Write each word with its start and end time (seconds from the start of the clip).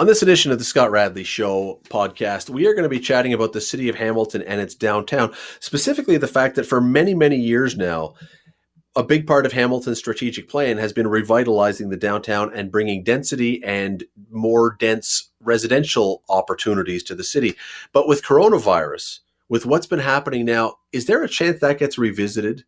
On 0.00 0.06
this 0.06 0.22
edition 0.22 0.50
of 0.50 0.58
the 0.58 0.64
Scott 0.64 0.90
Radley 0.90 1.24
Show 1.24 1.78
podcast, 1.90 2.48
we 2.48 2.66
are 2.66 2.72
going 2.72 2.84
to 2.84 2.88
be 2.88 3.00
chatting 3.00 3.34
about 3.34 3.52
the 3.52 3.60
city 3.60 3.86
of 3.90 3.96
Hamilton 3.96 4.40
and 4.40 4.58
its 4.58 4.74
downtown, 4.74 5.30
specifically 5.60 6.16
the 6.16 6.26
fact 6.26 6.54
that 6.54 6.64
for 6.64 6.80
many, 6.80 7.12
many 7.12 7.36
years 7.36 7.76
now, 7.76 8.14
a 8.96 9.02
big 9.02 9.26
part 9.26 9.44
of 9.44 9.52
Hamilton's 9.52 9.98
strategic 9.98 10.48
plan 10.48 10.78
has 10.78 10.94
been 10.94 11.06
revitalizing 11.06 11.90
the 11.90 11.98
downtown 11.98 12.50
and 12.54 12.72
bringing 12.72 13.04
density 13.04 13.62
and 13.62 14.04
more 14.30 14.74
dense 14.80 15.32
residential 15.42 16.22
opportunities 16.30 17.02
to 17.02 17.14
the 17.14 17.22
city. 17.22 17.54
But 17.92 18.08
with 18.08 18.22
coronavirus, 18.22 19.18
with 19.50 19.66
what's 19.66 19.86
been 19.86 19.98
happening 19.98 20.46
now, 20.46 20.76
is 20.92 21.04
there 21.04 21.22
a 21.22 21.28
chance 21.28 21.60
that 21.60 21.78
gets 21.78 21.98
revisited? 21.98 22.64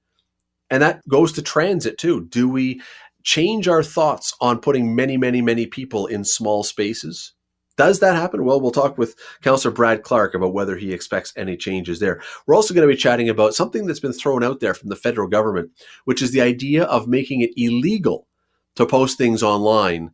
And 0.69 0.83
that 0.83 1.01
goes 1.09 1.33
to 1.33 1.43
transit 1.43 1.97
too. 1.97 2.27
Do 2.27 2.47
we 2.47 2.83
change 3.23 3.69
our 3.69 3.83
thoughts 3.83 4.35
on 4.41 4.61
putting 4.61 4.95
many, 4.95 5.17
many, 5.17 5.43
many 5.43 5.67
people 5.67 6.07
in 6.07 6.25
small 6.25 6.63
spaces? 6.63 7.35
Does 7.77 8.01
that 8.01 8.17
happen? 8.17 8.45
Well, 8.45 8.61
we'll 8.61 8.71
talk 8.71 8.99
with 8.99 9.17
Councillor 9.41 9.73
Brad 9.73 10.03
Clark 10.03 10.35
about 10.35 10.53
whether 10.53 10.77
he 10.77 10.93
expects 10.93 11.33
any 11.37 11.57
changes 11.57 12.01
there. 12.01 12.21
We're 12.47 12.55
also 12.55 12.75
going 12.75 12.87
to 12.87 12.95
be 12.95 13.01
chatting 13.01 13.29
about 13.29 13.55
something 13.55 13.87
that's 13.87 14.01
been 14.01 14.13
thrown 14.13 14.45
out 14.45 14.61
there 14.61 14.75
from 14.75 14.91
the 14.91 14.97
federal 14.97 15.27
government, 15.27 15.71
which 16.05 16.21
is 16.21 16.33
the 16.33 16.43
idea 16.43 16.85
of 16.85 17.09
making 17.09 17.41
it 17.41 17.51
illegal 17.57 18.27
to 18.77 18.87
post 18.87 19.17
things 19.17 19.43
online 19.43 20.11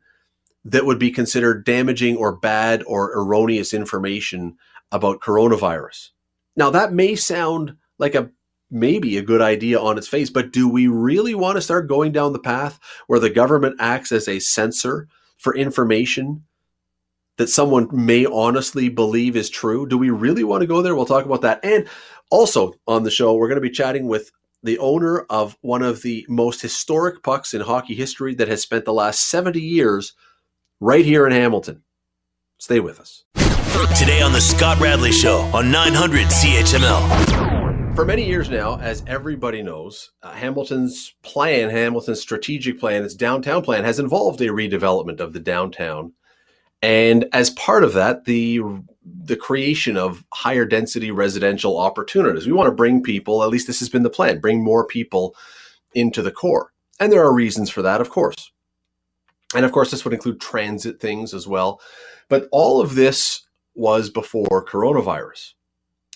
that 0.64 0.86
would 0.86 0.98
be 0.98 1.10
considered 1.10 1.64
damaging 1.64 2.16
or 2.16 2.36
bad 2.36 2.82
or 2.86 3.12
erroneous 3.16 3.74
information 3.74 4.56
about 4.92 5.20
coronavirus. 5.20 6.10
Now, 6.56 6.70
that 6.70 6.92
may 6.92 7.14
sound 7.14 7.76
like 7.98 8.14
a 8.14 8.30
maybe 8.70 9.16
a 9.16 9.22
good 9.22 9.40
idea 9.40 9.80
on 9.80 9.98
its 9.98 10.08
face, 10.08 10.30
but 10.30 10.52
do 10.52 10.68
we 10.68 10.86
really 10.86 11.34
want 11.34 11.56
to 11.56 11.62
start 11.62 11.88
going 11.88 12.12
down 12.12 12.32
the 12.32 12.38
path 12.38 12.78
where 13.06 13.20
the 13.20 13.30
government 13.30 13.76
acts 13.78 14.12
as 14.12 14.28
a 14.28 14.38
censor 14.38 15.08
for 15.38 15.56
information 15.56 16.44
that 17.36 17.48
someone 17.48 17.88
may 17.92 18.26
honestly 18.26 18.88
believe 18.88 19.36
is 19.36 19.48
true? 19.48 19.86
Do 19.86 19.96
we 19.96 20.10
really 20.10 20.44
want 20.44 20.60
to 20.62 20.66
go 20.66 20.82
there? 20.82 20.94
We'll 20.94 21.06
talk 21.06 21.24
about 21.24 21.42
that. 21.42 21.60
And 21.64 21.88
also 22.30 22.74
on 22.86 23.04
the 23.04 23.10
show, 23.10 23.34
we're 23.34 23.48
going 23.48 23.56
to 23.56 23.68
be 23.68 23.70
chatting 23.70 24.06
with 24.06 24.30
the 24.62 24.78
owner 24.78 25.20
of 25.30 25.56
one 25.60 25.82
of 25.82 26.02
the 26.02 26.26
most 26.28 26.60
historic 26.60 27.22
pucks 27.22 27.54
in 27.54 27.60
hockey 27.60 27.94
history 27.94 28.34
that 28.34 28.48
has 28.48 28.60
spent 28.60 28.84
the 28.84 28.92
last 28.92 29.28
70 29.28 29.60
years 29.60 30.14
right 30.80 31.04
here 31.04 31.26
in 31.26 31.32
Hamilton. 31.32 31.82
Stay 32.58 32.80
with 32.80 32.98
us. 32.98 33.24
Today 33.96 34.20
on 34.20 34.32
the 34.32 34.40
Scott 34.40 34.80
Radley 34.80 35.12
Show 35.12 35.38
on 35.54 35.70
900 35.70 36.26
CHML 36.26 37.47
for 37.98 38.04
many 38.04 38.24
years 38.24 38.48
now, 38.48 38.78
as 38.78 39.02
everybody 39.08 39.60
knows, 39.60 40.12
uh, 40.22 40.30
Hamilton's 40.30 41.16
plan, 41.24 41.68
Hamilton's 41.68 42.20
strategic 42.20 42.78
plan, 42.78 43.02
its 43.02 43.12
downtown 43.12 43.60
plan, 43.60 43.82
has 43.82 43.98
involved 43.98 44.40
a 44.40 44.50
redevelopment 44.50 45.18
of 45.18 45.32
the 45.32 45.40
downtown, 45.40 46.12
and 46.80 47.24
as 47.32 47.50
part 47.50 47.82
of 47.82 47.94
that, 47.94 48.24
the 48.24 48.60
the 49.04 49.34
creation 49.34 49.96
of 49.96 50.24
higher 50.32 50.64
density 50.64 51.10
residential 51.10 51.76
opportunities. 51.76 52.46
We 52.46 52.52
want 52.52 52.68
to 52.68 52.72
bring 52.72 53.02
people. 53.02 53.42
At 53.42 53.48
least 53.48 53.66
this 53.66 53.80
has 53.80 53.88
been 53.88 54.04
the 54.04 54.10
plan: 54.10 54.38
bring 54.38 54.62
more 54.62 54.86
people 54.86 55.34
into 55.92 56.22
the 56.22 56.30
core, 56.30 56.72
and 57.00 57.10
there 57.10 57.24
are 57.24 57.34
reasons 57.34 57.68
for 57.68 57.82
that, 57.82 58.00
of 58.00 58.10
course. 58.10 58.52
And 59.56 59.64
of 59.64 59.72
course, 59.72 59.90
this 59.90 60.04
would 60.04 60.14
include 60.14 60.40
transit 60.40 61.00
things 61.00 61.34
as 61.34 61.48
well. 61.48 61.80
But 62.28 62.46
all 62.52 62.80
of 62.80 62.94
this 62.94 63.42
was 63.74 64.08
before 64.08 64.64
coronavirus. 64.64 65.54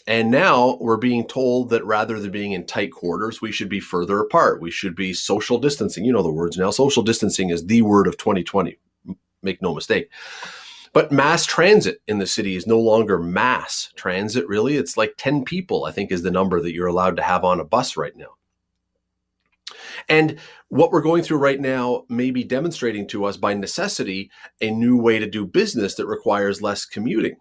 And 0.06 0.30
now 0.30 0.78
we're 0.80 0.96
being 0.96 1.26
told 1.26 1.70
that 1.70 1.84
rather 1.84 2.18
than 2.18 2.30
being 2.30 2.52
in 2.52 2.66
tight 2.66 2.92
quarters, 2.92 3.40
we 3.40 3.52
should 3.52 3.68
be 3.68 3.80
further 3.80 4.20
apart. 4.20 4.60
We 4.60 4.70
should 4.70 4.96
be 4.96 5.14
social 5.14 5.58
distancing. 5.58 6.04
You 6.04 6.12
know 6.12 6.22
the 6.22 6.32
words 6.32 6.56
now. 6.56 6.70
Social 6.70 7.02
distancing 7.02 7.50
is 7.50 7.66
the 7.66 7.82
word 7.82 8.06
of 8.06 8.16
2020. 8.16 8.78
Make 9.42 9.62
no 9.62 9.74
mistake. 9.74 10.10
But 10.92 11.10
mass 11.10 11.46
transit 11.46 12.02
in 12.06 12.18
the 12.18 12.26
city 12.26 12.54
is 12.54 12.66
no 12.66 12.78
longer 12.78 13.18
mass 13.18 13.92
transit, 13.96 14.46
really. 14.46 14.76
It's 14.76 14.96
like 14.96 15.14
10 15.16 15.44
people, 15.44 15.84
I 15.84 15.92
think, 15.92 16.12
is 16.12 16.22
the 16.22 16.30
number 16.30 16.60
that 16.60 16.74
you're 16.74 16.86
allowed 16.86 17.16
to 17.16 17.22
have 17.22 17.44
on 17.44 17.60
a 17.60 17.64
bus 17.64 17.96
right 17.96 18.16
now. 18.16 18.36
And 20.08 20.38
what 20.68 20.90
we're 20.90 21.00
going 21.00 21.22
through 21.22 21.38
right 21.38 21.60
now 21.60 22.04
may 22.08 22.30
be 22.30 22.44
demonstrating 22.44 23.06
to 23.08 23.24
us 23.24 23.36
by 23.36 23.54
necessity 23.54 24.30
a 24.60 24.70
new 24.70 24.96
way 24.96 25.18
to 25.18 25.26
do 25.26 25.46
business 25.46 25.94
that 25.94 26.06
requires 26.06 26.60
less 26.60 26.84
commuting. 26.84 27.36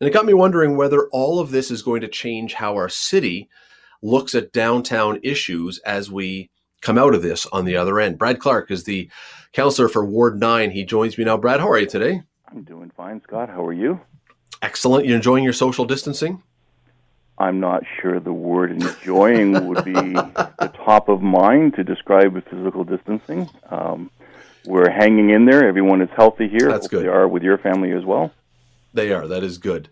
And 0.00 0.08
it 0.08 0.12
got 0.12 0.26
me 0.26 0.34
wondering 0.34 0.76
whether 0.76 1.08
all 1.08 1.40
of 1.40 1.50
this 1.50 1.70
is 1.70 1.82
going 1.82 2.00
to 2.02 2.08
change 2.08 2.54
how 2.54 2.74
our 2.74 2.88
city 2.88 3.48
looks 4.00 4.34
at 4.34 4.52
downtown 4.52 5.18
issues 5.22 5.78
as 5.80 6.10
we 6.10 6.50
come 6.80 6.98
out 6.98 7.14
of 7.14 7.22
this 7.22 7.46
on 7.46 7.64
the 7.64 7.76
other 7.76 7.98
end. 7.98 8.18
Brad 8.18 8.38
Clark 8.38 8.70
is 8.70 8.84
the 8.84 9.10
counselor 9.52 9.88
for 9.88 10.04
Ward 10.04 10.38
9. 10.38 10.70
He 10.70 10.84
joins 10.84 11.18
me 11.18 11.24
now. 11.24 11.36
Brad, 11.36 11.58
how 11.58 11.68
are 11.68 11.78
you 11.78 11.86
today? 11.86 12.22
I'm 12.46 12.62
doing 12.62 12.92
fine, 12.96 13.20
Scott. 13.22 13.48
How 13.48 13.64
are 13.64 13.72
you? 13.72 14.00
Excellent. 14.62 15.04
You're 15.04 15.16
enjoying 15.16 15.42
your 15.42 15.52
social 15.52 15.84
distancing? 15.84 16.42
I'm 17.36 17.60
not 17.60 17.82
sure 18.00 18.18
the 18.18 18.32
word 18.32 18.70
enjoying 18.72 19.66
would 19.66 19.84
be 19.84 19.92
the 19.92 20.72
top 20.84 21.08
of 21.08 21.22
mind 21.22 21.74
to 21.74 21.84
describe 21.84 22.32
physical 22.48 22.84
distancing. 22.84 23.48
Um, 23.70 24.10
we're 24.64 24.90
hanging 24.90 25.30
in 25.30 25.44
there. 25.44 25.66
Everyone 25.66 26.02
is 26.02 26.08
healthy 26.16 26.48
here. 26.48 26.68
That's 26.68 26.88
good. 26.88 27.04
They 27.04 27.08
are 27.08 27.28
with 27.28 27.42
your 27.42 27.58
family 27.58 27.92
as 27.92 28.04
well. 28.04 28.32
They 28.94 29.12
are. 29.12 29.26
That 29.26 29.42
is 29.42 29.58
good. 29.58 29.88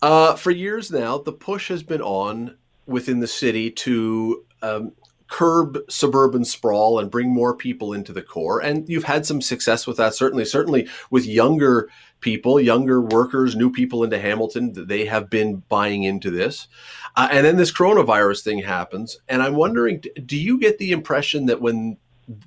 Uh, 0.00 0.34
for 0.34 0.50
years 0.50 0.90
now, 0.90 1.18
the 1.18 1.32
push 1.32 1.68
has 1.68 1.82
been 1.82 2.02
on 2.02 2.56
within 2.86 3.20
the 3.20 3.28
city 3.28 3.70
to 3.70 4.44
um, 4.62 4.92
curb 5.32 5.78
suburban 5.88 6.44
sprawl 6.44 6.98
and 6.98 7.10
bring 7.10 7.32
more 7.32 7.56
people 7.56 7.94
into 7.94 8.12
the 8.12 8.20
core. 8.20 8.60
And 8.60 8.86
you've 8.86 9.04
had 9.04 9.24
some 9.24 9.40
success 9.40 9.86
with 9.86 9.96
that, 9.96 10.14
certainly, 10.14 10.44
certainly 10.44 10.88
with 11.10 11.24
younger 11.24 11.88
people, 12.20 12.60
younger 12.60 13.00
workers, 13.00 13.56
new 13.56 13.70
people 13.70 14.04
into 14.04 14.18
Hamilton. 14.18 14.72
They 14.74 15.06
have 15.06 15.30
been 15.30 15.62
buying 15.70 16.02
into 16.02 16.30
this. 16.30 16.68
Uh, 17.16 17.28
and 17.30 17.46
then 17.46 17.56
this 17.56 17.72
coronavirus 17.72 18.42
thing 18.42 18.58
happens. 18.58 19.18
And 19.26 19.42
I'm 19.42 19.54
wondering 19.54 20.02
do 20.26 20.36
you 20.36 20.58
get 20.58 20.76
the 20.76 20.92
impression 20.92 21.46
that 21.46 21.62
when 21.62 21.96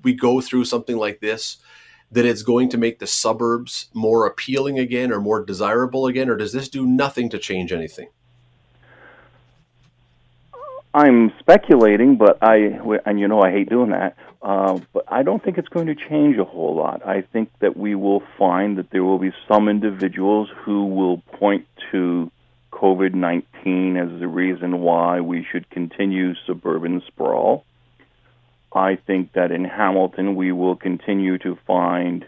we 0.04 0.14
go 0.14 0.40
through 0.40 0.66
something 0.66 0.98
like 0.98 1.22
this, 1.22 1.58
that 2.12 2.26
it's 2.26 2.44
going 2.44 2.70
to 2.70 2.78
make 2.78 3.00
the 3.00 3.08
suburbs 3.08 3.88
more 3.94 4.26
appealing 4.26 4.80
again 4.80 5.12
or 5.12 5.20
more 5.20 5.44
desirable 5.44 6.08
again, 6.08 6.30
or 6.30 6.38
does 6.38 6.54
this 6.54 6.70
do 6.70 6.86
nothing 6.86 7.30
to 7.30 7.38
change 7.38 7.72
anything? 7.72 8.08
I'm 10.94 11.34
speculating, 11.40 12.16
but 12.16 12.38
I 12.42 12.80
and 13.06 13.20
you 13.20 13.28
know 13.28 13.42
I 13.42 13.52
hate 13.52 13.70
doing 13.70 13.90
that. 13.90 14.16
Uh, 14.42 14.80
but 14.94 15.04
I 15.08 15.24
don't 15.24 15.44
think 15.44 15.58
it's 15.58 15.68
going 15.68 15.88
to 15.88 15.96
change 15.96 16.38
a 16.38 16.46
whole 16.46 16.76
lot. 16.76 17.06
I 17.06 17.22
think 17.22 17.50
that 17.60 17.76
we 17.76 17.96
will 17.96 18.22
find 18.38 18.78
that 18.78 18.92
there 18.92 19.04
will 19.04 19.18
be 19.18 19.34
some 19.48 19.68
individuals 19.68 20.50
who 20.64 20.86
will 20.86 21.18
point 21.18 21.68
to 21.92 22.32
COVID 22.72 23.14
19 23.14 23.98
as 23.98 24.20
the 24.20 24.28
reason 24.28 24.80
why 24.80 25.20
we 25.20 25.46
should 25.52 25.70
continue 25.70 26.36
suburban 26.46 27.02
sprawl. 27.08 27.66
I 28.75 28.97
think 28.97 29.31
that 29.34 29.52
in 29.52 29.63
Hamilton 29.63 30.36
we 30.36 30.52
will 30.52 30.75
continue 30.75 31.38
to 31.40 31.58
find 31.66 32.28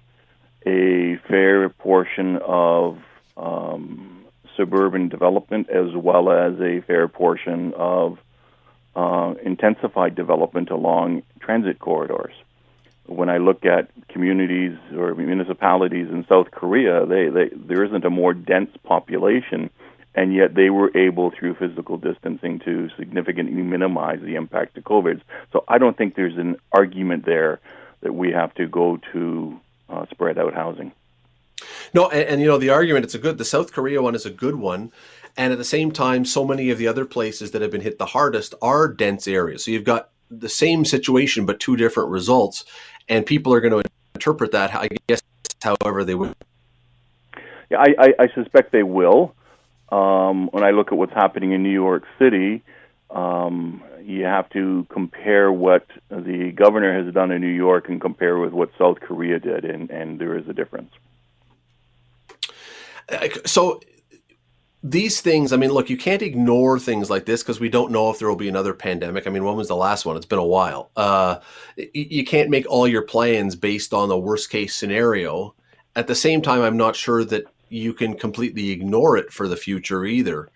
a 0.66 1.18
fair 1.28 1.68
portion 1.69 2.38
of 2.38 2.97
um, 3.35 4.25
suburban 4.56 5.09
development 5.09 5.69
as 5.69 5.94
well 5.94 6.31
as 6.31 6.59
a 6.62 6.81
fair 6.88 7.09
portion 7.09 7.74
of 7.75 8.18
uh, 8.96 9.36
intensified 9.44 10.16
development 10.16 10.69
along 10.69 11.24
transit 11.41 11.80
corridors. 11.80 12.34
When 13.06 13.30
I 13.30 13.38
look 13.38 13.66
at 13.66 13.90
communities 14.07 14.78
or 14.96 15.13
municipalities 15.16 16.07
in 16.09 16.25
South 16.28 16.52
Korea, 16.52 17.06
they, 17.06 17.30
they, 17.30 17.50
there 17.53 17.84
isn't 17.84 18.06
a 18.06 18.09
more 18.09 18.34
dense 18.34 18.72
population 18.84 19.69
and 20.18 20.34
yet 20.34 20.56
they 20.56 20.72
were 20.72 20.92
able 20.98 21.30
through 21.30 21.54
physical 21.54 21.96
distancing 21.96 22.58
to 22.66 22.90
significantly 22.98 23.62
minimize 23.62 24.20
the 24.20 24.34
impact 24.34 24.76
of 24.76 24.84
COVID. 24.84 25.22
So 25.54 25.64
I 25.68 25.78
don't 25.78 25.96
think 25.96 26.16
there's 26.16 26.38
an 26.38 26.58
argument 26.72 27.24
there 27.24 27.60
that 28.02 28.14
we 28.14 28.32
have 28.32 28.54
to 28.56 28.66
go 28.66 29.00
to 29.14 29.60
uh, 29.90 30.08
spread 30.10 30.40
out 30.40 30.56
housing. 30.56 30.92
No, 31.94 32.10
and, 32.10 32.30
and, 32.30 32.42
you 32.42 32.48
know 32.48 32.58
the 32.58 32.72
argument 32.72 33.06
it's 33.06 33.16
a 33.16 33.20
good 33.20 33.38
the 33.38 33.46
South 33.46 33.72
Korea 33.72 34.02
one 34.02 34.16
is 34.16 34.25
a 34.25 34.31
good 34.31 34.56
one, 34.56 34.92
and 35.38 35.54
at 35.54 35.60
the 35.60 35.64
same 35.64 35.92
time, 35.92 36.25
so 36.25 36.44
many 36.44 36.72
of 36.72 36.80
the 36.80 36.88
other 36.88 37.06
places 37.06 37.52
that 37.52 37.62
have 37.62 37.72
been 37.72 37.81
hit 37.81 38.00
the 38.00 38.08
hardest 38.08 38.56
are 38.62 38.88
dense 38.88 39.28
areas. 39.28 39.66
So 39.66 39.72
you've 39.72 39.84
got 39.84 40.10
the 40.30 40.50
same 40.50 40.84
situation 40.84 41.46
but 41.46 41.60
two 41.60 41.75
different 41.75 42.10
results, 42.10 42.66
and 43.08 43.24
people 43.25 43.54
are 43.54 43.62
going 43.62 43.84
to 43.84 43.90
interpret 44.16 44.52
that 44.52 44.74
I 44.74 44.90
guess 45.08 45.22
however 45.62 46.04
they 46.04 46.16
would. 46.16 46.36
Yeah, 47.70 47.80
I, 47.80 47.96
I, 48.00 48.13
I 48.20 48.28
suspect 48.34 48.72
they 48.72 48.84
will. 48.84 49.36
Um, 49.89 50.48
when 50.48 50.63
I 50.63 50.72
look 50.72 50.92
at 50.92 50.98
what's 50.98 51.13
happening 51.13 51.51
in 51.54 51.63
New 51.63 51.72
York 51.72 52.04
City, 52.19 52.63
um, 53.10 53.84
you 54.04 54.24
have 54.25 54.50
to 54.51 54.86
compare 54.89 55.51
what 55.51 55.86
the 56.10 56.51
governor 56.54 57.04
has 57.04 57.13
done 57.13 57.31
in 57.31 57.42
New 57.42 57.48
York 57.48 57.89
and 57.89 58.01
compare 58.01 58.38
with 58.38 58.51
what 58.51 58.69
South 58.78 59.00
Korea 59.00 59.39
did, 59.39 59.66
and, 59.66 59.89
and 59.89 60.19
there 60.19 60.38
is 60.38 60.48
a 60.48 60.54
difference. 60.54 60.92
So 63.45 63.80
these 64.84 65.22
things, 65.22 65.54
I 65.54 65.57
mean, 65.57 65.72
look, 65.72 65.89
you 65.89 65.98
can't 65.98 66.22
ignore 66.22 66.78
things 66.80 67.10
like 67.10 67.25
this 67.25 67.42
because 67.42 67.60
we 67.60 67.69
don't 67.69 67.92
know 67.92 68.10
if 68.10 68.19
there 68.19 68.28
will 68.28 68.36
be 68.36 68.50
another 68.50 68.74
pandemic. 68.74 69.25
I 69.25 69.30
mean, 69.30 69.45
when 69.45 69.56
was 69.56 69.69
the 69.69 69.75
last 69.75 70.06
one? 70.06 70.18
It's 70.18 70.25
been 70.25 70.39
a 70.39 70.45
while. 70.45 70.92
Uh, 70.95 71.39
you 71.94 72.25
can't 72.25 72.50
make 72.50 72.69
all 72.69 72.88
your 72.88 73.04
plans 73.04 73.56
based 73.56 73.94
on 73.94 74.10
the 74.10 74.18
worst 74.18 74.50
case 74.50 74.75
scenario 74.75 75.56
at 75.98 76.06
the 76.06 76.16
same 76.16 76.44
time, 76.44 76.62
I'm 76.62 76.78
not 76.78 76.95
sure 76.95 77.25
that 77.25 77.45
you 77.69 77.94
can 77.94 78.16
completely 78.16 78.72
ignore 78.72 79.18
it 79.18 79.31
for 79.31 79.48
the 79.48 79.58
future 79.58 80.06
either. 80.06 80.50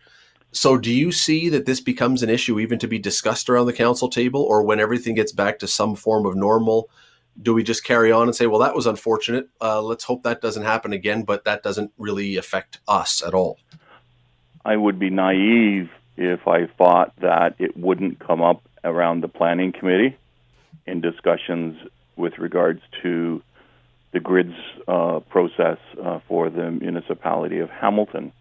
So, 0.54 0.78
do 0.78 0.94
you 0.94 1.12
see 1.12 1.48
that 1.50 1.66
this 1.66 1.80
becomes 1.80 2.24
an 2.24 2.30
issue 2.30 2.60
even 2.60 2.78
to 2.80 2.88
be 2.88 3.00
discussed 3.00 3.50
around 3.50 3.68
the 3.68 3.74
council 3.74 4.10
table, 4.10 4.42
or 4.42 4.64
when 4.64 4.80
everything 4.82 5.16
gets 5.16 5.32
back 5.32 5.60
to 5.60 5.68
some 5.68 5.96
form 5.96 6.26
of 6.26 6.36
normal? 6.36 6.90
Do 7.42 7.54
we 7.54 7.64
just 7.64 7.86
carry 7.86 8.12
on 8.12 8.24
and 8.24 8.36
say, 8.36 8.48
well, 8.48 8.60
that 8.60 8.76
was 8.76 8.86
unfortunate. 8.86 9.48
Uh, 9.62 9.82
let's 9.82 10.04
hope 10.04 10.24
that 10.24 10.42
doesn't 10.42 10.64
happen 10.64 10.92
again, 10.92 11.24
but 11.24 11.46
that 11.46 11.64
doesn't 11.64 11.94
really 11.98 12.36
affect 12.36 12.80
us 12.88 13.24
at 13.26 13.34
all? 13.34 13.58
I 14.66 14.76
would 14.76 15.00
be 15.00 15.10
naive 15.10 15.90
if 16.18 16.48
I 16.48 16.68
thought 16.78 17.14
that 17.22 17.56
it 17.58 17.78
wouldn't 17.78 18.20
come 18.20 18.42
up 18.42 18.62
around 18.84 19.22
the 19.22 19.30
planning 19.30 19.72
committee 19.72 20.18
in 20.86 21.00
discussions 21.00 21.78
with 22.18 22.38
regards 22.38 22.82
to 23.02 23.42
the 24.12 24.20
GRIDS 24.20 24.54
uh, 24.88 25.20
process 25.30 25.78
uh, 26.02 26.20
for 26.28 26.50
the 26.50 26.70
municipality 26.72 27.60
of 27.60 27.70
Hamilton. 27.70 28.32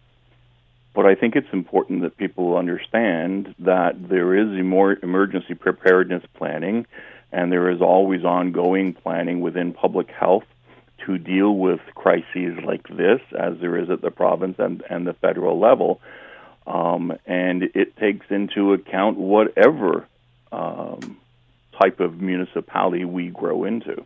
But 0.93 1.05
I 1.05 1.15
think 1.15 1.35
it's 1.35 1.47
important 1.53 2.01
that 2.01 2.17
people 2.17 2.57
understand 2.57 3.55
that 3.59 4.09
there 4.09 4.35
is 4.35 4.63
more 4.63 4.97
emergency 5.01 5.53
preparedness 5.53 6.23
planning, 6.35 6.85
and 7.31 7.51
there 7.51 7.69
is 7.69 7.81
always 7.81 8.25
ongoing 8.25 8.93
planning 8.93 9.39
within 9.39 9.73
public 9.73 10.09
health 10.09 10.43
to 11.05 11.17
deal 11.17 11.55
with 11.55 11.79
crises 11.95 12.59
like 12.63 12.87
this, 12.89 13.21
as 13.37 13.57
there 13.59 13.77
is 13.77 13.89
at 13.89 14.01
the 14.01 14.11
province 14.11 14.57
and, 14.59 14.83
and 14.89 15.07
the 15.07 15.13
federal 15.13 15.59
level. 15.59 16.01
Um, 16.67 17.13
and 17.25 17.63
it 17.73 17.95
takes 17.97 18.25
into 18.29 18.73
account 18.73 19.17
whatever 19.17 20.05
um, 20.51 21.17
type 21.81 22.01
of 22.01 22.21
municipality 22.21 23.05
we 23.05 23.29
grow 23.29 23.63
into. 23.63 24.05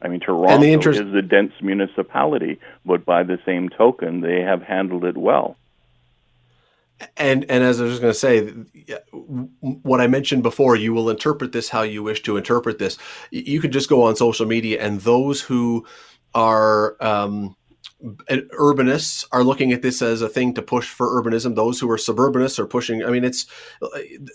I 0.00 0.08
mean, 0.08 0.20
Toronto 0.20 0.64
interest- 0.64 1.00
is 1.00 1.14
a 1.14 1.22
dense 1.22 1.52
municipality, 1.60 2.58
but 2.84 3.04
by 3.04 3.22
the 3.22 3.38
same 3.44 3.68
token, 3.68 4.20
they 4.20 4.40
have 4.42 4.62
handled 4.62 5.04
it 5.04 5.16
well. 5.16 5.56
And 7.16 7.44
and 7.48 7.62
as 7.62 7.80
I 7.80 7.84
was 7.84 8.00
going 8.00 8.12
to 8.12 8.18
say, 8.18 8.40
what 9.60 10.00
I 10.00 10.08
mentioned 10.08 10.42
before, 10.42 10.74
you 10.74 10.92
will 10.92 11.10
interpret 11.10 11.52
this 11.52 11.68
how 11.68 11.82
you 11.82 12.02
wish 12.02 12.22
to 12.24 12.36
interpret 12.36 12.78
this. 12.78 12.98
You 13.30 13.60
can 13.60 13.70
just 13.70 13.88
go 13.88 14.02
on 14.02 14.16
social 14.16 14.46
media, 14.46 14.82
and 14.82 15.00
those 15.00 15.40
who 15.40 15.86
are 16.34 16.96
um, 17.00 17.54
urbanists 18.02 19.24
are 19.32 19.42
looking 19.42 19.72
at 19.72 19.82
this 19.82 20.02
as 20.02 20.22
a 20.22 20.28
thing 20.28 20.54
to 20.54 20.62
push 20.62 20.88
for 20.88 21.20
urbanism. 21.20 21.56
Those 21.56 21.80
who 21.80 21.90
are 21.90 21.96
suburbanists 21.96 22.58
are 22.58 22.66
pushing. 22.66 23.04
I 23.04 23.10
mean, 23.10 23.24
it's 23.24 23.46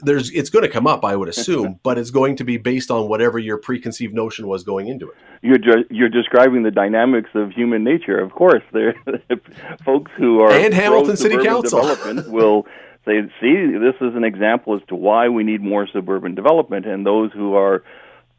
there's 0.01 0.29
it's 0.31 0.49
going 0.49 0.63
to 0.63 0.69
come 0.69 0.85
up, 0.85 1.05
I 1.05 1.15
would 1.15 1.29
assume, 1.29 1.79
but 1.83 1.97
it's 1.97 2.11
going 2.11 2.35
to 2.37 2.43
be 2.43 2.57
based 2.57 2.91
on 2.91 3.07
whatever 3.07 3.39
your 3.39 3.57
preconceived 3.57 4.13
notion 4.13 4.47
was 4.47 4.63
going 4.63 4.87
into 4.87 5.09
it. 5.09 5.15
You're 5.41 5.57
ju- 5.57 5.85
you're 5.89 6.09
describing 6.09 6.63
the 6.63 6.71
dynamics 6.71 7.29
of 7.35 7.51
human 7.51 7.83
nature. 7.83 8.19
Of 8.19 8.31
course, 8.31 8.63
there 8.73 8.95
folks 9.85 10.11
who 10.17 10.41
are 10.41 10.51
and 10.51 10.73
Hamilton 10.73 11.15
City 11.15 11.41
Council 11.41 11.81
will 12.27 12.65
say, 13.05 13.21
"See, 13.39 13.77
this 13.79 13.95
is 14.01 14.15
an 14.15 14.25
example 14.25 14.75
as 14.75 14.81
to 14.89 14.95
why 14.95 15.29
we 15.29 15.43
need 15.43 15.61
more 15.61 15.87
suburban 15.87 16.35
development," 16.35 16.85
and 16.85 17.05
those 17.05 17.31
who 17.31 17.55
are 17.55 17.83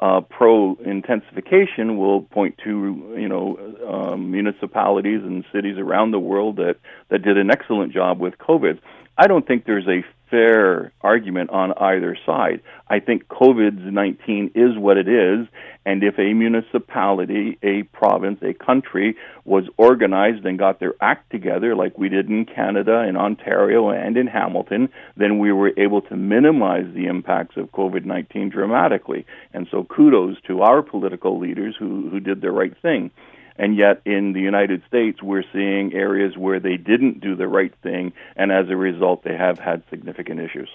uh, 0.00 0.20
pro 0.20 0.76
intensification 0.84 1.96
will 1.96 2.22
point 2.22 2.58
to 2.64 3.14
you 3.16 3.28
know 3.28 3.58
um, 3.88 4.30
municipalities 4.30 5.20
and 5.22 5.44
cities 5.52 5.78
around 5.78 6.10
the 6.10 6.18
world 6.18 6.56
that 6.56 6.76
that 7.10 7.22
did 7.22 7.38
an 7.38 7.50
excellent 7.50 7.92
job 7.92 8.18
with 8.20 8.36
COVID. 8.38 8.78
I 9.16 9.26
don't 9.28 9.46
think 9.46 9.64
there's 9.64 9.86
a 9.86 10.04
fair 10.30 10.92
argument 11.00 11.50
on 11.50 11.72
either 11.72 12.16
side. 12.26 12.60
I 12.88 13.00
think 13.00 13.28
COVID 13.28 13.84
19 13.84 14.52
is 14.54 14.76
what 14.76 14.96
it 14.96 15.08
is, 15.08 15.46
and 15.86 16.02
if 16.02 16.18
a 16.18 16.32
municipality, 16.32 17.58
a 17.62 17.82
province, 17.84 18.40
a 18.42 18.54
country 18.54 19.16
was 19.44 19.64
organized 19.76 20.44
and 20.46 20.58
got 20.58 20.80
their 20.80 20.94
act 21.00 21.30
together, 21.30 21.74
like 21.74 21.98
we 21.98 22.08
did 22.08 22.28
in 22.28 22.46
Canada, 22.46 23.04
in 23.06 23.16
Ontario, 23.16 23.90
and 23.90 24.16
in 24.16 24.26
Hamilton, 24.26 24.88
then 25.16 25.38
we 25.38 25.52
were 25.52 25.72
able 25.78 26.00
to 26.02 26.16
minimize 26.16 26.86
the 26.94 27.06
impacts 27.06 27.56
of 27.56 27.70
COVID 27.72 28.04
19 28.04 28.48
dramatically. 28.48 29.26
And 29.52 29.66
so 29.70 29.84
kudos 29.84 30.36
to 30.46 30.62
our 30.62 30.82
political 30.82 31.38
leaders 31.38 31.76
who, 31.78 32.08
who 32.08 32.20
did 32.20 32.40
the 32.40 32.50
right 32.50 32.76
thing. 32.80 33.10
And 33.56 33.76
yet, 33.76 34.02
in 34.04 34.32
the 34.32 34.40
United 34.40 34.82
States, 34.88 35.22
we're 35.22 35.44
seeing 35.52 35.92
areas 35.94 36.36
where 36.36 36.58
they 36.58 36.76
didn't 36.76 37.20
do 37.20 37.36
the 37.36 37.46
right 37.46 37.72
thing, 37.82 38.12
and 38.36 38.50
as 38.50 38.68
a 38.68 38.76
result, 38.76 39.22
they 39.22 39.36
have 39.36 39.58
had 39.58 39.82
significant 39.90 40.40
issues. 40.40 40.68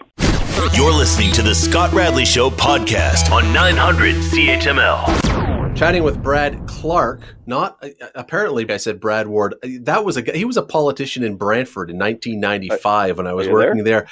You're 0.74 0.94
listening 0.94 1.32
to 1.34 1.42
the 1.42 1.54
Scott 1.54 1.92
Radley 1.94 2.26
Show 2.26 2.50
podcast 2.50 3.32
on 3.32 3.52
900 3.54 4.16
CHML. 4.16 5.76
Chatting 5.76 6.04
with 6.04 6.22
Brad 6.22 6.68
Clark, 6.68 7.36
not 7.46 7.82
apparently 8.16 8.70
I 8.70 8.78
said 8.78 9.00
Brad 9.00 9.28
Ward. 9.28 9.56
That 9.82 10.04
was 10.04 10.18
a 10.18 10.22
he 10.22 10.44
was 10.44 10.58
a 10.58 10.62
politician 10.62 11.24
in 11.24 11.36
Brantford 11.36 11.90
in 11.90 11.98
1995 11.98 13.18
when 13.18 13.28
I 13.28 13.34
was 13.34 13.48
working 13.48 13.84
there? 13.84 14.02
there 14.02 14.08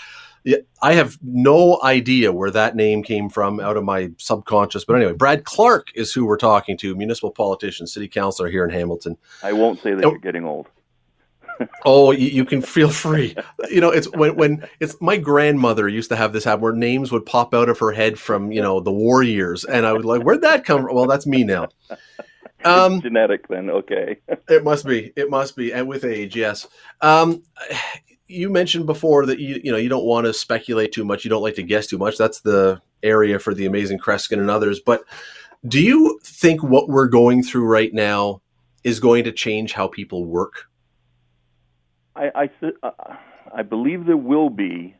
I 0.81 0.93
have 0.93 1.17
no 1.21 1.79
idea 1.83 2.31
where 2.31 2.51
that 2.51 2.75
name 2.75 3.03
came 3.03 3.29
from 3.29 3.59
out 3.59 3.77
of 3.77 3.83
my 3.83 4.11
subconscious. 4.17 4.85
But 4.85 4.97
anyway, 4.97 5.13
Brad 5.13 5.43
Clark 5.43 5.87
is 5.95 6.13
who 6.13 6.25
we're 6.25 6.37
talking 6.37 6.77
to, 6.77 6.95
municipal 6.95 7.31
politician, 7.31 7.87
city 7.87 8.07
councilor 8.07 8.49
here 8.49 8.63
in 8.63 8.69
Hamilton. 8.69 9.17
I 9.43 9.53
won't 9.53 9.81
say 9.81 9.93
that 9.93 10.05
oh, 10.05 10.11
you're 10.11 10.19
getting 10.19 10.45
old. 10.45 10.67
oh, 11.85 12.11
you, 12.11 12.27
you, 12.27 12.45
can 12.45 12.61
feel 12.61 12.89
free. 12.89 13.35
You 13.69 13.81
know, 13.81 13.89
it's 13.89 14.07
when 14.11 14.35
when 14.35 14.67
it's 14.79 14.95
my 15.01 15.17
grandmother 15.17 15.87
used 15.87 16.09
to 16.09 16.15
have 16.15 16.33
this 16.33 16.43
happen 16.43 16.61
where 16.61 16.73
names 16.73 17.11
would 17.11 17.25
pop 17.25 17.53
out 17.53 17.69
of 17.69 17.79
her 17.79 17.91
head 17.91 18.19
from 18.19 18.51
you 18.51 18.61
know 18.61 18.79
the 18.79 18.91
war 18.91 19.23
years, 19.23 19.65
and 19.65 19.85
I 19.85 19.93
would 19.93 20.05
like, 20.05 20.21
where'd 20.21 20.41
that 20.41 20.65
come 20.65 20.85
from? 20.85 20.95
Well, 20.95 21.07
that's 21.07 21.27
me 21.27 21.43
now. 21.43 21.69
Um, 22.65 23.01
genetic, 23.01 23.47
then 23.47 23.69
okay. 23.69 24.17
it 24.49 24.63
must 24.63 24.85
be. 24.85 25.13
It 25.15 25.29
must 25.29 25.55
be, 25.55 25.71
and 25.71 25.87
with 25.87 26.03
age, 26.03 26.35
yes. 26.35 26.67
Um, 27.01 27.43
you 28.27 28.49
mentioned 28.49 28.85
before 28.85 29.25
that 29.25 29.39
you 29.39 29.59
you 29.63 29.71
know 29.71 29.77
you 29.77 29.89
don't 29.89 30.05
want 30.05 30.25
to 30.25 30.33
speculate 30.33 30.91
too 30.91 31.05
much. 31.05 31.23
You 31.23 31.29
don't 31.29 31.41
like 31.41 31.55
to 31.55 31.63
guess 31.63 31.87
too 31.87 31.97
much. 31.97 32.17
That's 32.17 32.41
the 32.41 32.81
area 33.03 33.39
for 33.39 33.53
the 33.53 33.65
amazing 33.65 33.99
Kreskin 33.99 34.39
and 34.39 34.49
others. 34.49 34.79
But 34.79 35.03
do 35.67 35.81
you 35.81 36.19
think 36.23 36.63
what 36.63 36.89
we're 36.89 37.07
going 37.07 37.43
through 37.43 37.65
right 37.65 37.93
now 37.93 38.41
is 38.83 38.99
going 38.99 39.23
to 39.23 39.31
change 39.31 39.73
how 39.73 39.87
people 39.87 40.25
work? 40.25 40.65
I 42.15 42.31
I, 42.35 42.49
uh, 42.83 42.91
I 43.53 43.63
believe 43.63 44.05
there 44.05 44.17
will 44.17 44.49
be 44.49 44.95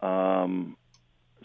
um, 0.00 0.76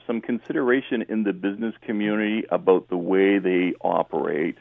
some 0.06 0.22
consideration 0.22 1.04
in 1.10 1.24
the 1.24 1.34
business 1.34 1.74
community 1.82 2.46
about 2.50 2.90
the 2.90 2.98
way 2.98 3.40
they 3.40 3.74
operate, 3.82 4.58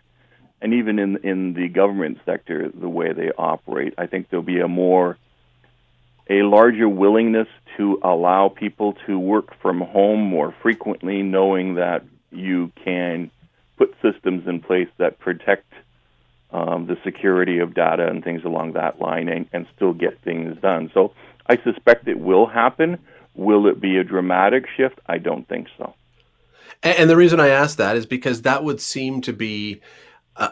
and 0.63 0.73
even 0.73 0.99
in 0.99 1.19
in 1.19 1.53
the 1.53 1.69
government 1.69 2.19
sector, 2.25 2.71
the 2.75 2.89
way 2.89 3.13
they 3.13 3.31
operate. 3.37 3.95
I 3.99 4.07
think 4.07 4.31
there'll 4.31 4.43
be 4.43 4.61
a 4.61 4.69
more 4.69 5.19
a 6.29 6.43
larger 6.43 6.89
willingness 6.89 7.49
to 7.77 7.99
allow 8.03 8.49
people 8.49 8.95
to 9.07 9.19
work 9.19 9.61
from 9.61 9.81
home 9.81 10.21
more 10.21 10.55
frequently, 10.63 11.23
knowing 11.23 11.75
that 11.75 12.05
you 12.31 12.71
can 12.85 13.31
put 13.77 13.95
systems 14.03 14.47
in 14.47 14.61
place 14.61 14.89
that 14.99 15.19
protect 15.19 15.67
um, 16.51 16.87
the 16.87 16.97
security 17.03 17.59
of 17.59 17.75
data 17.75 18.07
and 18.07 18.23
things 18.23 18.45
along 18.45 18.73
that 18.73 19.01
line 19.01 19.29
and, 19.29 19.47
and 19.53 19.67
still 19.75 19.93
get 19.93 20.21
things 20.21 20.57
done. 20.61 20.91
So 20.93 21.13
I 21.47 21.57
suspect 21.63 22.09
it 22.09 22.19
will 22.19 22.47
happen. 22.47 22.99
Will 23.35 23.67
it 23.67 23.81
be 23.81 23.97
a 23.97 24.05
dramatic 24.05 24.67
shift? 24.77 24.99
I 25.07 25.19
don't 25.19 25.49
think 25.49 25.69
so. 25.79 25.95
And, 26.83 26.99
and 26.99 27.11
the 27.11 27.17
reason 27.17 27.41
I 27.41 27.49
ask 27.49 27.79
that 27.79 27.97
is 27.97 28.07
because 28.07 28.43
that 28.43 28.65
would 28.65 28.81
seem 28.81 29.23
to 29.23 29.33
be 29.33 29.81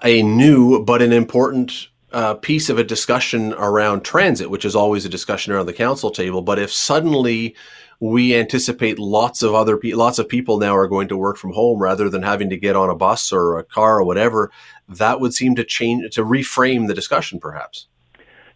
a 0.02 0.22
new 0.22 0.84
but 0.84 1.02
an 1.02 1.12
important 1.12 1.88
uh, 2.12 2.34
piece 2.34 2.68
of 2.68 2.78
a 2.78 2.84
discussion 2.84 3.52
around 3.54 4.02
transit, 4.02 4.50
which 4.50 4.64
is 4.64 4.76
always 4.76 5.04
a 5.04 5.08
discussion 5.08 5.52
around 5.52 5.66
the 5.66 5.72
council 5.72 6.10
table. 6.10 6.42
But 6.42 6.58
if 6.58 6.72
suddenly 6.72 7.54
we 8.00 8.34
anticipate 8.34 8.98
lots 8.98 9.42
of 9.42 9.54
other 9.54 9.76
pe- 9.76 9.92
lots 9.92 10.18
of 10.18 10.28
people 10.28 10.58
now 10.58 10.74
are 10.74 10.88
going 10.88 11.08
to 11.08 11.16
work 11.16 11.36
from 11.36 11.52
home 11.52 11.78
rather 11.78 12.08
than 12.08 12.22
having 12.22 12.50
to 12.50 12.56
get 12.56 12.74
on 12.74 12.88
a 12.88 12.94
bus 12.94 13.32
or 13.32 13.58
a 13.58 13.64
car 13.64 13.98
or 13.98 14.04
whatever, 14.04 14.50
that 14.88 15.20
would 15.20 15.34
seem 15.34 15.54
to 15.56 15.64
change 15.64 16.14
to 16.14 16.24
reframe 16.24 16.88
the 16.88 16.94
discussion, 16.94 17.38
perhaps. 17.38 17.86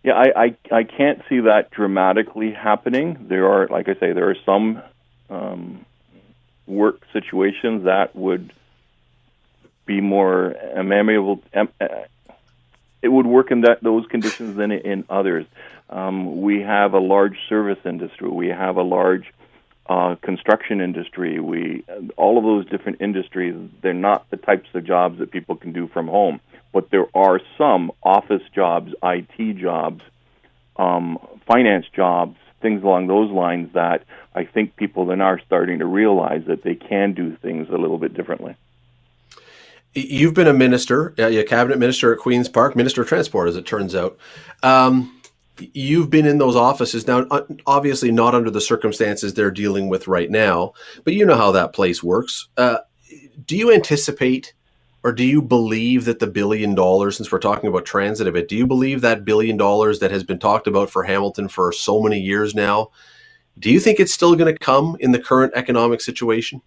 Yeah, 0.02 0.14
I, 0.14 0.44
I, 0.44 0.56
I 0.70 0.84
can't 0.84 1.22
see 1.28 1.40
that 1.40 1.70
dramatically 1.70 2.52
happening. 2.52 3.26
There 3.28 3.50
are, 3.50 3.68
like 3.68 3.88
I 3.88 3.94
say, 3.94 4.12
there 4.12 4.28
are 4.30 4.36
some 4.44 4.82
um, 5.30 5.86
work 6.66 7.00
situations 7.12 7.84
that 7.84 8.14
would 8.14 8.52
be 9.86 10.00
more 10.00 10.52
amenable, 10.74 11.42
it 13.04 13.12
would 13.12 13.26
work 13.26 13.50
in 13.50 13.60
that 13.60 13.82
those 13.82 14.06
conditions 14.06 14.56
than 14.56 14.72
in 14.72 15.04
others. 15.10 15.46
Um, 15.90 16.40
we 16.40 16.62
have 16.62 16.94
a 16.94 16.98
large 16.98 17.36
service 17.50 17.78
industry. 17.84 18.28
We 18.28 18.48
have 18.48 18.76
a 18.76 18.82
large 18.82 19.26
uh, 19.86 20.16
construction 20.22 20.80
industry. 20.80 21.38
We 21.38 21.84
all 22.16 22.38
of 22.38 22.44
those 22.44 22.66
different 22.70 23.02
industries. 23.02 23.54
They're 23.82 23.92
not 23.92 24.28
the 24.30 24.38
types 24.38 24.68
of 24.72 24.86
jobs 24.86 25.18
that 25.18 25.30
people 25.30 25.54
can 25.56 25.74
do 25.74 25.86
from 25.88 26.08
home, 26.08 26.40
but 26.72 26.90
there 26.90 27.06
are 27.14 27.40
some 27.58 27.92
office 28.02 28.42
jobs, 28.54 28.92
IT 29.02 29.58
jobs, 29.58 30.02
um, 30.76 31.18
finance 31.46 31.84
jobs, 31.94 32.36
things 32.62 32.82
along 32.82 33.08
those 33.08 33.30
lines 33.30 33.74
that 33.74 34.04
I 34.34 34.44
think 34.44 34.76
people 34.76 35.04
then 35.04 35.20
are 35.20 35.38
starting 35.44 35.80
to 35.80 35.86
realize 35.86 36.44
that 36.46 36.64
they 36.64 36.74
can 36.74 37.12
do 37.12 37.36
things 37.36 37.68
a 37.68 37.76
little 37.76 37.98
bit 37.98 38.14
differently 38.14 38.56
You've 39.94 40.34
been 40.34 40.48
a 40.48 40.52
minister, 40.52 41.14
a 41.18 41.44
cabinet 41.44 41.78
minister 41.78 42.12
at 42.12 42.18
Queen's 42.18 42.48
Park, 42.48 42.74
minister 42.74 43.02
of 43.02 43.08
transport, 43.08 43.48
as 43.48 43.56
it 43.56 43.64
turns 43.64 43.94
out. 43.94 44.18
Um, 44.62 45.20
you've 45.58 46.10
been 46.10 46.26
in 46.26 46.38
those 46.38 46.56
offices 46.56 47.06
now, 47.06 47.26
obviously 47.66 48.10
not 48.10 48.34
under 48.34 48.50
the 48.50 48.60
circumstances 48.60 49.34
they're 49.34 49.50
dealing 49.52 49.88
with 49.88 50.08
right 50.08 50.30
now, 50.30 50.72
but 51.04 51.14
you 51.14 51.24
know 51.24 51.36
how 51.36 51.52
that 51.52 51.72
place 51.72 52.02
works. 52.02 52.48
Uh, 52.56 52.78
do 53.46 53.56
you 53.56 53.72
anticipate 53.72 54.52
or 55.04 55.12
do 55.12 55.22
you 55.22 55.42
believe 55.42 56.06
that 56.06 56.18
the 56.18 56.26
billion 56.26 56.74
dollars, 56.74 57.16
since 57.16 57.30
we're 57.30 57.38
talking 57.38 57.68
about 57.68 57.84
transit 57.84 58.26
a 58.26 58.32
bit, 58.32 58.48
do 58.48 58.56
you 58.56 58.66
believe 58.66 59.02
that 59.02 59.24
billion 59.24 59.56
dollars 59.56 59.98
that 59.98 60.10
has 60.10 60.24
been 60.24 60.38
talked 60.38 60.66
about 60.66 60.88
for 60.88 61.04
Hamilton 61.04 61.46
for 61.46 61.70
so 61.72 62.02
many 62.02 62.18
years 62.18 62.54
now, 62.54 62.90
do 63.58 63.70
you 63.70 63.78
think 63.78 64.00
it's 64.00 64.14
still 64.14 64.34
going 64.34 64.52
to 64.52 64.58
come 64.58 64.96
in 65.00 65.12
the 65.12 65.20
current 65.20 65.52
economic 65.54 66.00
situation? 66.00 66.62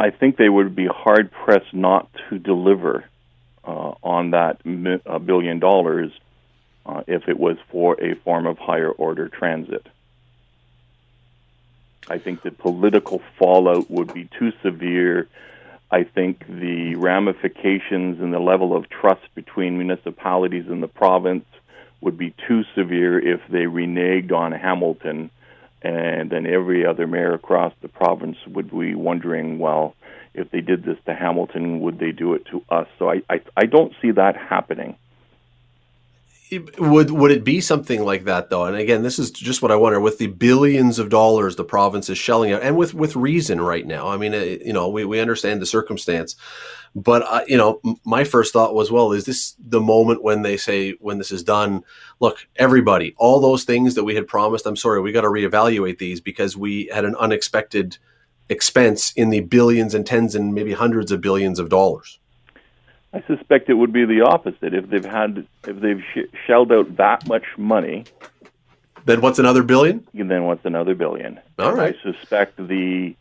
I 0.00 0.10
think 0.10 0.36
they 0.36 0.48
would 0.48 0.74
be 0.74 0.86
hard 0.86 1.30
pressed 1.30 1.74
not 1.74 2.08
to 2.28 2.38
deliver 2.38 3.04
uh, 3.64 3.92
on 4.02 4.30
that 4.30 4.64
mi- 4.64 5.00
billion 5.24 5.58
dollars 5.58 6.10
uh, 6.86 7.02
if 7.06 7.28
it 7.28 7.38
was 7.38 7.56
for 7.70 8.02
a 8.02 8.14
form 8.16 8.46
of 8.46 8.58
higher 8.58 8.90
order 8.90 9.28
transit. 9.28 9.86
I 12.08 12.18
think 12.18 12.42
the 12.42 12.50
political 12.50 13.20
fallout 13.38 13.90
would 13.90 14.12
be 14.14 14.28
too 14.38 14.52
severe 14.62 15.28
I 15.90 16.04
think 16.04 16.46
the 16.46 16.94
ramifications 16.94 18.20
and 18.20 18.32
the 18.32 18.38
level 18.38 18.76
of 18.76 18.88
trust 18.88 19.22
between 19.34 19.76
municipalities 19.76 20.66
and 20.68 20.82
the 20.82 20.88
province 20.88 21.46
would 22.00 22.16
be 22.16 22.32
too 22.46 22.62
severe 22.76 23.18
if 23.18 23.40
they 23.48 23.64
reneged 23.64 24.32
on 24.32 24.52
Hamilton, 24.52 25.30
and 25.82 26.30
then 26.30 26.46
every 26.46 26.86
other 26.86 27.06
mayor 27.06 27.34
across 27.34 27.72
the 27.80 27.88
province 27.88 28.36
would 28.46 28.70
be 28.70 28.94
wondering, 28.94 29.58
well, 29.58 29.94
if 30.34 30.50
they 30.50 30.60
did 30.60 30.84
this 30.84 30.98
to 31.06 31.14
Hamilton, 31.14 31.80
would 31.80 31.98
they 31.98 32.12
do 32.12 32.34
it 32.34 32.44
to 32.46 32.62
us? 32.68 32.86
So 32.98 33.10
I, 33.10 33.22
I, 33.28 33.40
I 33.56 33.66
don't 33.66 33.92
see 34.00 34.12
that 34.12 34.36
happening 34.36 34.96
would 36.78 37.10
would 37.10 37.30
it 37.30 37.44
be 37.44 37.60
something 37.60 38.02
like 38.04 38.24
that 38.24 38.50
though? 38.50 38.64
And 38.64 38.76
again, 38.76 39.02
this 39.02 39.18
is 39.18 39.30
just 39.30 39.62
what 39.62 39.70
I 39.70 39.76
wonder 39.76 40.00
with 40.00 40.18
the 40.18 40.26
billions 40.26 40.98
of 40.98 41.08
dollars 41.08 41.56
the 41.56 41.64
province 41.64 42.10
is 42.10 42.18
shelling 42.18 42.52
out, 42.52 42.62
and 42.62 42.76
with 42.76 42.94
with 42.94 43.16
reason 43.16 43.60
right 43.60 43.86
now. 43.86 44.08
I 44.08 44.16
mean, 44.16 44.34
it, 44.34 44.62
you 44.62 44.72
know, 44.72 44.88
we 44.88 45.04
we 45.04 45.20
understand 45.20 45.62
the 45.62 45.66
circumstance, 45.66 46.36
but 46.94 47.22
uh, 47.22 47.44
you 47.46 47.56
know, 47.56 47.80
my 48.04 48.24
first 48.24 48.52
thought 48.52 48.74
was, 48.74 48.90
well, 48.90 49.12
is 49.12 49.24
this 49.24 49.54
the 49.58 49.80
moment 49.80 50.22
when 50.22 50.42
they 50.42 50.56
say 50.56 50.92
when 51.00 51.18
this 51.18 51.30
is 51.30 51.44
done? 51.44 51.84
Look, 52.18 52.46
everybody, 52.56 53.14
all 53.16 53.40
those 53.40 53.64
things 53.64 53.94
that 53.94 54.04
we 54.04 54.14
had 54.14 54.26
promised. 54.26 54.66
I'm 54.66 54.76
sorry, 54.76 55.00
we 55.00 55.12
got 55.12 55.22
to 55.22 55.28
reevaluate 55.28 55.98
these 55.98 56.20
because 56.20 56.56
we 56.56 56.90
had 56.92 57.04
an 57.04 57.16
unexpected 57.16 57.98
expense 58.48 59.12
in 59.12 59.30
the 59.30 59.40
billions 59.40 59.94
and 59.94 60.04
tens 60.04 60.34
and 60.34 60.52
maybe 60.52 60.72
hundreds 60.72 61.12
of 61.12 61.20
billions 61.20 61.58
of 61.58 61.68
dollars. 61.68 62.18
I 63.12 63.22
suspect 63.26 63.68
it 63.68 63.74
would 63.74 63.92
be 63.92 64.04
the 64.04 64.22
opposite. 64.22 64.72
If 64.72 64.88
they've 64.88 65.04
had, 65.04 65.46
if 65.66 65.80
they've 65.80 66.02
sh- 66.14 66.36
shelled 66.46 66.70
out 66.70 66.96
that 66.96 67.26
much 67.26 67.44
money, 67.56 68.04
then 69.04 69.20
what's 69.20 69.38
another 69.38 69.62
billion? 69.62 70.06
Then 70.14 70.44
what's 70.44 70.64
another 70.64 70.94
billion? 70.94 71.40
All 71.58 71.74
right. 71.74 71.96
I 71.96 72.12
suspect 72.12 72.56
the 72.56 73.14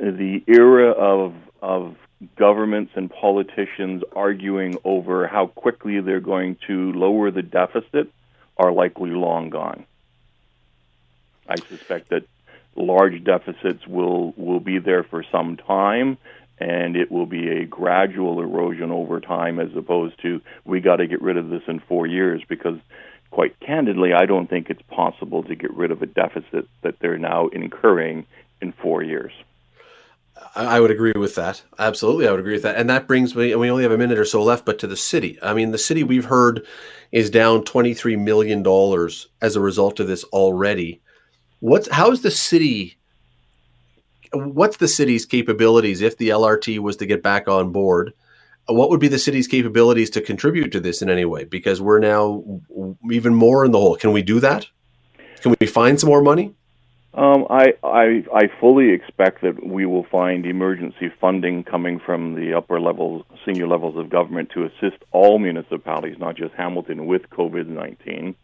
the 0.00 0.44
era 0.46 0.90
of 0.90 1.34
of 1.60 1.96
governments 2.36 2.92
and 2.94 3.10
politicians 3.10 4.04
arguing 4.14 4.76
over 4.84 5.26
how 5.26 5.46
quickly 5.46 6.00
they're 6.00 6.20
going 6.20 6.56
to 6.68 6.92
lower 6.92 7.30
the 7.30 7.42
deficit 7.42 8.12
are 8.56 8.72
likely 8.72 9.10
long 9.10 9.50
gone. 9.50 9.84
I 11.48 11.56
suspect 11.56 12.10
that 12.10 12.24
large 12.76 13.24
deficits 13.24 13.86
will 13.86 14.32
will 14.36 14.60
be 14.60 14.78
there 14.78 15.02
for 15.02 15.24
some 15.30 15.56
time 15.56 16.18
and 16.58 16.96
it 16.96 17.10
will 17.10 17.26
be 17.26 17.48
a 17.48 17.64
gradual 17.64 18.40
erosion 18.40 18.90
over 18.90 19.20
time 19.20 19.58
as 19.58 19.74
opposed 19.76 20.20
to 20.22 20.40
we 20.64 20.80
got 20.80 20.96
to 20.96 21.06
get 21.06 21.22
rid 21.22 21.36
of 21.36 21.48
this 21.48 21.62
in 21.66 21.80
4 21.80 22.06
years 22.06 22.42
because 22.48 22.78
quite 23.30 23.58
candidly 23.60 24.12
I 24.12 24.26
don't 24.26 24.48
think 24.48 24.70
it's 24.70 24.82
possible 24.82 25.42
to 25.44 25.54
get 25.54 25.72
rid 25.74 25.90
of 25.90 26.02
a 26.02 26.06
deficit 26.06 26.68
that 26.82 26.98
they're 27.00 27.18
now 27.18 27.48
incurring 27.48 28.26
in 28.60 28.72
4 28.72 29.02
years. 29.02 29.32
I 30.56 30.80
would 30.80 30.90
agree 30.90 31.12
with 31.16 31.34
that. 31.36 31.62
Absolutely, 31.78 32.26
I 32.26 32.30
would 32.30 32.40
agree 32.40 32.54
with 32.54 32.62
that. 32.62 32.76
And 32.76 32.90
that 32.90 33.06
brings 33.06 33.34
me, 33.36 33.52
and 33.52 33.60
we 33.60 33.70
only 33.70 33.84
have 33.84 33.92
a 33.92 33.98
minute 33.98 34.18
or 34.18 34.24
so 34.24 34.42
left, 34.42 34.64
but 34.64 34.78
to 34.80 34.86
the 34.86 34.96
city. 34.96 35.38
I 35.42 35.54
mean, 35.54 35.70
the 35.70 35.78
city 35.78 36.02
we've 36.02 36.24
heard 36.24 36.66
is 37.12 37.30
down 37.30 37.62
$23 37.62 38.18
million 38.18 38.64
as 39.40 39.56
a 39.56 39.60
result 39.60 40.00
of 40.00 40.08
this 40.08 40.24
already. 40.24 41.00
What's, 41.60 41.88
how 41.88 42.10
is 42.10 42.22
the 42.22 42.30
city 42.30 42.96
what's 44.32 44.78
the 44.78 44.88
city's 44.88 45.26
capabilities 45.26 46.00
if 46.00 46.16
the 46.16 46.30
LRT 46.30 46.78
was 46.78 46.96
to 46.96 47.06
get 47.06 47.22
back 47.22 47.48
on 47.48 47.72
board? 47.72 48.12
What 48.66 48.90
would 48.90 49.00
be 49.00 49.08
the 49.08 49.18
city's 49.18 49.48
capabilities 49.48 50.10
to 50.10 50.20
contribute 50.20 50.70
to 50.72 50.80
this 50.80 51.02
in 51.02 51.10
any 51.10 51.24
way? 51.24 51.44
Because 51.44 51.80
we're 51.80 51.98
now 51.98 52.42
even 53.10 53.34
more 53.34 53.64
in 53.64 53.72
the 53.72 53.78
hole. 53.78 53.96
Can 53.96 54.12
we 54.12 54.22
do 54.22 54.40
that? 54.40 54.66
Can 55.40 55.54
we 55.60 55.66
find 55.66 55.98
some 55.98 56.08
more 56.08 56.22
money? 56.22 56.54
Um, 57.14 57.46
I, 57.50 57.74
I 57.84 58.24
I 58.34 58.42
fully 58.58 58.90
expect 58.90 59.42
that 59.42 59.66
we 59.66 59.84
will 59.84 60.06
find 60.10 60.46
emergency 60.46 61.12
funding 61.20 61.62
coming 61.62 61.98
from 61.98 62.36
the 62.36 62.54
upper 62.54 62.80
levels, 62.80 63.26
senior 63.44 63.66
levels 63.66 63.98
of 63.98 64.08
government 64.08 64.50
to 64.54 64.64
assist 64.64 65.02
all 65.10 65.38
municipalities, 65.38 66.16
not 66.18 66.36
just 66.36 66.54
Hamilton, 66.54 67.04
with 67.04 67.28
COVID 67.28 67.66
nineteen 67.66 68.34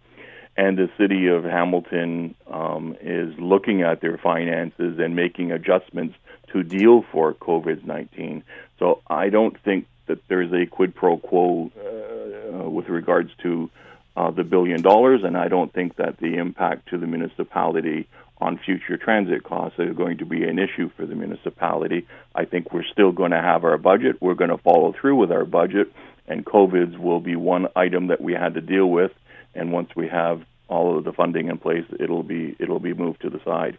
and 0.59 0.77
the 0.77 0.91
city 0.99 1.29
of 1.29 1.45
Hamilton 1.45 2.35
um, 2.49 2.97
is 3.01 3.33
looking 3.39 3.83
at 3.83 4.01
their 4.01 4.19
finances 4.19 4.99
and 4.99 5.15
making 5.15 5.53
adjustments 5.53 6.17
to 6.53 6.65
deal 6.65 7.05
for 7.13 7.33
COVID 7.33 7.85
19. 7.85 8.43
So 8.81 9.01
I 9.07 9.29
don't 9.29 9.57
think 9.63 9.87
that 10.07 10.19
there's 10.27 10.53
a 10.53 10.67
quid 10.67 10.97
pro 10.97 11.17
quo 11.17 11.71
uh, 11.79 12.69
with 12.69 12.89
regards 12.89 13.31
to 13.45 13.71
uh, 14.17 14.33
the 14.33 14.43
billion 14.43 14.83
dollars, 14.83 15.21
and 15.23 15.37
I 15.37 15.47
don't 15.47 15.73
think 15.73 15.95
that 15.97 16.17
the 16.19 16.35
impact 16.35 16.89
to 16.89 16.99
the 16.99 17.07
municipality 17.07 18.09
on 18.41 18.59
future 18.59 18.97
transit 18.97 19.45
costs 19.45 19.79
is 19.79 19.97
going 19.97 20.19
to 20.19 20.27
be 20.27 20.43
an 20.43 20.59
issue 20.59 20.91
for 20.97 21.07
the 21.07 21.15
municipality. 21.15 22.09
I 22.35 22.47
think 22.47 22.73
we're 22.73 22.91
still 22.91 23.13
going 23.13 23.31
to 23.31 23.41
have 23.41 23.63
our 23.63 23.79
budget. 23.79 24.21
We're 24.21 24.35
going 24.35 24.51
to 24.51 24.59
follow 24.59 24.93
through 25.01 25.17
with 25.17 25.31
our 25.31 25.45
budget, 25.45 25.93
and 26.27 26.45
COVID's 26.45 26.99
will 26.99 27.21
be 27.21 27.37
one 27.37 27.69
item 27.77 28.09
that 28.09 28.21
we 28.21 28.33
had 28.33 28.55
to 28.55 28.61
deal 28.61 28.87
with 28.87 29.13
and 29.59 29.73
once 29.73 29.91
we 29.97 30.09
have 30.09 30.43
all 30.69 30.97
of 30.97 31.05
the 31.05 31.13
funding 31.13 31.49
in 31.49 31.59
place, 31.59 31.85
it'll 31.99 32.23
be 32.23 32.57
it'll 32.59 32.81
be 32.81 32.95
moved 32.95 33.23
to 33.23 33.31
the 33.31 33.41
side. 33.45 33.77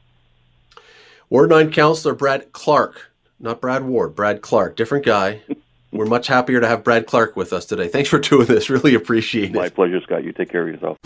Ward 1.29 1.49
nine 1.49 1.71
councillor 1.71 2.13
Brad 2.13 2.51
Clark, 2.51 3.11
not 3.39 3.61
Brad 3.61 3.85
Ward, 3.85 4.15
Brad 4.15 4.41
Clark, 4.41 4.75
different 4.75 5.05
guy. 5.05 5.41
We're 5.91 6.05
much 6.05 6.27
happier 6.27 6.59
to 6.59 6.67
have 6.67 6.83
Brad 6.83 7.07
Clark 7.07 7.35
with 7.35 7.51
us 7.51 7.65
today. 7.65 7.87
Thanks 7.87 8.09
for 8.09 8.19
doing 8.19 8.45
this. 8.45 8.69
Really 8.69 8.93
appreciate 8.93 9.49
it. 9.49 9.55
My 9.55 9.69
pleasure, 9.69 9.99
Scott. 10.01 10.23
You 10.23 10.31
take 10.31 10.49
care 10.49 10.67
of 10.67 10.67
yourself. 10.67 10.97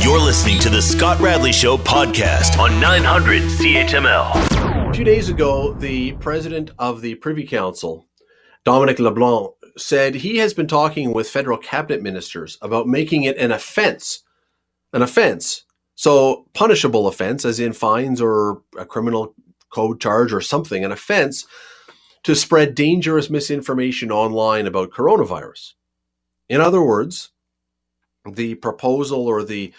You're 0.00 0.20
listening 0.20 0.60
to 0.60 0.68
the 0.68 0.80
Scott 0.80 1.18
Radley 1.18 1.52
Show 1.52 1.76
podcast 1.76 2.56
on 2.56 2.80
900 2.80 3.42
CHML. 3.42 4.88
A 4.88 4.94
few 4.94 5.04
days 5.04 5.28
ago, 5.28 5.72
the 5.72 6.12
president 6.12 6.70
of 6.78 7.00
the 7.00 7.16
Privy 7.16 7.44
Council, 7.44 8.06
Dominic 8.64 9.00
LeBlanc, 9.00 9.50
said 9.80 10.14
he 10.14 10.36
has 10.38 10.54
been 10.54 10.66
talking 10.66 11.12
with 11.12 11.28
federal 11.28 11.58
cabinet 11.58 12.02
ministers 12.02 12.58
about 12.62 12.86
making 12.86 13.24
it 13.24 13.36
an 13.38 13.52
offense, 13.52 14.22
an 14.92 15.02
offense. 15.02 15.64
So, 15.94 16.46
punishable 16.54 17.06
offense, 17.06 17.44
as 17.44 17.60
in 17.60 17.72
fines 17.72 18.20
or 18.20 18.62
a 18.78 18.86
criminal 18.86 19.34
code 19.70 20.00
charge 20.00 20.32
or 20.32 20.40
something, 20.40 20.84
an 20.84 20.92
offense 20.92 21.46
to 22.24 22.34
spread 22.34 22.74
dangerous 22.74 23.30
misinformation 23.30 24.10
online 24.10 24.66
about 24.66 24.90
coronavirus. 24.90 25.74
In 26.48 26.60
other 26.60 26.82
words, 26.82 27.30
the 28.30 28.56
proposal 28.56 29.26
or 29.26 29.42
the 29.42 29.72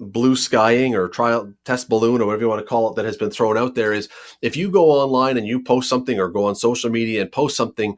blue 0.00 0.36
skying 0.36 0.94
or 0.94 1.08
trial 1.08 1.52
test 1.64 1.88
balloon 1.88 2.20
or 2.20 2.26
whatever 2.26 2.42
you 2.42 2.48
want 2.48 2.60
to 2.60 2.66
call 2.66 2.90
it 2.90 2.96
that 2.96 3.04
has 3.04 3.16
been 3.16 3.30
thrown 3.30 3.58
out 3.58 3.74
there 3.74 3.92
is 3.92 4.08
if 4.42 4.56
you 4.56 4.70
go 4.70 4.90
online 4.90 5.36
and 5.36 5.46
you 5.46 5.60
post 5.60 5.88
something 5.88 6.20
or 6.20 6.28
go 6.28 6.44
on 6.44 6.54
social 6.54 6.88
media 6.88 7.20
and 7.20 7.32
post 7.32 7.56
something 7.56 7.96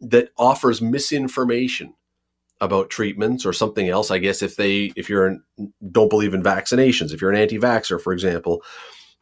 that 0.00 0.30
offers 0.38 0.80
misinformation 0.80 1.94
about 2.60 2.90
treatments 2.90 3.46
or 3.46 3.52
something 3.52 3.88
else. 3.88 4.10
I 4.10 4.18
guess 4.18 4.42
if 4.42 4.56
they 4.56 4.92
if 4.96 5.08
you're 5.08 5.26
an, 5.26 5.42
don't 5.90 6.10
believe 6.10 6.34
in 6.34 6.42
vaccinations, 6.42 7.12
if 7.12 7.20
you're 7.20 7.30
an 7.30 7.40
anti-vaxxer, 7.40 8.00
for 8.00 8.12
example, 8.12 8.62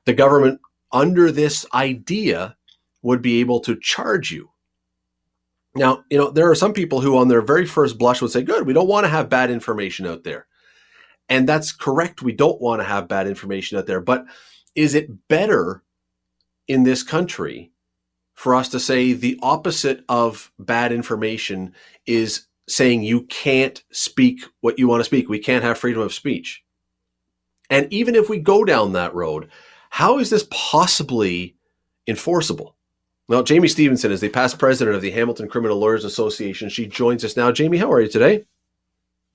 the 0.07 0.13
government 0.13 0.61
under 0.93 1.31
this 1.31 1.67
idea 1.75 2.57
would 3.03 3.23
be 3.23 3.41
able 3.41 3.61
to 3.61 3.79
charge 3.81 4.31
you. 4.31 4.51
Now, 5.75 6.05
you 6.11 6.19
know, 6.19 6.31
there 6.31 6.51
are 6.51 6.55
some 6.55 6.73
people 6.73 7.01
who 7.01 7.17
on 7.17 7.29
their 7.29 7.43
very 7.43 7.67
first 7.67 7.99
blush 7.99 8.21
would 8.21 8.33
say, 8.33 8.43
"Good, 8.43 8.67
we 8.67 8.73
don't 8.73 8.89
want 8.89 9.05
to 9.05 9.11
have 9.11 9.29
bad 9.29 9.51
information 9.51 10.07
out 10.07 10.25
there." 10.25 10.47
And 11.29 11.49
that's 11.49 11.73
correct. 11.73 12.23
We 12.23 12.33
don't 12.33 12.61
want 12.61 12.81
to 12.81 12.87
have 12.87 13.07
bad 13.07 13.29
information 13.29 13.79
out 13.79 13.87
there, 13.87 14.01
but 14.01 14.25
is 14.75 14.95
it 14.95 15.29
better 15.29 15.83
in 16.67 16.85
this 16.85 17.03
country 17.03 17.71
for 18.39 18.55
us 18.55 18.69
to 18.69 18.79
say 18.79 19.15
the 19.15 19.37
opposite 19.43 20.05
of 20.09 20.53
bad 20.61 20.93
information 20.93 21.75
is 22.07 22.47
saying 22.69 23.03
you 23.03 23.23
can't 23.23 23.83
speak 23.91 24.45
what 24.61 24.79
you 24.79 24.87
want 24.87 25.01
to 25.01 25.05
speak. 25.05 25.29
We 25.29 25.41
can't 25.41 25.65
have 25.65 25.77
freedom 25.77 26.03
of 26.03 26.15
speech. 26.15 26.63
And 27.69 27.93
even 27.93 28.15
if 28.15 28.29
we 28.29 28.39
go 28.39 28.65
down 28.65 28.93
that 28.93 29.13
road, 29.13 29.49
how 29.91 30.21
is 30.21 30.31
this 30.31 30.47
possibly 30.53 31.57
enforceable? 32.07 32.77
Well, 33.27 33.43
Jaime 33.47 33.67
Stephenson 33.67 34.13
is 34.13 34.21
the 34.21 34.29
past 34.29 34.57
president 34.57 34.95
of 34.95 35.03
the 35.03 35.11
Hamilton 35.11 35.49
Criminal 35.49 35.77
Lawyers 35.77 36.05
Association. 36.05 36.69
She 36.69 36.87
joins 36.87 37.25
us 37.25 37.37
now. 37.37 37.53
Jaime, 37.53 37.79
how 37.79 37.91
are 37.91 38.01
you 38.01 38.09
today? 38.09 38.45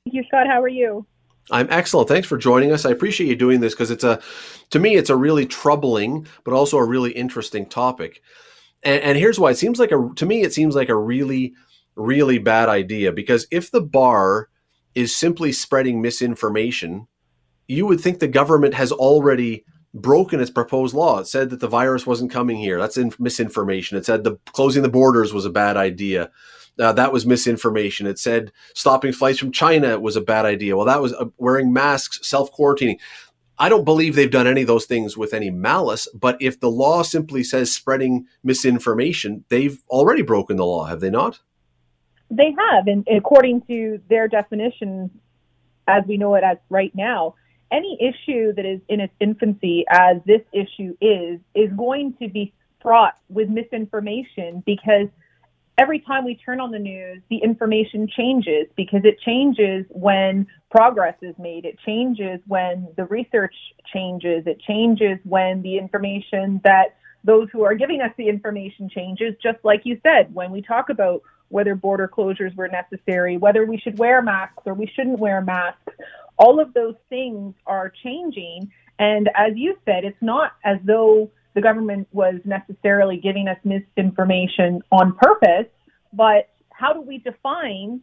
Thank 0.06 0.14
you, 0.14 0.24
Scott. 0.30 0.48
How 0.48 0.62
are 0.62 0.70
you? 0.70 1.06
I'm 1.52 1.68
excellent. 1.70 2.08
Thanks 2.08 2.30
for 2.30 2.38
joining 2.38 2.72
us. 2.72 2.86
I 2.86 2.92
appreciate 2.92 3.28
you 3.28 3.36
doing 3.36 3.60
this 3.60 3.74
because 3.74 3.92
it's 3.92 4.06
a, 4.06 4.22
to 4.70 4.80
me, 4.80 4.96
it's 4.96 5.10
a 5.10 5.18
really 5.18 5.46
troubling, 5.46 6.26
but 6.46 6.54
also 6.54 6.78
a 6.78 6.86
really 6.86 7.12
interesting 7.12 7.66
topic. 7.66 8.22
And, 8.84 9.02
and 9.02 9.18
here's 9.18 9.40
why: 9.40 9.52
it 9.52 9.58
seems 9.58 9.80
like 9.80 9.92
a, 9.92 10.10
to 10.16 10.26
me, 10.26 10.42
it 10.42 10.54
seems 10.54 10.76
like 10.76 10.90
a 10.90 10.98
really, 10.98 11.54
really 11.96 12.38
bad 12.38 12.70
idea 12.70 13.12
because 13.12 13.48
if 13.52 13.72
the 13.72 13.82
bar 13.82 14.50
is 14.96 15.16
simply 15.16 15.52
spreading 15.52 16.02
misinformation, 16.02 17.08
you 17.68 17.86
would 17.86 18.00
think 18.00 18.20
the 18.20 18.28
government 18.28 18.74
has 18.74 18.92
already 18.92 19.66
broken 19.94 20.40
its 20.40 20.52
proposed 20.52 20.96
law. 20.96 21.20
It 21.20 21.28
said 21.28 21.50
that 21.52 21.60
the 21.60 21.68
virus 21.68 22.06
wasn't 22.06 22.32
coming 22.32 22.58
here. 22.58 22.80
That's 22.80 22.98
in, 22.98 23.14
misinformation. 23.20 23.98
It 23.98 24.06
said 24.06 24.24
the 24.24 24.38
closing 24.48 24.82
the 24.82 24.90
borders 24.90 25.34
was 25.34 25.46
a 25.46 25.52
bad 25.52 25.78
idea. 25.78 26.32
Uh, 26.80 26.92
that 26.94 27.14
was 27.14 27.26
misinformation. 27.26 28.08
It 28.08 28.18
said 28.18 28.52
stopping 28.74 29.14
flights 29.14 29.38
from 29.38 29.52
China 29.52 30.00
was 30.00 30.16
a 30.16 30.22
bad 30.22 30.46
idea. 30.46 30.76
Well, 30.76 30.88
that 30.88 31.02
was 31.02 31.14
uh, 31.14 31.26
wearing 31.38 31.72
masks, 31.72 32.28
self 32.28 32.52
quarantining. 32.52 32.98
I 33.60 33.70
don't 33.70 33.86
believe 33.86 34.16
they've 34.16 34.32
done 34.32 34.48
any 34.48 34.62
of 34.62 34.68
those 34.68 34.86
things 34.86 35.16
with 35.16 35.34
any 35.34 35.50
malice, 35.50 36.08
but 36.14 36.42
if 36.42 36.60
the 36.60 36.72
law 36.72 37.04
simply 37.04 37.44
says 37.44 37.72
spreading 37.72 38.26
misinformation, 38.44 39.46
they've 39.50 39.82
already 39.90 40.24
broken 40.24 40.58
the 40.58 40.66
law, 40.66 40.86
have 40.86 41.00
they 41.00 41.12
not? 41.12 41.40
They 42.32 42.56
have, 42.58 42.88
and 42.88 43.08
according 43.08 43.62
to 43.68 44.02
their 44.10 44.28
definition, 44.28 45.12
as 45.88 46.04
we 46.08 46.18
know 46.18 46.34
it 46.34 46.44
as 46.44 46.58
right 46.70 46.92
now, 46.96 47.36
any 47.72 47.98
issue 48.02 48.54
that 48.54 48.66
is 48.66 48.80
in 48.90 49.00
its 49.00 49.14
infancy, 49.20 49.86
as 49.90 50.18
this 50.26 50.42
issue 50.52 50.96
is, 51.00 51.40
is 51.54 51.72
going 51.76 52.14
to 52.22 52.30
be 52.30 52.54
fraught 52.82 53.18
with 53.30 53.50
misinformation 53.50 54.64
because 54.66 55.08
every 55.78 56.00
time 56.00 56.26
we 56.26 56.36
turn 56.36 56.60
on 56.60 56.72
the 56.72 56.80
news, 56.80 57.22
the 57.30 57.38
information 57.38 58.08
changes 58.08 58.68
because 58.76 59.02
it 59.04 59.20
changes 59.22 59.86
when 59.90 60.48
progress 60.72 61.16
is 61.22 61.36
made. 61.38 61.66
It 61.66 61.78
changes 61.86 62.40
when 62.48 62.88
the 62.98 63.06
research 63.06 63.56
changes. 63.94 64.44
It 64.46 64.60
changes 64.62 65.20
when 65.24 65.62
the 65.62 65.78
information 65.78 66.62
that 66.64 66.96
those 67.24 67.48
who 67.52 67.64
are 67.64 67.74
giving 67.74 68.02
us 68.02 68.12
the 68.18 68.28
information 68.28 68.90
changes, 68.90 69.36
just 69.42 69.58
like 69.64 69.82
you 69.86 70.00
said, 70.04 70.34
when 70.34 70.52
we 70.52 70.62
talk 70.62 70.90
about 70.90 71.22
whether 71.50 71.76
border 71.76 72.08
closures 72.08 72.56
were 72.56 72.68
necessary, 72.68 73.38
whether 73.38 73.66
we 73.66 73.78
should 73.78 73.98
wear 73.98 74.22
masks 74.22 74.64
or 74.66 74.74
we 74.74 74.88
shouldn't 74.96 75.20
wear 75.20 75.42
masks, 75.42 75.94
all 76.38 76.60
of 76.60 76.74
those 76.74 76.96
things 77.10 77.54
are 77.66 77.92
changing. 78.04 78.72
And 79.00 79.30
as 79.36 79.54
you 79.56 79.78
said, 79.86 80.04
it's 80.04 80.22
not 80.22 80.54
as 80.66 80.78
though 80.84 81.32
the 81.54 81.62
government 81.62 82.08
was 82.12 82.36
necessarily 82.46 83.18
giving 83.18 83.48
us 83.48 83.58
misinformation 83.64 84.82
on 84.92 85.16
purpose, 85.16 85.68
but 86.12 86.50
how 86.72 86.94
do 86.94 87.02
we 87.02 87.20
define 87.20 88.02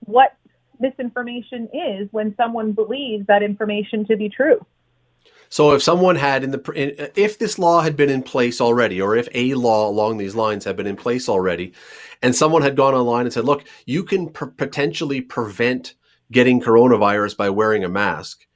what 0.00 0.36
misinformation 0.78 1.68
is 1.72 2.08
when 2.12 2.34
someone 2.36 2.72
believes 2.72 3.26
that 3.26 3.42
information 3.42 4.06
to 4.06 4.16
be 4.16 4.28
true? 4.28 4.64
So 5.48 5.72
if 5.72 5.82
someone 5.82 6.16
had 6.16 6.42
in 6.42 6.50
the 6.50 7.12
if 7.14 7.38
this 7.38 7.58
law 7.58 7.82
had 7.82 7.96
been 7.96 8.10
in 8.10 8.22
place 8.22 8.60
already 8.60 9.00
or 9.00 9.14
if 9.14 9.28
a 9.34 9.54
law 9.54 9.88
along 9.88 10.16
these 10.16 10.34
lines 10.34 10.64
had 10.64 10.76
been 10.76 10.86
in 10.86 10.96
place 10.96 11.28
already 11.28 11.72
and 12.22 12.34
someone 12.34 12.62
had 12.62 12.76
gone 12.76 12.94
online 12.94 13.26
and 13.26 13.32
said, 13.32 13.44
"Look, 13.44 13.64
you 13.86 14.02
can 14.02 14.30
pr- 14.30 14.46
potentially 14.46 15.20
prevent 15.20 15.94
getting 16.32 16.60
coronavirus 16.60 17.36
by 17.36 17.50
wearing 17.50 17.84
a 17.84 17.88
mask." 17.88 18.46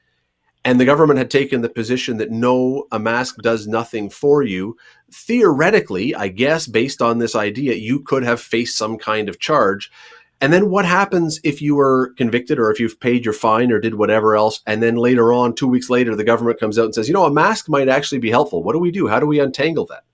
And 0.64 0.80
the 0.80 0.84
government 0.84 1.18
had 1.18 1.30
taken 1.30 1.60
the 1.60 1.68
position 1.68 2.18
that 2.18 2.30
no, 2.30 2.86
a 2.90 2.98
mask 2.98 3.36
does 3.38 3.66
nothing 3.66 4.10
for 4.10 4.42
you, 4.42 4.76
theoretically, 5.12 6.14
I 6.14 6.28
guess, 6.28 6.66
based 6.66 7.00
on 7.00 7.18
this 7.18 7.34
idea, 7.34 7.74
you 7.74 8.00
could 8.00 8.24
have 8.24 8.40
faced 8.40 8.76
some 8.76 8.98
kind 8.98 9.28
of 9.28 9.38
charge. 9.38 9.90
And 10.40 10.52
then 10.52 10.70
what 10.70 10.84
happens 10.84 11.40
if 11.42 11.60
you 11.60 11.74
were 11.74 12.12
convicted 12.16 12.58
or 12.58 12.70
if 12.70 12.78
you've 12.78 13.00
paid 13.00 13.24
your 13.24 13.34
fine 13.34 13.72
or 13.72 13.80
did 13.80 13.94
whatever 13.94 14.36
else? 14.36 14.60
And 14.66 14.82
then 14.82 14.96
later 14.96 15.32
on, 15.32 15.54
two 15.54 15.66
weeks 15.66 15.90
later, 15.90 16.14
the 16.14 16.24
government 16.24 16.60
comes 16.60 16.78
out 16.78 16.84
and 16.84 16.94
says, 16.94 17.08
you 17.08 17.14
know, 17.14 17.24
a 17.24 17.30
mask 17.30 17.68
might 17.68 17.88
actually 17.88 18.20
be 18.20 18.30
helpful. 18.30 18.62
What 18.62 18.74
do 18.74 18.78
we 18.78 18.92
do? 18.92 19.08
How 19.08 19.18
do 19.18 19.26
we 19.26 19.40
untangle 19.40 19.86
that? 19.86 20.04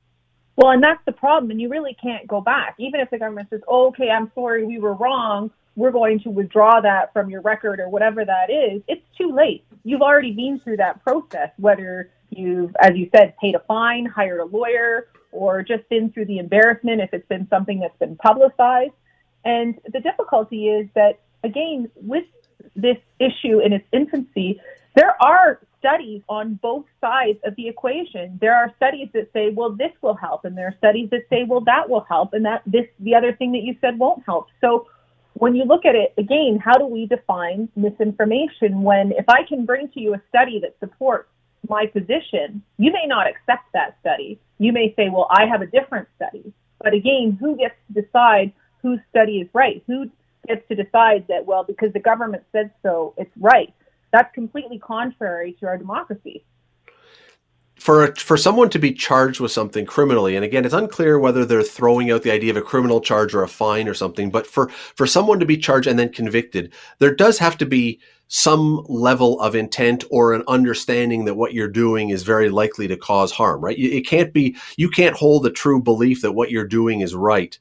Well, 0.56 0.70
and 0.70 0.82
that's 0.82 1.04
the 1.04 1.12
problem. 1.12 1.50
And 1.50 1.60
you 1.60 1.68
really 1.68 1.96
can't 2.00 2.26
go 2.26 2.40
back. 2.40 2.76
Even 2.78 3.00
if 3.00 3.10
the 3.10 3.18
government 3.18 3.50
says, 3.50 3.60
oh, 3.68 3.88
okay, 3.88 4.08
I'm 4.08 4.30
sorry, 4.34 4.64
we 4.64 4.78
were 4.78 4.94
wrong 4.94 5.50
we're 5.76 5.90
going 5.90 6.20
to 6.20 6.30
withdraw 6.30 6.80
that 6.80 7.12
from 7.12 7.30
your 7.30 7.40
record 7.40 7.80
or 7.80 7.88
whatever 7.88 8.24
that 8.24 8.50
is, 8.50 8.82
it's 8.86 9.04
too 9.18 9.32
late. 9.34 9.64
You've 9.84 10.02
already 10.02 10.32
been 10.32 10.60
through 10.60 10.76
that 10.78 11.02
process, 11.02 11.50
whether 11.56 12.10
you've, 12.30 12.74
as 12.80 12.92
you 12.94 13.08
said, 13.14 13.34
paid 13.40 13.54
a 13.54 13.60
fine, 13.60 14.06
hired 14.06 14.40
a 14.40 14.44
lawyer, 14.44 15.08
or 15.32 15.62
just 15.62 15.88
been 15.88 16.10
through 16.12 16.26
the 16.26 16.38
embarrassment 16.38 17.00
if 17.00 17.12
it's 17.12 17.26
been 17.28 17.48
something 17.48 17.80
that's 17.80 17.98
been 17.98 18.16
publicized. 18.16 18.94
And 19.44 19.78
the 19.92 20.00
difficulty 20.00 20.68
is 20.68 20.88
that, 20.94 21.20
again, 21.42 21.90
with 21.96 22.24
this 22.76 22.96
issue 23.18 23.58
in 23.58 23.72
its 23.72 23.84
infancy, 23.92 24.60
there 24.94 25.20
are 25.20 25.60
studies 25.80 26.22
on 26.28 26.54
both 26.62 26.86
sides 27.00 27.38
of 27.44 27.54
the 27.56 27.68
equation. 27.68 28.38
There 28.40 28.54
are 28.54 28.72
studies 28.76 29.08
that 29.12 29.30
say, 29.32 29.50
well, 29.50 29.70
this 29.70 29.92
will 30.00 30.14
help, 30.14 30.44
and 30.44 30.56
there 30.56 30.68
are 30.68 30.74
studies 30.78 31.10
that 31.10 31.22
say, 31.28 31.44
well, 31.46 31.60
that 31.62 31.90
will 31.90 32.06
help, 32.08 32.32
and 32.32 32.44
that 32.46 32.62
this 32.64 32.86
the 33.00 33.14
other 33.14 33.34
thing 33.34 33.52
that 33.52 33.62
you 33.62 33.76
said 33.80 33.98
won't 33.98 34.22
help. 34.24 34.46
So 34.60 34.86
when 35.34 35.54
you 35.54 35.64
look 35.64 35.84
at 35.84 35.94
it 35.94 36.14
again, 36.16 36.58
how 36.64 36.74
do 36.78 36.86
we 36.86 37.06
define 37.06 37.68
misinformation 37.76 38.82
when 38.82 39.12
if 39.12 39.28
I 39.28 39.42
can 39.48 39.64
bring 39.64 39.88
to 39.90 40.00
you 40.00 40.14
a 40.14 40.22
study 40.28 40.60
that 40.60 40.76
supports 40.80 41.28
my 41.68 41.86
position, 41.86 42.62
you 42.78 42.92
may 42.92 43.06
not 43.06 43.26
accept 43.26 43.64
that 43.72 43.96
study. 44.00 44.38
You 44.58 44.72
may 44.72 44.94
say, 44.96 45.08
well, 45.10 45.26
I 45.30 45.46
have 45.46 45.62
a 45.62 45.66
different 45.66 46.08
study. 46.16 46.52
But 46.80 46.94
again, 46.94 47.36
who 47.40 47.56
gets 47.56 47.74
to 47.88 48.02
decide 48.02 48.52
whose 48.82 49.00
study 49.10 49.38
is 49.38 49.48
right? 49.52 49.82
Who 49.86 50.10
gets 50.46 50.66
to 50.68 50.74
decide 50.74 51.26
that, 51.28 51.46
well, 51.46 51.64
because 51.64 51.92
the 51.92 52.00
government 52.00 52.44
said 52.52 52.70
so, 52.82 53.14
it's 53.16 53.30
right? 53.38 53.72
That's 54.12 54.32
completely 54.34 54.78
contrary 54.78 55.56
to 55.60 55.66
our 55.66 55.78
democracy 55.78 56.44
for 57.84 58.14
for 58.16 58.38
someone 58.38 58.70
to 58.70 58.78
be 58.78 58.94
charged 58.94 59.40
with 59.40 59.52
something 59.52 59.84
criminally 59.84 60.36
and 60.36 60.44
again 60.44 60.64
it's 60.64 60.72
unclear 60.72 61.18
whether 61.18 61.44
they're 61.44 61.62
throwing 61.62 62.10
out 62.10 62.22
the 62.22 62.30
idea 62.30 62.50
of 62.50 62.56
a 62.56 62.62
criminal 62.62 62.98
charge 62.98 63.34
or 63.34 63.42
a 63.42 63.48
fine 63.48 63.86
or 63.86 63.92
something 63.92 64.30
but 64.30 64.46
for 64.46 64.70
for 64.96 65.06
someone 65.06 65.38
to 65.38 65.44
be 65.44 65.58
charged 65.58 65.86
and 65.86 65.98
then 65.98 66.08
convicted 66.10 66.72
there 66.98 67.14
does 67.14 67.38
have 67.38 67.58
to 67.58 67.66
be 67.66 68.00
some 68.28 68.82
level 68.88 69.38
of 69.38 69.54
intent 69.54 70.02
or 70.10 70.32
an 70.32 70.42
understanding 70.48 71.26
that 71.26 71.34
what 71.34 71.52
you're 71.52 71.68
doing 71.68 72.08
is 72.08 72.22
very 72.22 72.48
likely 72.48 72.88
to 72.88 72.96
cause 72.96 73.30
harm 73.30 73.60
right? 73.60 73.78
It 73.78 74.06
can't 74.06 74.32
be 74.32 74.56
you 74.78 74.88
can't 74.88 75.14
hold 75.14 75.44
a 75.44 75.50
true 75.50 75.82
belief 75.82 76.22
that 76.22 76.32
what 76.32 76.50
you're 76.50 76.66
doing 76.66 77.00
is 77.00 77.14
right. 77.14 77.58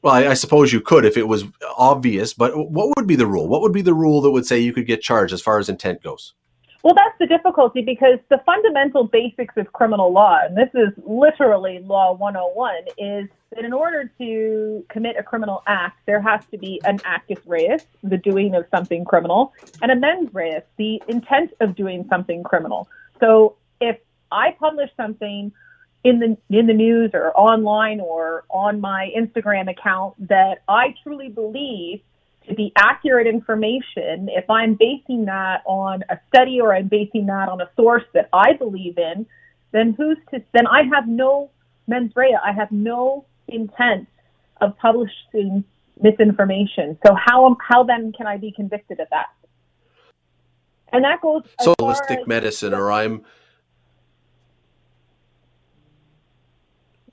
Well 0.00 0.14
I, 0.14 0.28
I 0.28 0.34
suppose 0.34 0.72
you 0.72 0.80
could 0.80 1.04
if 1.04 1.18
it 1.18 1.28
was 1.28 1.44
obvious 1.76 2.32
but 2.32 2.52
what 2.70 2.96
would 2.96 3.06
be 3.06 3.16
the 3.16 3.26
rule? 3.26 3.48
What 3.48 3.60
would 3.60 3.72
be 3.72 3.82
the 3.82 3.92
rule 3.92 4.22
that 4.22 4.30
would 4.30 4.46
say 4.46 4.60
you 4.60 4.72
could 4.72 4.86
get 4.86 5.02
charged 5.02 5.34
as 5.34 5.42
far 5.42 5.58
as 5.58 5.68
intent 5.68 6.02
goes 6.02 6.32
well, 6.82 6.94
that's 6.94 7.16
the 7.20 7.26
difficulty 7.26 7.80
because 7.80 8.18
the 8.28 8.38
fundamental 8.44 9.04
basics 9.04 9.56
of 9.56 9.72
criminal 9.72 10.12
law, 10.12 10.38
and 10.42 10.56
this 10.56 10.70
is 10.74 10.92
literally 11.06 11.78
law 11.78 12.12
101, 12.12 12.74
is 12.98 13.28
that 13.54 13.64
in 13.64 13.72
order 13.72 14.10
to 14.18 14.84
commit 14.88 15.16
a 15.16 15.22
criminal 15.22 15.62
act, 15.68 16.00
there 16.06 16.20
has 16.20 16.44
to 16.50 16.58
be 16.58 16.80
an 16.84 16.98
actus 17.04 17.38
reus, 17.46 17.84
the 18.02 18.16
doing 18.16 18.56
of 18.56 18.64
something 18.70 19.04
criminal, 19.04 19.52
and 19.80 19.92
a 19.92 19.96
mens 19.96 20.28
reus, 20.32 20.64
the 20.76 21.00
intent 21.06 21.52
of 21.60 21.76
doing 21.76 22.04
something 22.08 22.42
criminal. 22.42 22.88
So 23.20 23.56
if 23.80 23.98
I 24.32 24.56
publish 24.58 24.90
something 24.96 25.52
in 26.02 26.18
the 26.18 26.36
in 26.50 26.66
the 26.66 26.74
news 26.74 27.12
or 27.14 27.32
online 27.38 28.00
or 28.00 28.44
on 28.50 28.80
my 28.80 29.12
Instagram 29.16 29.70
account 29.70 30.14
that 30.28 30.62
I 30.66 30.94
truly 31.04 31.28
believe 31.28 32.00
to 32.48 32.54
be 32.54 32.72
accurate 32.76 33.26
information, 33.26 34.28
if 34.28 34.48
I'm 34.50 34.74
basing 34.74 35.26
that 35.26 35.62
on 35.66 36.02
a 36.10 36.18
study 36.28 36.60
or 36.60 36.74
I'm 36.74 36.88
basing 36.88 37.26
that 37.26 37.48
on 37.48 37.60
a 37.60 37.70
source 37.76 38.04
that 38.14 38.28
I 38.32 38.54
believe 38.54 38.98
in, 38.98 39.26
then 39.72 39.94
who's 39.96 40.18
to, 40.30 40.42
then 40.52 40.66
I 40.66 40.82
have 40.92 41.08
no 41.08 41.50
mens 41.86 42.12
rea. 42.14 42.36
I 42.42 42.52
have 42.52 42.70
no 42.70 43.26
intent 43.48 44.08
of 44.60 44.76
publishing 44.78 45.64
misinformation. 46.00 46.98
So 47.06 47.14
how, 47.14 47.56
how 47.66 47.84
then 47.84 48.12
can 48.12 48.26
I 48.26 48.36
be 48.36 48.52
convicted 48.52 49.00
of 49.00 49.08
that? 49.10 49.26
And 50.92 51.04
that 51.04 51.20
goes 51.22 51.42
so 51.60 51.74
holistic 51.80 52.26
medicine, 52.26 52.74
or 52.74 52.92
I'm 52.92 53.24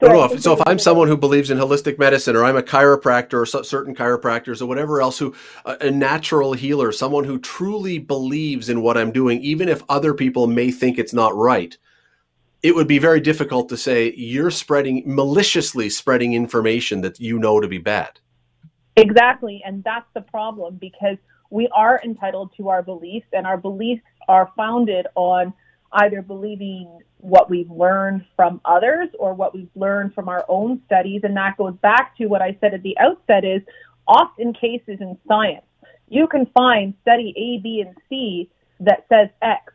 no, 0.01 0.07
no, 0.07 0.23
if, 0.25 0.41
so 0.41 0.53
if 0.53 0.61
I'm 0.65 0.79
someone 0.79 1.07
who 1.07 1.17
believes 1.17 1.49
in 1.49 1.57
holistic 1.57 1.99
medicine, 1.99 2.35
or 2.35 2.45
I'm 2.45 2.55
a 2.55 2.63
chiropractor, 2.63 3.33
or 3.33 3.63
certain 3.63 3.93
chiropractors, 3.93 4.61
or 4.61 4.65
whatever 4.65 5.01
else, 5.01 5.19
who 5.19 5.35
a 5.65 5.91
natural 5.91 6.53
healer, 6.53 6.91
someone 6.91 7.25
who 7.25 7.37
truly 7.39 7.97
believes 7.97 8.69
in 8.69 8.81
what 8.81 8.97
I'm 8.97 9.11
doing, 9.11 9.41
even 9.41 9.67
if 9.67 9.83
other 9.89 10.13
people 10.13 10.47
may 10.47 10.71
think 10.71 10.97
it's 10.97 11.13
not 11.13 11.35
right, 11.35 11.77
it 12.63 12.75
would 12.75 12.87
be 12.87 12.99
very 12.99 13.19
difficult 13.19 13.69
to 13.69 13.77
say 13.77 14.13
you're 14.15 14.51
spreading 14.51 15.03
maliciously 15.05 15.89
spreading 15.89 16.33
information 16.33 17.01
that 17.01 17.19
you 17.19 17.39
know 17.39 17.59
to 17.59 17.67
be 17.67 17.77
bad. 17.77 18.19
Exactly, 18.95 19.61
and 19.65 19.83
that's 19.83 20.07
the 20.13 20.21
problem 20.21 20.75
because 20.75 21.17
we 21.49 21.67
are 21.69 22.01
entitled 22.03 22.51
to 22.57 22.69
our 22.69 22.83
beliefs, 22.83 23.27
and 23.33 23.45
our 23.45 23.57
beliefs 23.57 24.03
are 24.27 24.51
founded 24.55 25.07
on 25.15 25.53
either 25.91 26.21
believing 26.21 26.99
what 27.17 27.49
we've 27.49 27.69
learned 27.69 28.25
from 28.35 28.61
others 28.63 29.09
or 29.19 29.33
what 29.33 29.53
we've 29.53 29.69
learned 29.75 30.13
from 30.13 30.29
our 30.29 30.45
own 30.47 30.81
studies. 30.85 31.21
And 31.23 31.35
that 31.37 31.57
goes 31.57 31.75
back 31.81 32.15
to 32.17 32.27
what 32.27 32.41
I 32.41 32.57
said 32.61 32.73
at 32.73 32.83
the 32.83 32.97
outset 32.97 33.43
is 33.43 33.61
often 34.07 34.53
cases 34.53 34.97
in 34.99 35.17
science, 35.27 35.65
you 36.09 36.27
can 36.27 36.47
find 36.47 36.93
study 37.01 37.33
A, 37.37 37.61
B, 37.61 37.83
and 37.85 37.95
C 38.09 38.49
that 38.79 39.05
says 39.09 39.29
X. 39.41 39.73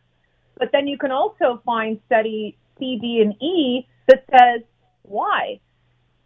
But 0.58 0.70
then 0.72 0.86
you 0.88 0.98
can 0.98 1.12
also 1.12 1.62
find 1.64 2.00
study 2.06 2.56
C, 2.78 2.98
D, 3.00 3.20
and 3.20 3.40
E 3.40 3.86
that 4.08 4.24
says 4.30 4.62
Y. 5.04 5.60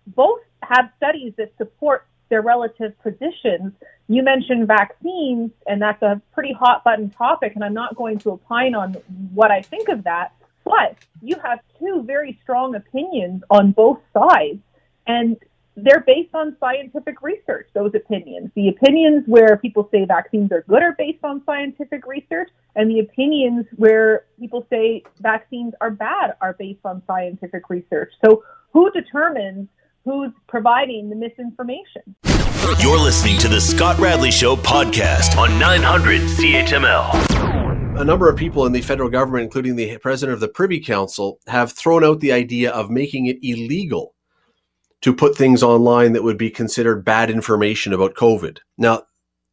Both 0.07 0.41
have 0.63 0.91
studies 0.97 1.35
that 1.37 1.53
support 1.59 2.07
their 2.31 2.43
relative 2.43 2.99
positions. 3.03 3.73
You 4.09 4.23
mentioned 4.23 4.67
vaccines, 4.67 5.51
and 5.67 5.83
that's 5.83 6.03
a 6.03 6.21
pretty 6.33 6.55
hot 6.55 6.83
button 6.83 7.11
topic, 7.11 7.53
and 7.55 7.63
I'm 7.63 7.75
not 7.75 7.95
going 7.95 8.19
to 8.21 8.33
opine 8.33 8.75
on 8.75 8.95
what 9.35 9.51
I 9.51 9.61
think 9.61 9.89
of 9.89 10.05
that. 10.05 10.33
But 10.65 10.97
you 11.23 11.37
have 11.43 11.61
two 11.79 12.03
very 12.07 12.39
strong 12.43 12.75
opinions 12.75 13.43
on 13.51 13.73
both 13.73 14.01
sides, 14.15 14.61
and 15.07 15.37
they're 15.77 16.05
based 16.07 16.35
on 16.35 16.57
scientific 16.59 17.23
research, 17.23 17.69
those 17.75 17.93
opinions. 17.95 18.51
The 18.55 18.69
opinions 18.69 19.25
where 19.27 19.59
people 19.59 19.89
say 19.93 20.07
vaccines 20.07 20.51
are 20.53 20.63
good 20.63 20.83
are 20.83 20.95
based 20.97 21.23
on 21.23 21.43
scientific 21.45 22.07
research, 22.07 22.51
and 22.75 22.91
the 22.91 23.01
opinions 23.01 23.67
where 23.77 24.25
people 24.41 24.67
say 24.71 25.03
vaccines 25.21 25.75
are 25.81 25.91
bad 25.91 26.35
are 26.41 26.55
based 26.55 26.85
on 26.85 27.03
scientific 27.07 27.69
research. 27.69 28.13
So, 28.25 28.43
who 28.73 28.91
determines 28.91 29.69
who's 30.05 30.33
providing 30.49 31.11
the 31.11 31.17
misinformation? 31.17 32.15
You're 32.77 33.01
listening 33.01 33.39
to 33.39 33.49
the 33.49 33.63
Scott 33.63 33.99
Radley 33.99 34.31
Show 34.31 34.55
podcast 34.55 35.39
on 35.39 35.59
900 35.59 36.21
CHML. 36.21 37.99
A 37.99 38.05
number 38.05 38.29
of 38.29 38.37
people 38.37 38.67
in 38.67 38.73
the 38.73 38.83
federal 38.83 39.09
government, 39.09 39.45
including 39.45 39.75
the 39.75 39.97
president 39.97 40.35
of 40.35 40.41
the 40.41 40.49
Privy 40.49 40.79
Council, 40.79 41.41
have 41.47 41.73
thrown 41.73 42.05
out 42.05 42.21
the 42.21 42.31
idea 42.31 42.71
of 42.71 42.91
making 42.91 43.25
it 43.25 43.39
illegal 43.43 44.15
to 45.01 45.15
put 45.15 45.35
things 45.35 45.63
online 45.63 46.13
that 46.13 46.23
would 46.23 46.37
be 46.37 46.51
considered 46.51 47.07
bad 47.07 47.31
information 47.31 47.95
about 47.95 48.15
COVID. 48.15 48.59
Now, 48.77 49.05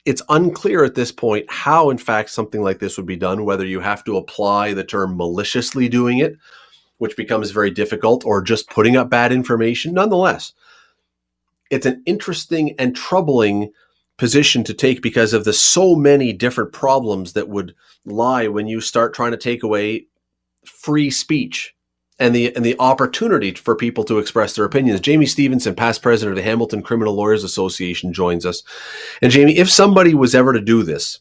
it's 0.04 0.22
unclear 0.28 0.84
at 0.84 0.96
this 0.96 1.14
point 1.14 1.46
how, 1.50 1.90
in 1.90 1.98
fact, 1.98 2.32
something 2.32 2.62
like 2.62 2.80
this 2.80 2.98
would 2.98 3.08
be 3.08 3.16
done, 3.16 3.46
whether 3.46 3.66
you 3.66 3.80
have 3.80 4.04
to 4.04 4.18
apply 4.18 4.74
the 4.74 4.84
term 4.84 5.16
maliciously 5.16 5.88
doing 5.88 6.18
it, 6.18 6.36
which 6.98 7.16
becomes 7.16 7.52
very 7.52 7.72
difficult, 7.72 8.26
or 8.26 8.42
just 8.42 8.70
putting 8.70 8.98
up 8.98 9.10
bad 9.10 9.32
information. 9.32 9.94
Nonetheless, 9.94 10.52
it's 11.70 11.86
an 11.86 12.04
interesting 12.06 12.76
and 12.80 12.96
troubling 12.96 13.72
position 14.18 14.64
to 14.64 14.74
take 14.74 15.02
because 15.02 15.34
of 15.34 15.44
the 15.44 15.54
so 15.54 15.96
many 15.96 16.32
different 16.32 16.72
problems 16.72 17.34
that 17.34 17.50
would 17.50 17.76
lie 18.06 18.48
when 18.48 18.68
you 18.68 18.80
start 18.80 19.14
trying 19.14 19.32
to 19.32 19.38
take 19.38 19.64
away 19.64 20.08
free 20.66 21.12
speech 21.12 21.76
and 22.18 22.34
the 22.34 22.56
and 22.56 22.64
the 22.64 22.78
opportunity 22.80 23.52
for 23.52 23.76
people 23.76 24.04
to 24.06 24.20
express 24.20 24.56
their 24.56 24.66
opinions. 24.66 25.02
Jaime 25.06 25.26
Stephenson, 25.26 25.76
past 25.76 26.02
president 26.02 26.38
of 26.38 26.44
the 26.44 26.50
Hamilton 26.50 26.82
Criminal 26.82 27.14
Lawyers 27.14 27.44
Association, 27.44 28.14
joins 28.14 28.46
us. 28.46 28.64
And 29.22 29.34
Jaime, 29.34 29.58
if 29.58 29.70
somebody 29.70 30.14
was 30.14 30.34
ever 30.34 30.54
to 30.54 30.62
do 30.62 30.84
this, 30.84 31.20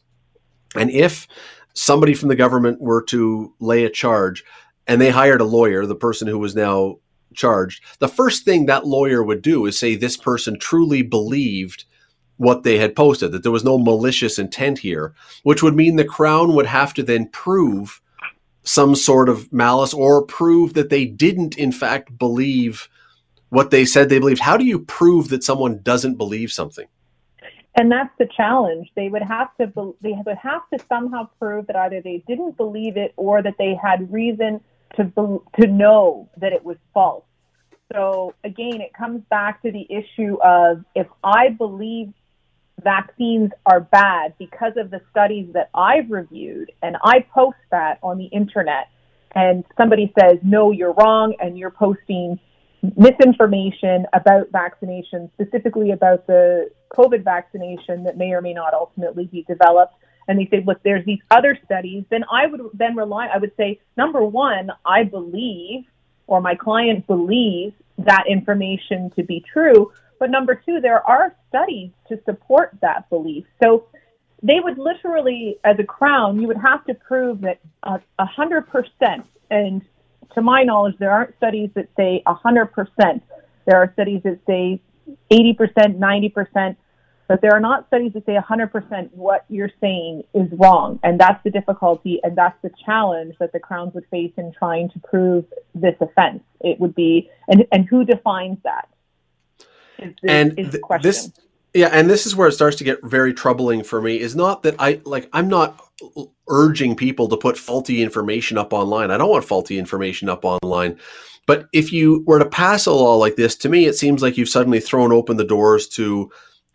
and 0.77 0.91
if 0.91 1.27
somebody 1.75 2.15
from 2.15 2.29
the 2.29 2.37
government 2.37 2.81
were 2.81 3.03
to 3.03 3.53
lay 3.59 3.85
a 3.85 3.91
charge, 3.91 4.45
and 4.87 5.01
they 5.01 5.11
hired 5.11 5.41
a 5.41 5.45
lawyer, 5.45 5.85
the 5.85 5.97
person 5.97 6.29
who 6.29 6.39
was 6.39 6.55
now 6.55 6.99
charged, 7.35 7.83
the 7.99 8.09
first 8.09 8.45
thing 8.45 8.67
that 8.67 8.87
lawyer 8.87 9.23
would 9.23 9.43
do 9.43 9.67
is 9.67 9.79
say 9.79 9.95
this 9.95 10.17
person 10.17 10.59
truly 10.59 11.03
believed 11.03 11.85
what 12.37 12.63
they 12.63 12.79
had 12.79 12.97
posted, 12.97 13.33
that 13.33 13.43
there 13.43 13.53
was 13.53 13.65
no 13.65 13.79
malicious 13.79 14.39
intent 14.39 14.79
here, 14.79 15.15
which 15.45 15.63
would 15.63 15.75
mean 15.75 15.97
the 15.97 16.05
Crown 16.05 16.55
would 16.55 16.67
have 16.67 16.93
to 16.95 17.03
then 17.03 17.29
prove 17.29 18.01
some 18.65 18.95
sort 18.95 19.29
of 19.29 19.53
malice 19.53 19.95
or 19.95 20.23
prove 20.23 20.75
that 20.75 20.91
they 20.91 21.05
didn't, 21.05 21.57
in 21.57 21.71
fact, 21.71 22.19
believe 22.19 22.89
what 23.51 23.71
they 23.71 23.85
said 23.85 24.09
they 24.09 24.19
believed. 24.19 24.41
How 24.41 24.57
do 24.57 24.65
you 24.65 24.81
prove 24.81 25.29
that 25.29 25.45
someone 25.45 25.81
doesn't 25.83 26.17
believe 26.17 26.51
something? 26.51 26.87
And 27.77 27.91
that's 27.91 28.11
the 28.19 28.29
challenge. 28.37 28.91
They 28.95 29.09
would 29.09 29.23
have 29.23 29.49
to 29.57 29.95
they 30.01 30.15
would 30.25 30.37
have 30.37 30.63
to 30.73 30.85
somehow 30.89 31.29
prove 31.41 31.67
that 31.67 31.77
either 31.77 32.01
they 32.01 32.23
didn't 32.27 32.57
believe 32.57 32.97
it 32.97 33.13
or 33.17 33.43
that 33.43 33.57
they 33.59 33.75
had 33.75 34.13
reason 34.13 34.61
to 34.97 35.43
to 35.61 35.67
know 35.67 36.29
that 36.39 36.53
it 36.53 36.65
was 36.65 36.77
false. 36.93 37.25
So 37.93 38.35
again, 38.45 38.81
it 38.81 38.93
comes 38.95 39.23
back 39.31 39.63
to 39.63 39.71
the 39.71 39.87
issue 39.91 40.37
of 40.43 40.85
if 40.95 41.07
I 41.23 41.51
believe 41.51 42.13
vaccines 42.83 43.51
are 43.67 43.81
bad 43.81 44.35
because 44.39 44.73
of 44.77 44.91
the 44.91 45.01
studies 45.11 45.49
that 45.53 45.71
I've 45.75 46.11
reviewed 46.11 46.73
and 46.83 46.97
I 47.05 47.25
post 47.33 47.59
that 47.71 47.99
on 48.03 48.19
the 48.19 48.27
internet 48.27 48.89
and 49.35 49.65
somebody 49.77 50.13
says, 50.19 50.39
no, 50.43 50.71
you're 50.71 50.93
wrong 50.93 51.35
and 51.41 51.59
you're 51.59 51.71
posting 51.71 52.39
misinformation 52.97 54.07
about 54.13 54.51
vaccination, 54.53 55.31
specifically 55.35 55.91
about 55.91 56.27
the 56.27 56.71
COVID 56.97 57.25
vaccination 57.25 58.05
that 58.05 58.17
may 58.17 58.33
or 58.33 58.41
may 58.41 58.53
not 58.53 58.75
ultimately 58.75 59.27
be 59.27 59.43
developed. 59.49 59.95
And 60.27 60.39
they 60.39 60.47
say, 60.51 60.63
look, 60.67 60.83
there's 60.83 61.05
these 61.05 61.21
other 61.31 61.59
studies. 61.65 62.05
Then 62.11 62.25
I 62.31 62.47
would 62.47 62.61
then 62.75 62.97
rely, 62.97 63.27
I 63.27 63.39
would 63.39 63.53
say, 63.57 63.81
number 63.97 64.25
one, 64.25 64.71
I 64.85 65.05
believe 65.05 65.85
or 66.27 66.41
my 66.41 66.55
client 66.55 67.07
believes 67.07 67.75
that 67.99 68.25
information 68.29 69.11
to 69.11 69.23
be 69.23 69.45
true. 69.53 69.93
But 70.19 70.31
number 70.31 70.55
two, 70.55 70.81
there 70.81 71.03
are 71.07 71.35
studies 71.49 71.91
to 72.09 72.19
support 72.25 72.77
that 72.81 73.09
belief. 73.11 73.45
So 73.63 73.87
they 74.43 74.61
would 74.61 74.79
literally, 74.79 75.59
as 75.65 75.79
a 75.79 75.85
crown, 75.85 76.41
you 76.41 76.47
would 76.49 76.59
have 76.59 76.85
to 76.87 76.95
prove 76.95 77.41
that 77.43 77.61
a 77.83 78.01
uh, 78.19 78.27
hundred 78.27 78.69
percent. 78.69 79.27
And 79.51 79.83
to 80.35 80.43
my 80.43 80.63
knowledge, 80.63 80.97
there 80.99 81.11
aren't 81.11 81.37
studies 81.37 81.71
that 81.75 81.89
say 81.97 82.23
a 82.27 82.35
hundred 82.35 82.67
percent. 82.67 83.23
There 83.67 83.79
are 83.79 83.91
studies 83.93 84.23
that 84.25 84.41
say 84.47 84.81
eighty 85.31 85.55
percent, 85.55 85.99
ninety 85.99 86.29
percent, 86.29 86.79
but 87.29 87.41
there 87.41 87.53
are 87.53 87.61
not 87.61 87.87
studies 87.87 88.13
that 88.13 88.27
say 88.27 88.37
a 88.37 88.41
hundred 88.41 88.69
percent 88.69 89.15
what 89.15 89.45
you're 89.49 89.71
saying 89.81 90.23
is 90.35 90.49
wrong. 90.53 91.01
And 91.03 91.19
that's 91.19 91.43
the 91.43 91.51
difficulty, 91.51 92.21
and 92.23 92.37
that's 92.37 92.61
the 92.63 92.71
challenge 92.85 93.35
that 93.41 93.53
the 93.53 93.61
crowns 93.61 93.95
would 93.95 94.07
face 94.11 94.33
in 94.37 94.53
trying 94.53 94.91
to 94.91 94.99
prove 95.01 95.45
this 95.75 95.95
offense. 96.01 96.43
It 96.61 96.79
would 96.81 96.95
be, 96.95 97.31
and 97.49 97.65
and 97.73 97.87
who 97.89 98.05
defines 98.05 98.59
that? 98.65 98.89
Is, 99.99 100.15
and 100.27 100.59
is 100.59 100.71
th- 100.73 100.83
this 101.03 101.31
yeah 101.73 101.89
and 101.93 102.09
this 102.09 102.27
is 102.27 102.35
where 102.35 102.49
it 102.49 102.53
starts 102.53 102.77
to 102.77 102.85
get 102.85 103.05
very 103.05 103.35
troubling 103.35 103.83
for 103.83 104.03
me 104.03 104.19
is 104.19 104.35
not 104.35 104.63
that 104.63 104.75
i 104.79 105.01
like 105.05 105.29
i'm 105.33 105.49
not 105.49 105.81
urging 106.49 106.97
people 106.97 107.29
to 107.29 107.37
put 107.37 107.57
faulty 107.57 108.03
information 108.03 108.59
up 108.59 108.73
online 108.73 109.11
i 109.11 109.17
don't 109.17 109.31
want 109.31 109.45
faulty 109.45 109.79
information 109.79 110.29
up 110.29 110.45
online 110.45 110.99
but 111.47 111.69
if 111.73 111.93
you 111.93 112.25
were 112.27 112.39
to 112.39 112.45
pass 112.45 112.87
a 112.87 112.93
law 112.93 113.17
like 113.17 113.37
this 113.37 113.55
to 113.55 113.69
me 113.69 113.87
it 113.87 113.95
seems 113.95 114.23
like 114.23 114.37
you've 114.37 114.49
suddenly 114.49 114.81
thrown 114.81 115.13
open 115.13 115.37
the 115.37 115.45
doors 115.45 115.87
to 115.87 116.31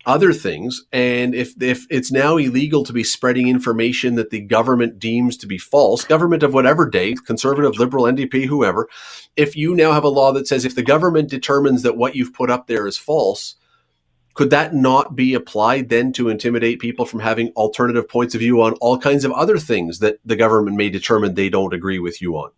other 0.06 0.32
things. 0.32 0.82
And 0.92 1.34
if 1.34 1.60
if 1.60 1.86
it's 1.90 2.10
now 2.10 2.36
illegal 2.36 2.84
to 2.84 2.92
be 2.92 3.04
spreading 3.04 3.48
information 3.48 4.14
that 4.14 4.30
the 4.30 4.40
government 4.40 4.98
deems 4.98 5.36
to 5.38 5.46
be 5.46 5.58
false 5.58 6.04
government 6.04 6.42
of 6.42 6.54
whatever 6.54 6.88
day 6.88 7.14
conservative 7.26 7.78
liberal 7.78 8.04
ndp 8.04 8.46
whoever 8.46 8.88
if 9.36 9.56
you 9.56 9.74
now 9.74 9.92
have 9.92 10.04
a 10.04 10.08
law 10.08 10.32
that 10.32 10.46
says 10.46 10.64
if 10.64 10.74
the 10.74 10.82
government 10.82 11.28
determines 11.28 11.82
that 11.82 11.96
what 11.96 12.16
you've 12.16 12.32
put 12.32 12.50
up 12.50 12.66
there 12.66 12.86
is 12.86 12.96
false 12.96 13.56
could 14.34 14.50
that 14.50 14.74
not 14.74 15.16
be 15.16 15.34
applied 15.34 15.88
then 15.88 16.12
to 16.12 16.28
intimidate 16.28 16.80
people 16.80 17.04
from 17.04 17.20
having 17.20 17.48
alternative 17.50 18.08
points 18.08 18.34
of 18.34 18.40
view 18.40 18.62
on 18.62 18.72
all 18.74 18.98
kinds 18.98 19.24
of 19.24 19.32
other 19.32 19.58
things 19.58 19.98
that 19.98 20.18
the 20.24 20.36
government 20.36 20.76
may 20.76 20.88
determine 20.88 21.34
they 21.34 21.48
don't 21.48 21.74
agree 21.74 21.98
with 21.98 22.22
you 22.22 22.36
on? 22.36 22.50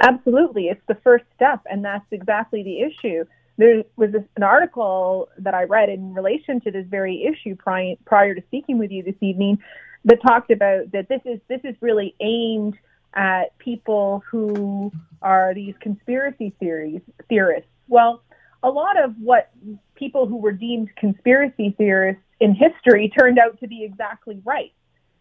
Absolutely. 0.00 0.68
It's 0.68 0.80
the 0.86 0.94
first 1.02 1.24
step 1.34 1.60
and 1.66 1.84
that's 1.84 2.06
exactly 2.10 2.62
the 2.62 2.80
issue 2.80 3.24
there 3.58 3.84
was 3.96 4.12
this, 4.12 4.22
an 4.36 4.42
article 4.42 5.28
that 5.38 5.54
I 5.54 5.64
read 5.64 5.88
in 5.88 6.14
relation 6.14 6.60
to 6.62 6.70
this 6.70 6.86
very 6.88 7.24
issue 7.24 7.56
prior, 7.56 7.94
prior 8.04 8.34
to 8.34 8.42
speaking 8.48 8.78
with 8.78 8.90
you 8.90 9.02
this 9.02 9.14
evening 9.20 9.58
that 10.04 10.20
talked 10.22 10.50
about 10.50 10.92
that 10.92 11.08
this 11.08 11.20
is 11.24 11.40
this 11.48 11.60
is 11.64 11.74
really 11.80 12.14
aimed 12.20 12.76
at 13.14 13.56
people 13.58 14.22
who 14.30 14.92
are 15.22 15.54
these 15.54 15.74
conspiracy 15.80 16.54
theories 16.60 17.00
theorists. 17.28 17.68
Well, 17.88 18.22
a 18.62 18.68
lot 18.68 19.02
of 19.02 19.14
what 19.18 19.50
people 19.94 20.26
who 20.26 20.36
were 20.36 20.52
deemed 20.52 20.94
conspiracy 20.96 21.74
theorists 21.78 22.22
in 22.40 22.54
history 22.54 23.10
turned 23.18 23.38
out 23.38 23.58
to 23.60 23.66
be 23.66 23.84
exactly 23.84 24.40
right. 24.44 24.72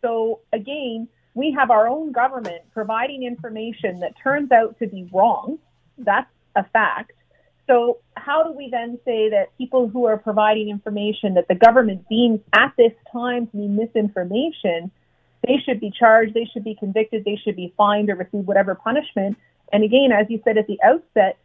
So 0.01 0.41
again, 0.51 1.07
we 1.33 1.55
have 1.57 1.71
our 1.71 1.87
own 1.87 2.11
government 2.11 2.63
providing 2.73 3.23
information 3.23 3.99
that 4.01 4.13
turns 4.21 4.51
out 4.51 4.77
to 4.79 4.87
be 4.87 5.09
wrong. 5.13 5.57
That's 5.97 6.29
a 6.55 6.63
fact. 6.63 7.13
So, 7.67 7.97
how 8.15 8.43
do 8.43 8.51
we 8.51 8.69
then 8.69 8.99
say 9.05 9.29
that 9.29 9.57
people 9.57 9.87
who 9.87 10.05
are 10.05 10.17
providing 10.17 10.69
information 10.69 11.33
that 11.33 11.47
the 11.47 11.55
government 11.55 12.07
deems 12.09 12.39
at 12.53 12.73
this 12.77 12.91
time 13.11 13.47
to 13.47 13.57
be 13.57 13.67
misinformation, 13.67 14.91
they 15.45 15.57
should 15.65 15.79
be 15.79 15.91
charged, 15.91 16.33
they 16.33 16.47
should 16.51 16.63
be 16.63 16.75
convicted, 16.75 17.25
they 17.25 17.39
should 17.43 17.55
be 17.55 17.73
fined 17.75 18.09
or 18.09 18.15
receive 18.15 18.45
whatever 18.45 18.75
punishment? 18.75 19.37
And 19.73 19.83
again, 19.83 20.11
as 20.11 20.27
you 20.29 20.41
said 20.43 20.57
at 20.57 20.67
the 20.67 20.79
outset, 20.83 21.37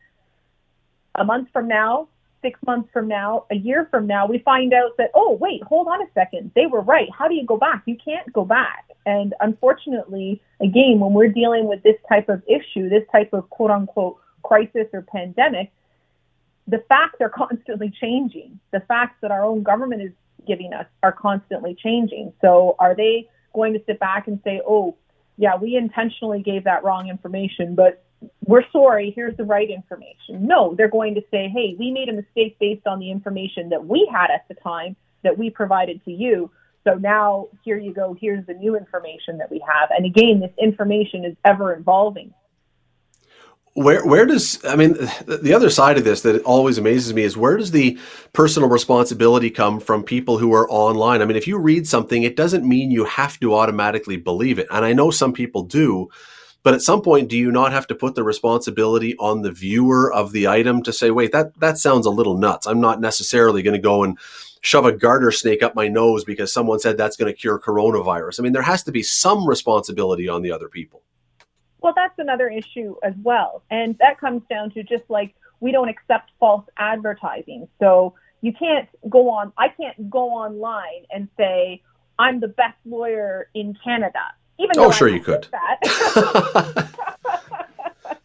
a 1.14 1.24
month 1.24 1.48
from 1.52 1.68
now, 1.68 2.08
six 2.42 2.58
months 2.66 2.88
from 2.92 3.08
now, 3.08 3.46
a 3.50 3.54
year 3.54 3.88
from 3.90 4.06
now, 4.06 4.26
we 4.26 4.38
find 4.38 4.72
out 4.72 4.96
that, 4.98 5.10
oh, 5.14 5.36
wait, 5.40 5.62
hold 5.62 5.88
on 5.88 6.02
a 6.02 6.06
second, 6.14 6.50
they 6.54 6.66
were 6.66 6.80
right. 6.80 7.08
How 7.16 7.28
do 7.28 7.34
you 7.34 7.44
go 7.44 7.56
back? 7.56 7.82
You 7.86 7.96
can't 8.02 8.30
go 8.32 8.44
back. 8.44 8.86
And 9.06 9.34
unfortunately, 9.40 10.40
again, 10.60 11.00
when 11.00 11.12
we're 11.12 11.28
dealing 11.28 11.66
with 11.66 11.82
this 11.82 11.96
type 12.08 12.28
of 12.28 12.42
issue, 12.46 12.88
this 12.88 13.04
type 13.10 13.32
of 13.32 13.48
quote 13.50 13.70
unquote 13.70 14.18
crisis 14.42 14.86
or 14.92 15.02
pandemic, 15.02 15.72
the 16.70 16.84
facts 16.88 17.20
are 17.20 17.28
constantly 17.28 17.92
changing. 18.00 18.60
The 18.70 18.80
facts 18.80 19.16
that 19.22 19.30
our 19.30 19.44
own 19.44 19.62
government 19.62 20.02
is 20.02 20.12
giving 20.46 20.72
us 20.72 20.86
are 21.02 21.12
constantly 21.12 21.74
changing. 21.74 22.32
So 22.40 22.76
are 22.78 22.94
they 22.94 23.28
going 23.54 23.72
to 23.74 23.80
sit 23.86 23.98
back 23.98 24.28
and 24.28 24.40
say, 24.44 24.60
oh, 24.66 24.96
yeah, 25.36 25.56
we 25.56 25.74
intentionally 25.76 26.42
gave 26.42 26.64
that 26.64 26.84
wrong 26.84 27.08
information, 27.08 27.74
but 27.74 28.04
we're 28.44 28.64
sorry, 28.70 29.12
here's 29.16 29.36
the 29.36 29.44
right 29.44 29.68
information. 29.68 30.46
No, 30.46 30.74
they're 30.76 30.90
going 30.90 31.14
to 31.14 31.22
say, 31.30 31.48
hey, 31.48 31.74
we 31.78 31.90
made 31.90 32.08
a 32.08 32.12
mistake 32.12 32.58
based 32.60 32.86
on 32.86 32.98
the 32.98 33.10
information 33.10 33.70
that 33.70 33.86
we 33.86 34.08
had 34.12 34.30
at 34.30 34.46
the 34.48 34.54
time 34.54 34.94
that 35.24 35.36
we 35.36 35.50
provided 35.50 36.04
to 36.04 36.12
you. 36.12 36.50
So 36.84 36.94
now 36.94 37.48
here 37.64 37.78
you 37.78 37.92
go, 37.92 38.16
here's 38.18 38.46
the 38.46 38.54
new 38.54 38.76
information 38.76 39.38
that 39.38 39.50
we 39.50 39.62
have. 39.66 39.90
And 39.90 40.06
again, 40.06 40.40
this 40.40 40.52
information 40.58 41.24
is 41.24 41.36
ever 41.44 41.74
evolving. 41.74 42.32
Where 43.74 44.04
where 44.04 44.26
does 44.26 44.58
I 44.64 44.74
mean 44.74 44.94
the 45.26 45.54
other 45.54 45.70
side 45.70 45.96
of 45.96 46.02
this 46.04 46.22
that 46.22 46.42
always 46.42 46.76
amazes 46.76 47.14
me 47.14 47.22
is 47.22 47.36
where 47.36 47.56
does 47.56 47.70
the 47.70 47.98
personal 48.32 48.68
responsibility 48.68 49.48
come 49.48 49.78
from 49.78 50.02
people 50.02 50.38
who 50.38 50.52
are 50.52 50.68
online? 50.70 51.22
I 51.22 51.24
mean, 51.24 51.36
if 51.36 51.46
you 51.46 51.56
read 51.56 51.86
something, 51.86 52.24
it 52.24 52.34
doesn't 52.34 52.68
mean 52.68 52.90
you 52.90 53.04
have 53.04 53.38
to 53.40 53.54
automatically 53.54 54.16
believe 54.16 54.58
it. 54.58 54.66
And 54.70 54.84
I 54.84 54.92
know 54.92 55.12
some 55.12 55.32
people 55.32 55.62
do, 55.62 56.08
but 56.64 56.74
at 56.74 56.82
some 56.82 57.00
point, 57.00 57.28
do 57.28 57.38
you 57.38 57.52
not 57.52 57.70
have 57.72 57.86
to 57.86 57.94
put 57.94 58.16
the 58.16 58.24
responsibility 58.24 59.16
on 59.18 59.42
the 59.42 59.52
viewer 59.52 60.12
of 60.12 60.32
the 60.32 60.48
item 60.48 60.82
to 60.82 60.92
say, 60.92 61.12
wait, 61.12 61.30
that 61.30 61.58
that 61.60 61.78
sounds 61.78 62.06
a 62.06 62.10
little 62.10 62.36
nuts. 62.36 62.66
I'm 62.66 62.80
not 62.80 63.00
necessarily 63.00 63.62
going 63.62 63.76
to 63.76 63.80
go 63.80 64.02
and 64.02 64.18
shove 64.62 64.84
a 64.84 64.92
garter 64.92 65.30
snake 65.30 65.62
up 65.62 65.74
my 65.74 65.86
nose 65.88 66.24
because 66.24 66.52
someone 66.52 66.80
said 66.80 66.96
that's 66.96 67.16
going 67.16 67.32
to 67.32 67.38
cure 67.38 67.58
coronavirus. 67.58 68.40
I 68.40 68.42
mean, 68.42 68.52
there 68.52 68.62
has 68.62 68.82
to 68.84 68.92
be 68.92 69.02
some 69.02 69.46
responsibility 69.46 70.28
on 70.28 70.42
the 70.42 70.50
other 70.52 70.68
people. 70.68 71.02
Well, 71.82 71.92
that's 71.94 72.18
another 72.18 72.48
issue 72.48 72.96
as 73.02 73.14
well. 73.22 73.62
And 73.70 73.96
that 73.98 74.20
comes 74.20 74.42
down 74.50 74.70
to 74.72 74.82
just 74.82 75.04
like 75.08 75.34
we 75.60 75.72
don't 75.72 75.88
accept 75.88 76.30
false 76.38 76.64
advertising. 76.76 77.68
So 77.78 78.14
you 78.40 78.52
can't 78.52 78.88
go 79.08 79.30
on, 79.30 79.52
I 79.58 79.68
can't 79.68 80.10
go 80.10 80.30
online 80.30 81.04
and 81.10 81.28
say, 81.36 81.82
I'm 82.18 82.40
the 82.40 82.48
best 82.48 82.76
lawyer 82.84 83.48
in 83.54 83.76
Canada. 83.82 84.20
Even 84.58 84.72
oh, 84.76 84.82
though 84.82 84.88
oh, 84.88 84.90
sure 84.90 85.08
you 85.08 85.20
could. 85.20 85.48
That. 85.52 85.78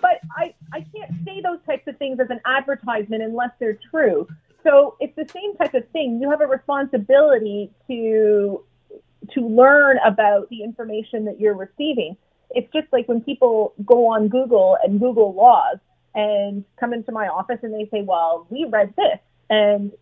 but 0.00 0.20
I, 0.36 0.54
I 0.72 0.80
can't 0.94 1.12
say 1.24 1.40
those 1.42 1.58
types 1.66 1.86
of 1.88 1.96
things 1.98 2.20
as 2.20 2.30
an 2.30 2.40
advertisement 2.46 3.22
unless 3.22 3.50
they're 3.58 3.78
true. 3.90 4.26
So 4.64 4.96
it's 5.00 5.14
the 5.16 5.28
same 5.32 5.56
type 5.56 5.74
of 5.74 5.88
thing. 5.90 6.20
You 6.20 6.30
have 6.30 6.40
a 6.40 6.46
responsibility 6.46 7.70
to 7.86 8.64
to 9.32 9.46
learn 9.46 9.98
about 10.04 10.48
the 10.48 10.62
information 10.62 11.26
that 11.26 11.38
you're 11.38 11.54
receiving 11.54 12.16
it's 12.50 12.72
just 12.72 12.86
like 12.92 13.08
when 13.08 13.20
people 13.20 13.74
go 13.84 14.06
on 14.06 14.28
Google 14.28 14.76
and 14.82 14.98
Google 14.98 15.34
laws 15.34 15.78
and 16.14 16.64
come 16.80 16.92
into 16.92 17.12
my 17.12 17.28
office 17.28 17.58
and 17.62 17.72
they 17.72 17.88
say, 17.90 18.02
well, 18.02 18.46
we 18.50 18.64
read 18.64 18.94
this. 18.96 19.18
And 19.50 19.92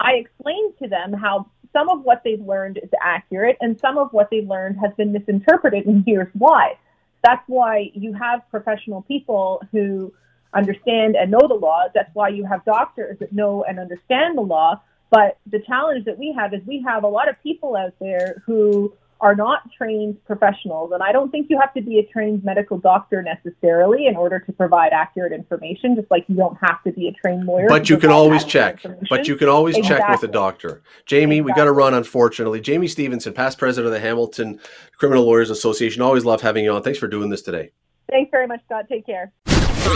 I 0.00 0.12
explain 0.12 0.74
to 0.82 0.88
them 0.88 1.12
how 1.12 1.46
some 1.72 1.88
of 1.90 2.02
what 2.02 2.22
they've 2.24 2.40
learned 2.40 2.78
is 2.82 2.90
accurate 3.02 3.56
and 3.60 3.78
some 3.80 3.98
of 3.98 4.12
what 4.12 4.28
they've 4.30 4.48
learned 4.48 4.78
has 4.80 4.92
been 4.96 5.12
misinterpreted, 5.12 5.86
and 5.86 6.04
here's 6.06 6.32
why. 6.34 6.78
That's 7.22 7.42
why 7.46 7.90
you 7.92 8.12
have 8.14 8.48
professional 8.50 9.02
people 9.02 9.62
who 9.72 10.12
understand 10.54 11.16
and 11.16 11.30
know 11.30 11.46
the 11.46 11.54
law. 11.54 11.84
That's 11.94 12.10
why 12.14 12.28
you 12.28 12.44
have 12.46 12.64
doctors 12.64 13.18
that 13.18 13.32
know 13.32 13.64
and 13.64 13.78
understand 13.78 14.38
the 14.38 14.42
law. 14.42 14.80
But 15.10 15.38
the 15.46 15.60
challenge 15.60 16.04
that 16.06 16.18
we 16.18 16.32
have 16.36 16.54
is 16.54 16.60
we 16.66 16.82
have 16.86 17.04
a 17.04 17.08
lot 17.08 17.28
of 17.28 17.40
people 17.42 17.76
out 17.76 17.94
there 18.00 18.42
who 18.46 18.92
are 19.20 19.34
not 19.34 19.70
trained 19.76 20.22
professionals. 20.26 20.92
And 20.92 21.02
I 21.02 21.12
don't 21.12 21.30
think 21.30 21.48
you 21.48 21.58
have 21.60 21.72
to 21.74 21.80
be 21.80 21.98
a 21.98 22.12
trained 22.12 22.44
medical 22.44 22.78
doctor 22.78 23.22
necessarily 23.22 24.06
in 24.06 24.16
order 24.16 24.38
to 24.40 24.52
provide 24.52 24.92
accurate 24.92 25.32
information, 25.32 25.96
just 25.96 26.10
like 26.10 26.24
you 26.28 26.36
don't 26.36 26.56
have 26.60 26.82
to 26.84 26.92
be 26.92 27.08
a 27.08 27.12
trained 27.12 27.46
lawyer. 27.46 27.66
But 27.68 27.88
you 27.88 27.96
can 27.96 28.10
always 28.10 28.44
check. 28.44 28.82
But 29.08 29.26
you 29.26 29.36
can 29.36 29.48
always 29.48 29.76
exactly. 29.76 30.04
check 30.04 30.20
with 30.20 30.30
a 30.30 30.32
doctor. 30.32 30.82
Jaime, 31.08 31.36
exactly. 31.36 31.40
we 31.40 31.52
got 31.52 31.64
to 31.64 31.72
run, 31.72 31.94
unfortunately. 31.94 32.62
Jaime 32.64 32.88
Stephenson, 32.88 33.32
past 33.32 33.58
president 33.58 33.86
of 33.86 34.00
the 34.00 34.06
Hamilton 34.06 34.60
Criminal 34.98 35.24
Lawyers 35.24 35.50
Association. 35.50 36.02
Always 36.02 36.24
love 36.24 36.42
having 36.42 36.64
you 36.64 36.72
on. 36.72 36.82
Thanks 36.82 36.98
for 36.98 37.08
doing 37.08 37.30
this 37.30 37.42
today. 37.42 37.70
Thanks 38.10 38.30
very 38.30 38.46
much, 38.46 38.60
Scott. 38.66 38.86
Take 38.88 39.06
care. 39.06 39.32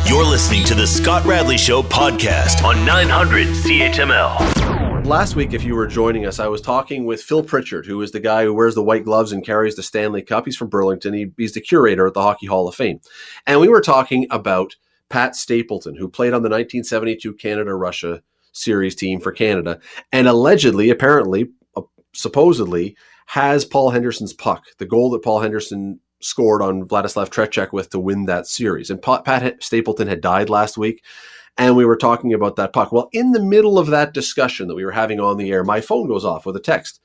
You're 0.06 0.24
listening 0.24 0.64
to 0.64 0.74
the 0.74 0.86
Scott 0.86 1.24
Radley 1.26 1.58
Show 1.58 1.82
podcast 1.82 2.64
on 2.64 2.84
900 2.84 3.48
CHML 3.48 4.79
last 5.10 5.34
week, 5.34 5.52
if 5.52 5.64
you 5.64 5.74
were 5.74 5.88
joining 5.88 6.24
us, 6.24 6.38
I 6.38 6.46
was 6.46 6.60
talking 6.60 7.04
with 7.04 7.20
Phil 7.20 7.42
Pritchard, 7.42 7.84
who 7.84 8.00
is 8.00 8.12
the 8.12 8.20
guy 8.20 8.44
who 8.44 8.54
wears 8.54 8.76
the 8.76 8.82
white 8.82 9.04
gloves 9.04 9.32
and 9.32 9.44
carries 9.44 9.74
the 9.74 9.82
Stanley 9.82 10.22
Cup. 10.22 10.44
He's 10.44 10.56
from 10.56 10.68
Burlington. 10.68 11.14
He, 11.14 11.32
he's 11.36 11.52
the 11.52 11.60
curator 11.60 12.06
at 12.06 12.14
the 12.14 12.22
Hockey 12.22 12.46
Hall 12.46 12.68
of 12.68 12.76
Fame. 12.76 13.00
And 13.44 13.60
we 13.60 13.66
were 13.66 13.80
talking 13.80 14.28
about 14.30 14.76
Pat 15.08 15.34
Stapleton, 15.34 15.96
who 15.96 16.08
played 16.08 16.32
on 16.32 16.42
the 16.42 16.48
1972 16.48 17.34
Canada 17.34 17.74
Russia 17.74 18.22
series 18.52 18.94
team 18.94 19.18
for 19.18 19.32
Canada, 19.32 19.80
and 20.12 20.28
allegedly, 20.28 20.90
apparently, 20.90 21.48
uh, 21.76 21.82
supposedly, 22.14 22.96
has 23.26 23.64
Paul 23.64 23.90
Henderson's 23.90 24.32
puck, 24.32 24.66
the 24.78 24.86
goal 24.86 25.10
that 25.10 25.24
Paul 25.24 25.40
Henderson 25.40 25.98
scored 26.20 26.62
on 26.62 26.86
Vladislav 26.86 27.30
Tretiak 27.30 27.72
with 27.72 27.90
to 27.90 27.98
win 27.98 28.26
that 28.26 28.46
series. 28.46 28.90
And 28.90 29.02
Pat 29.02 29.60
Stapleton 29.60 30.06
had 30.06 30.20
died 30.20 30.48
last 30.48 30.78
week 30.78 31.02
and 31.60 31.76
we 31.76 31.84
were 31.84 31.96
talking 31.96 32.32
about 32.32 32.56
that 32.56 32.72
puck. 32.72 32.90
Well, 32.90 33.10
in 33.12 33.32
the 33.32 33.42
middle 33.42 33.78
of 33.78 33.88
that 33.88 34.14
discussion 34.14 34.66
that 34.66 34.74
we 34.74 34.84
were 34.84 34.92
having 34.92 35.20
on 35.20 35.36
the 35.36 35.50
air, 35.52 35.62
my 35.62 35.82
phone 35.82 36.08
goes 36.08 36.24
off 36.24 36.46
with 36.46 36.56
a 36.56 36.60
text. 36.60 37.00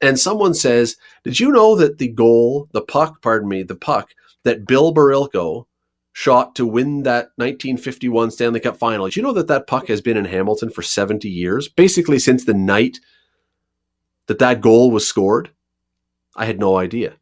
And 0.00 0.18
someone 0.18 0.54
says, 0.54 0.96
Did 1.24 1.40
you 1.40 1.50
know 1.50 1.74
that 1.74 1.98
the 1.98 2.06
goal, 2.06 2.68
the 2.70 2.82
puck, 2.82 3.20
pardon 3.20 3.48
me, 3.48 3.64
the 3.64 3.74
puck 3.74 4.10
that 4.44 4.64
Bill 4.64 4.94
Barilko 4.94 5.66
shot 6.12 6.54
to 6.54 6.64
win 6.64 7.02
that 7.02 7.32
1951 7.34 8.30
Stanley 8.30 8.60
Cup 8.60 8.76
final, 8.76 9.06
did 9.06 9.16
you 9.16 9.24
know 9.24 9.32
that 9.32 9.48
that 9.48 9.66
puck 9.66 9.88
has 9.88 10.00
been 10.00 10.16
in 10.16 10.24
Hamilton 10.24 10.70
for 10.70 10.82
70 10.82 11.28
years? 11.28 11.68
Basically, 11.68 12.20
since 12.20 12.44
the 12.44 12.54
night 12.54 12.98
that 14.28 14.38
that 14.38 14.60
goal 14.60 14.92
was 14.92 15.04
scored? 15.04 15.50
I 16.36 16.46
had 16.46 16.60
no 16.60 16.76
idea. 16.76 17.14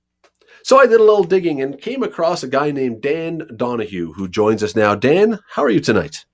So 0.62 0.78
I 0.78 0.86
did 0.86 1.00
a 1.00 1.04
little 1.04 1.24
digging 1.24 1.62
and 1.62 1.80
came 1.80 2.02
across 2.02 2.42
a 2.42 2.48
guy 2.48 2.72
named 2.72 3.00
Dan 3.00 3.48
Donohue 3.56 4.12
who 4.12 4.28
joins 4.28 4.62
us 4.62 4.76
now. 4.76 4.94
Dan, 4.94 5.38
how 5.52 5.64
are 5.64 5.70
you 5.70 5.80
tonight? 5.80 6.26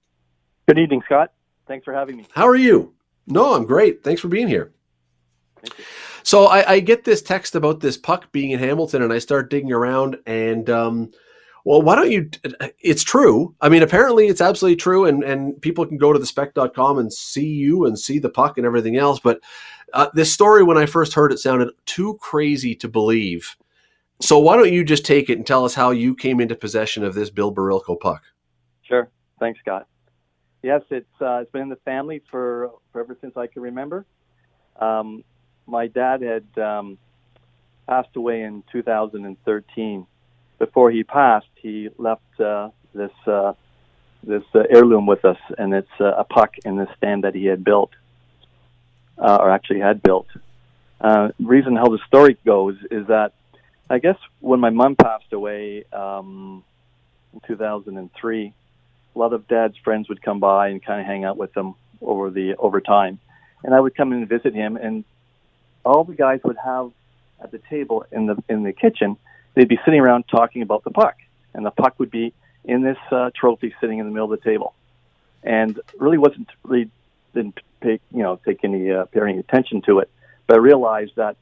Good 0.66 0.78
evening, 0.78 1.02
Scott. 1.04 1.32
Thanks 1.66 1.84
for 1.84 1.92
having 1.92 2.16
me. 2.16 2.26
How 2.32 2.48
are 2.48 2.56
you? 2.56 2.94
No, 3.26 3.54
I'm 3.54 3.64
great. 3.64 4.02
Thanks 4.02 4.20
for 4.20 4.28
being 4.28 4.48
here. 4.48 4.72
So 6.22 6.46
I, 6.46 6.72
I, 6.72 6.80
get 6.80 7.04
this 7.04 7.22
text 7.22 7.54
about 7.54 7.80
this 7.80 7.96
puck 7.96 8.30
being 8.32 8.50
in 8.50 8.58
Hamilton, 8.58 9.02
and 9.02 9.12
I 9.12 9.18
start 9.18 9.50
digging 9.50 9.72
around, 9.72 10.16
and 10.26 10.68
um, 10.68 11.10
well, 11.64 11.80
why 11.82 11.96
don't 11.96 12.10
you? 12.10 12.30
It's 12.80 13.02
true. 13.02 13.54
I 13.60 13.68
mean, 13.70 13.82
apparently 13.82 14.28
it's 14.28 14.40
absolutely 14.40 14.76
true, 14.76 15.06
and 15.06 15.22
and 15.22 15.60
people 15.60 15.86
can 15.86 15.96
go 15.96 16.12
to 16.12 16.18
the 16.18 16.26
spec.com 16.26 16.98
and 16.98 17.12
see 17.12 17.46
you 17.46 17.86
and 17.86 17.98
see 17.98 18.18
the 18.18 18.30
puck 18.30 18.58
and 18.58 18.66
everything 18.66 18.96
else. 18.96 19.20
But 19.20 19.40
uh, 19.92 20.08
this 20.14 20.32
story, 20.32 20.62
when 20.62 20.78
I 20.78 20.86
first 20.86 21.14
heard 21.14 21.32
it, 21.32 21.38
sounded 21.38 21.70
too 21.86 22.18
crazy 22.20 22.74
to 22.76 22.88
believe. 22.88 23.56
So 24.20 24.38
why 24.38 24.56
don't 24.56 24.72
you 24.72 24.84
just 24.84 25.04
take 25.04 25.28
it 25.28 25.38
and 25.38 25.46
tell 25.46 25.64
us 25.64 25.74
how 25.74 25.90
you 25.90 26.14
came 26.14 26.40
into 26.40 26.54
possession 26.54 27.04
of 27.04 27.14
this 27.14 27.30
Bill 27.30 27.54
Barilko 27.54 27.98
puck? 27.98 28.22
Sure. 28.82 29.10
Thanks, 29.40 29.60
Scott 29.60 29.86
yes, 30.64 30.80
it's 30.90 31.20
uh, 31.20 31.40
it's 31.42 31.52
been 31.52 31.62
in 31.62 31.68
the 31.68 31.76
family 31.76 32.22
for, 32.30 32.72
for 32.90 33.00
ever 33.00 33.16
since 33.20 33.36
I 33.36 33.46
can 33.46 33.62
remember. 33.62 34.06
Um, 34.80 35.22
my 35.66 35.86
dad 35.86 36.22
had 36.22 36.46
um, 36.58 36.98
passed 37.86 38.16
away 38.16 38.42
in 38.42 38.64
2013. 38.72 40.06
Before 40.58 40.90
he 40.90 41.04
passed, 41.04 41.46
he 41.56 41.90
left 41.98 42.40
uh, 42.40 42.70
this 42.94 43.12
uh, 43.26 43.52
this 44.22 44.42
uh, 44.54 44.62
heirloom 44.70 45.06
with 45.06 45.24
us, 45.24 45.36
and 45.58 45.74
it's 45.74 46.00
uh, 46.00 46.14
a 46.16 46.24
puck 46.24 46.54
in 46.64 46.76
the 46.76 46.88
stand 46.96 47.24
that 47.24 47.34
he 47.34 47.44
had 47.44 47.62
built, 47.62 47.90
uh, 49.18 49.36
or 49.40 49.50
actually 49.50 49.80
had 49.80 50.02
built. 50.02 50.28
Uh, 50.98 51.28
reason 51.38 51.76
how 51.76 51.88
the 51.88 51.98
story 52.06 52.38
goes 52.46 52.76
is 52.90 53.06
that 53.08 53.34
I 53.90 53.98
guess 53.98 54.16
when 54.40 54.60
my 54.60 54.70
mom 54.70 54.96
passed 54.96 55.32
away 55.32 55.84
um, 55.92 56.64
in 57.34 57.40
2003, 57.46 58.54
a 59.14 59.18
lot 59.18 59.32
of 59.32 59.46
dad's 59.48 59.76
friends 59.78 60.08
would 60.08 60.22
come 60.22 60.40
by 60.40 60.68
and 60.68 60.84
kind 60.84 61.00
of 61.00 61.06
hang 61.06 61.24
out 61.24 61.36
with 61.36 61.52
them 61.54 61.74
over 62.00 62.30
the 62.30 62.54
over 62.56 62.80
time, 62.80 63.18
and 63.62 63.74
I 63.74 63.80
would 63.80 63.94
come 63.94 64.12
in 64.12 64.18
and 64.18 64.28
visit 64.28 64.54
him, 64.54 64.76
and 64.76 65.04
all 65.84 66.04
the 66.04 66.14
guys 66.14 66.40
would 66.44 66.56
have 66.62 66.90
at 67.40 67.50
the 67.50 67.60
table 67.70 68.04
in 68.10 68.26
the 68.26 68.42
in 68.48 68.62
the 68.62 68.72
kitchen, 68.72 69.16
they'd 69.54 69.68
be 69.68 69.78
sitting 69.84 70.00
around 70.00 70.24
talking 70.28 70.62
about 70.62 70.84
the 70.84 70.90
puck, 70.90 71.16
and 71.52 71.64
the 71.64 71.70
puck 71.70 71.98
would 71.98 72.10
be 72.10 72.32
in 72.64 72.82
this 72.82 72.98
uh, 73.10 73.30
trophy 73.34 73.74
sitting 73.80 73.98
in 73.98 74.06
the 74.06 74.12
middle 74.12 74.32
of 74.32 74.38
the 74.38 74.44
table, 74.44 74.74
and 75.42 75.78
really 75.98 76.18
wasn't 76.18 76.48
really 76.64 76.90
didn't 77.34 77.60
pay 77.80 78.00
you 78.12 78.22
know 78.22 78.40
take 78.44 78.64
any 78.64 78.90
uh, 78.90 79.04
pay 79.06 79.20
any 79.20 79.38
attention 79.38 79.82
to 79.82 80.00
it, 80.00 80.10
but 80.46 80.56
I 80.56 80.60
realized 80.60 81.12
that 81.16 81.36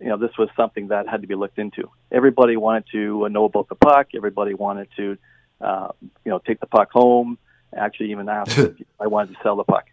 you 0.00 0.08
know 0.08 0.16
this 0.16 0.36
was 0.38 0.48
something 0.56 0.88
that 0.88 1.08
had 1.08 1.22
to 1.22 1.26
be 1.26 1.34
looked 1.34 1.58
into. 1.58 1.90
Everybody 2.10 2.56
wanted 2.56 2.84
to 2.92 3.28
know 3.28 3.44
about 3.44 3.68
the 3.68 3.74
puck. 3.74 4.08
Everybody 4.14 4.54
wanted 4.54 4.88
to 4.96 5.18
uh, 5.60 5.88
you 6.24 6.30
know, 6.30 6.38
take 6.38 6.60
the 6.60 6.66
puck 6.66 6.90
home. 6.90 7.38
Actually, 7.76 8.10
even 8.12 8.28
asked 8.28 8.56
if 8.58 8.76
I 9.00 9.06
wanted 9.06 9.34
to 9.34 9.42
sell 9.42 9.56
the 9.56 9.64
puck. 9.64 9.86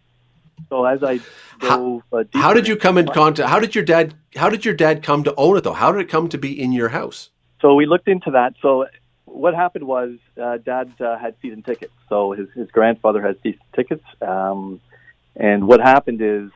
So 0.68 0.84
as 0.84 1.02
I 1.02 1.16
dove, 1.60 2.02
how, 2.10 2.18
uh, 2.18 2.24
how 2.32 2.52
did 2.54 2.66
you 2.66 2.76
come 2.76 2.98
in 2.98 3.06
contact? 3.06 3.48
How 3.48 3.60
did 3.60 3.74
your 3.74 3.84
dad? 3.84 4.14
How 4.34 4.48
did 4.48 4.64
your 4.64 4.74
dad 4.74 5.02
come 5.02 5.24
to 5.24 5.34
own 5.36 5.56
it 5.56 5.64
though? 5.64 5.72
How 5.72 5.92
did 5.92 6.00
it 6.00 6.08
come 6.08 6.28
to 6.30 6.38
be 6.38 6.60
in 6.60 6.72
your 6.72 6.88
house? 6.88 7.30
So 7.60 7.74
we 7.74 7.86
looked 7.86 8.08
into 8.08 8.30
that. 8.32 8.54
So 8.62 8.86
what 9.24 9.54
happened 9.54 9.86
was, 9.86 10.16
uh, 10.42 10.58
Dad 10.58 10.92
uh, 11.00 11.18
had 11.18 11.34
season 11.42 11.62
tickets. 11.62 11.92
So 12.08 12.32
his 12.32 12.48
his 12.54 12.70
grandfather 12.70 13.20
had 13.20 13.36
season 13.42 13.60
tickets. 13.74 14.04
Um, 14.22 14.80
and 15.36 15.68
what 15.68 15.80
happened 15.80 16.20
is 16.22 16.50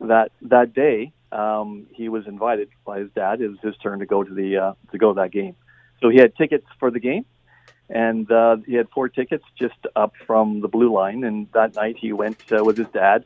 that 0.00 0.32
that 0.42 0.74
day 0.74 1.12
um, 1.32 1.86
he 1.92 2.08
was 2.08 2.26
invited 2.26 2.68
by 2.84 3.00
his 3.00 3.10
dad. 3.14 3.40
It 3.40 3.48
was 3.48 3.58
his 3.62 3.76
turn 3.82 4.00
to 4.00 4.06
go 4.06 4.22
to 4.22 4.34
the 4.34 4.56
uh, 4.56 4.74
to 4.92 4.98
go 4.98 5.12
to 5.12 5.20
that 5.20 5.30
game. 5.30 5.56
So 6.00 6.08
he 6.08 6.18
had 6.18 6.36
tickets 6.36 6.66
for 6.78 6.90
the 6.90 7.00
game, 7.00 7.24
and 7.88 8.30
uh, 8.30 8.56
he 8.66 8.74
had 8.74 8.88
four 8.90 9.08
tickets 9.08 9.44
just 9.58 9.78
up 9.94 10.14
from 10.26 10.60
the 10.60 10.68
blue 10.68 10.92
line. 10.92 11.24
And 11.24 11.48
that 11.52 11.74
night 11.74 11.96
he 11.98 12.12
went 12.12 12.38
uh, 12.50 12.64
with 12.64 12.78
his 12.78 12.88
dad. 12.92 13.24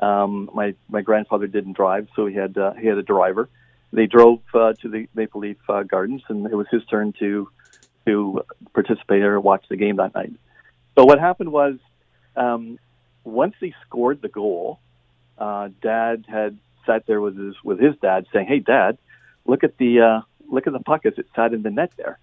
Um, 0.00 0.50
my 0.54 0.74
my 0.88 1.02
grandfather 1.02 1.46
didn't 1.46 1.74
drive, 1.74 2.08
so 2.16 2.26
he 2.26 2.34
had 2.34 2.56
uh, 2.56 2.72
he 2.74 2.86
had 2.86 2.98
a 2.98 3.02
driver. 3.02 3.48
They 3.92 4.06
drove 4.06 4.40
uh, 4.54 4.72
to 4.80 4.88
the 4.88 5.06
Maple 5.14 5.40
Leaf 5.40 5.58
uh, 5.68 5.82
Gardens, 5.82 6.22
and 6.28 6.46
it 6.46 6.54
was 6.54 6.66
his 6.70 6.84
turn 6.86 7.12
to 7.18 7.48
to 8.06 8.44
participate 8.72 9.22
or 9.22 9.38
watch 9.38 9.64
the 9.68 9.76
game 9.76 9.96
that 9.96 10.14
night. 10.14 10.32
So 10.96 11.04
what 11.04 11.20
happened 11.20 11.52
was, 11.52 11.76
um, 12.36 12.78
once 13.22 13.54
he 13.60 13.74
scored 13.86 14.22
the 14.22 14.28
goal, 14.28 14.80
uh, 15.38 15.68
Dad 15.82 16.24
had 16.26 16.58
sat 16.86 17.06
there 17.06 17.20
with 17.20 17.36
his 17.36 17.54
with 17.62 17.78
his 17.78 17.94
dad, 18.00 18.26
saying, 18.32 18.46
"Hey, 18.46 18.60
Dad, 18.60 18.96
look 19.44 19.62
at 19.62 19.76
the 19.76 20.00
uh, 20.00 20.20
look 20.48 20.66
at 20.66 20.72
the 20.72 20.80
puck 20.80 21.06
as 21.06 21.14
it 21.18 21.26
sat 21.34 21.52
in 21.52 21.62
the 21.62 21.70
net 21.70 21.92
there. 21.96 22.18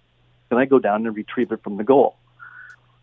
Can 0.50 0.58
I 0.58 0.66
go 0.66 0.78
down 0.78 1.06
and 1.06 1.16
retrieve 1.16 1.52
it 1.52 1.62
from 1.62 1.78
the 1.78 1.84
goal?" 1.84 2.16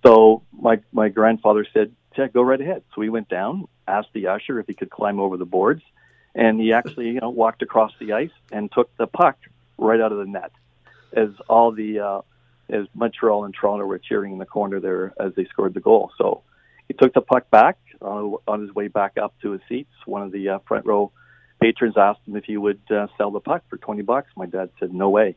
So 0.06 0.44
my 0.52 0.80
my 0.92 1.10
grandfather 1.10 1.66
said, 1.74 1.92
"Yeah, 2.16 2.28
go 2.28 2.44
right 2.44 2.62
ahead." 2.62 2.84
So 2.94 3.02
we 3.02 3.10
went 3.10 3.30
down, 3.30 3.68
asked 3.88 4.14
the 4.14 4.28
usher 4.28 4.60
if 4.60 4.68
he 4.68 4.74
could 4.74 4.92
climb 4.92 5.20
over 5.20 5.38
the 5.38 5.46
boards, 5.46 5.82
and 6.36 6.60
he 6.60 6.74
actually 6.74 7.08
you 7.08 7.20
know 7.20 7.30
walked 7.30 7.64
across 7.64 7.92
the 8.00 8.14
ice 8.14 8.38
and 8.52 8.72
took 8.72 8.96
the 8.98 9.08
puck 9.08 9.38
right 9.80 10.00
out 10.00 10.12
of 10.12 10.20
the 10.20 10.26
net, 10.26 10.52
as 11.14 11.30
all 11.50 11.72
the 11.72 12.00
uh, 12.00 12.22
as 12.70 12.86
Montreal 12.94 13.46
and 13.46 13.54
Toronto 13.54 13.86
were 13.86 13.98
cheering 13.98 14.34
in 14.34 14.38
the 14.38 14.46
corner 14.46 14.80
there 14.80 15.14
as 15.20 15.34
they 15.36 15.46
scored 15.46 15.74
the 15.74 15.80
goal. 15.80 16.12
So 16.18 16.44
he 16.88 16.94
took 16.94 17.14
the 17.14 17.22
puck 17.22 17.50
back 17.50 17.78
uh, 18.02 18.30
on 18.48 18.62
his 18.62 18.74
way 18.74 18.88
back 18.88 19.18
up 19.18 19.34
to 19.42 19.52
his 19.52 19.62
seats. 19.68 19.92
One 20.06 20.22
of 20.22 20.32
the 20.32 20.50
uh, 20.50 20.60
front 20.68 20.86
row 20.86 21.12
patrons 21.60 21.96
asked 21.98 22.22
him 22.28 22.36
if 22.36 22.46
he 22.46 22.58
would 22.58 22.82
uh, 22.90 23.08
sell 23.18 23.32
the 23.32 23.40
puck 23.40 23.64
for 23.70 23.78
20 23.78 24.02
bucks. 24.04 24.30
My 24.36 24.46
dad 24.46 24.70
said, 24.80 24.94
no 24.94 25.10
way. 25.10 25.36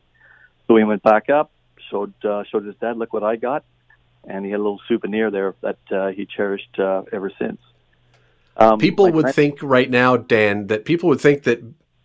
So 0.67 0.75
he 0.75 0.83
went 0.83 1.03
back 1.03 1.29
up, 1.29 1.51
showed, 1.91 2.13
uh, 2.25 2.43
showed 2.43 2.65
his 2.65 2.75
dad, 2.81 2.97
look 2.97 3.13
what 3.13 3.23
I 3.23 3.35
got. 3.35 3.63
And 4.23 4.45
he 4.45 4.51
had 4.51 4.59
a 4.59 4.63
little 4.63 4.81
souvenir 4.87 5.29
there 5.29 5.55
that 5.61 5.79
uh, 5.91 6.07
he 6.09 6.25
cherished 6.25 6.79
uh, 6.79 7.03
ever 7.11 7.31
since. 7.37 7.59
Um, 8.57 8.79
people 8.79 9.11
would 9.11 9.23
friend- 9.23 9.35
think 9.35 9.63
right 9.63 9.89
now, 9.89 10.17
Dan, 10.17 10.67
that 10.67 10.85
people 10.85 11.09
would 11.09 11.21
think 11.21 11.43
that 11.43 11.61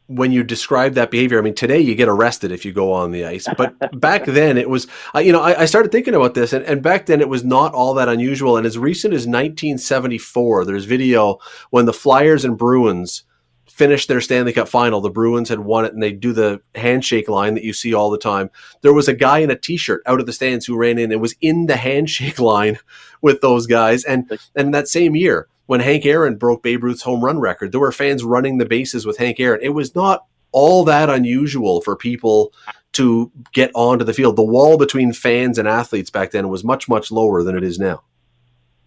when 0.08 0.30
you 0.30 0.44
describe 0.44 0.94
that 0.94 1.10
behavior, 1.10 1.38
I 1.38 1.42
mean, 1.42 1.54
today 1.54 1.80
you 1.80 1.94
get 1.94 2.08
arrested 2.08 2.52
if 2.52 2.64
you 2.64 2.72
go 2.72 2.92
on 2.92 3.10
the 3.10 3.24
ice, 3.24 3.46
but 3.58 3.74
back 4.00 4.24
then 4.24 4.56
it 4.56 4.70
was, 4.70 4.86
uh, 5.14 5.18
you 5.18 5.32
know, 5.32 5.42
I, 5.42 5.62
I, 5.62 5.64
started 5.64 5.90
thinking 5.90 6.14
about 6.14 6.34
this, 6.34 6.52
and, 6.52 6.64
and 6.64 6.80
back 6.80 7.06
then 7.06 7.20
it 7.20 7.28
was 7.28 7.44
not 7.44 7.74
all 7.74 7.94
that 7.94 8.08
unusual. 8.08 8.56
And 8.56 8.64
as 8.66 8.78
recent 8.78 9.14
as 9.14 9.26
1974, 9.26 10.64
there's 10.64 10.84
video 10.84 11.38
when 11.70 11.86
the 11.86 11.92
Flyers 11.92 12.44
and 12.44 12.56
Bruins 12.56 13.24
finished 13.68 14.08
their 14.08 14.20
Stanley 14.20 14.52
Cup 14.52 14.68
final. 14.68 15.00
The 15.00 15.10
Bruins 15.10 15.48
had 15.48 15.60
won 15.60 15.84
it, 15.84 15.92
and 15.92 16.02
they 16.02 16.12
do 16.12 16.32
the 16.32 16.60
handshake 16.74 17.28
line 17.28 17.54
that 17.54 17.64
you 17.64 17.72
see 17.72 17.92
all 17.92 18.10
the 18.10 18.18
time. 18.18 18.50
There 18.82 18.92
was 18.92 19.08
a 19.08 19.14
guy 19.14 19.38
in 19.38 19.50
a 19.50 19.56
T-shirt 19.56 20.02
out 20.06 20.20
of 20.20 20.26
the 20.26 20.32
stands 20.32 20.66
who 20.66 20.76
ran 20.76 20.98
in 20.98 21.12
and 21.12 21.20
was 21.20 21.34
in 21.40 21.66
the 21.66 21.76
handshake 21.76 22.38
line 22.40 22.78
with 23.20 23.40
those 23.40 23.66
guys. 23.66 24.04
And 24.04 24.30
and 24.54 24.72
that 24.74 24.88
same 24.88 25.16
year, 25.16 25.48
when 25.66 25.80
Hank 25.80 26.06
Aaron 26.06 26.36
broke 26.36 26.62
Babe 26.62 26.84
Ruth's 26.84 27.02
home 27.02 27.24
run 27.24 27.38
record, 27.38 27.72
there 27.72 27.80
were 27.80 27.92
fans 27.92 28.24
running 28.24 28.58
the 28.58 28.66
bases 28.66 29.04
with 29.04 29.18
Hank 29.18 29.40
Aaron. 29.40 29.60
It 29.62 29.70
was 29.70 29.94
not 29.94 30.24
all 30.52 30.84
that 30.84 31.10
unusual 31.10 31.80
for 31.82 31.96
people 31.96 32.52
to 32.92 33.30
get 33.52 33.70
onto 33.74 34.04
the 34.04 34.14
field. 34.14 34.36
The 34.36 34.42
wall 34.42 34.78
between 34.78 35.12
fans 35.12 35.58
and 35.58 35.68
athletes 35.68 36.08
back 36.08 36.30
then 36.30 36.48
was 36.48 36.64
much 36.64 36.88
much 36.88 37.10
lower 37.10 37.42
than 37.42 37.56
it 37.56 37.64
is 37.64 37.78
now. 37.78 38.02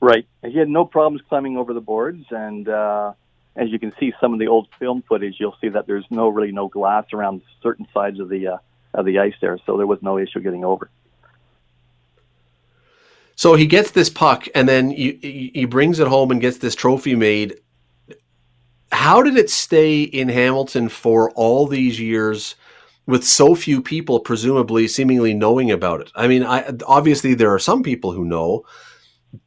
Right. 0.02 0.26
He 0.46 0.58
had 0.58 0.70
no 0.70 0.86
problems 0.86 1.22
climbing 1.28 1.58
over 1.58 1.74
the 1.74 1.82
boards 1.82 2.26
and. 2.32 2.68
Uh 2.68 3.14
as 3.56 3.70
you 3.70 3.80
can 3.80 3.94
see 4.00 4.14
some 4.22 4.34
of 4.34 4.40
the 4.40 4.48
old 4.48 4.68
film 4.78 5.04
footage, 5.08 5.36
you'll 5.40 5.56
see 5.60 5.70
that 5.70 5.88
there's 5.88 6.06
no 6.10 6.30
really 6.30 6.52
no 6.52 6.68
glass 6.68 7.06
around 7.14 7.42
certain 7.62 7.88
sides 7.94 8.20
of 8.20 8.30
the 8.30 8.48
uh, 8.48 8.58
of 8.94 9.06
the 9.06 9.20
ice 9.20 9.36
there, 9.42 9.58
so 9.66 9.78
there 9.78 9.88
was 9.88 10.02
no 10.02 10.18
issue 10.18 10.40
getting 10.40 10.66
over. 10.66 10.90
So 13.36 13.56
he 13.56 13.68
gets 13.68 13.92
this 13.92 14.10
puck, 14.10 14.48
and 14.54 14.68
then 14.68 14.90
he, 14.90 15.66
brings 15.66 16.00
it 16.00 16.08
home 16.08 16.32
and 16.32 16.42
gets 16.42 16.58
this 16.58 16.76
trophy 16.76 17.16
made. 17.16 17.62
How 18.92 19.22
did 19.22 19.38
it 19.38 19.50
stay 19.50 20.02
in 20.02 20.28
Hamilton 20.28 20.90
for 20.90 21.32
all 21.32 21.68
these 21.68 22.00
years? 22.00 22.56
with 23.10 23.26
so 23.26 23.56
few 23.56 23.82
people 23.82 24.20
presumably 24.20 24.88
seemingly 24.88 25.34
knowing 25.34 25.72
about 25.72 26.00
it. 26.00 26.12
I 26.14 26.28
mean, 26.28 26.44
I, 26.44 26.72
obviously 26.86 27.34
there 27.34 27.52
are 27.52 27.58
some 27.58 27.82
people 27.82 28.12
who 28.12 28.24
know, 28.24 28.66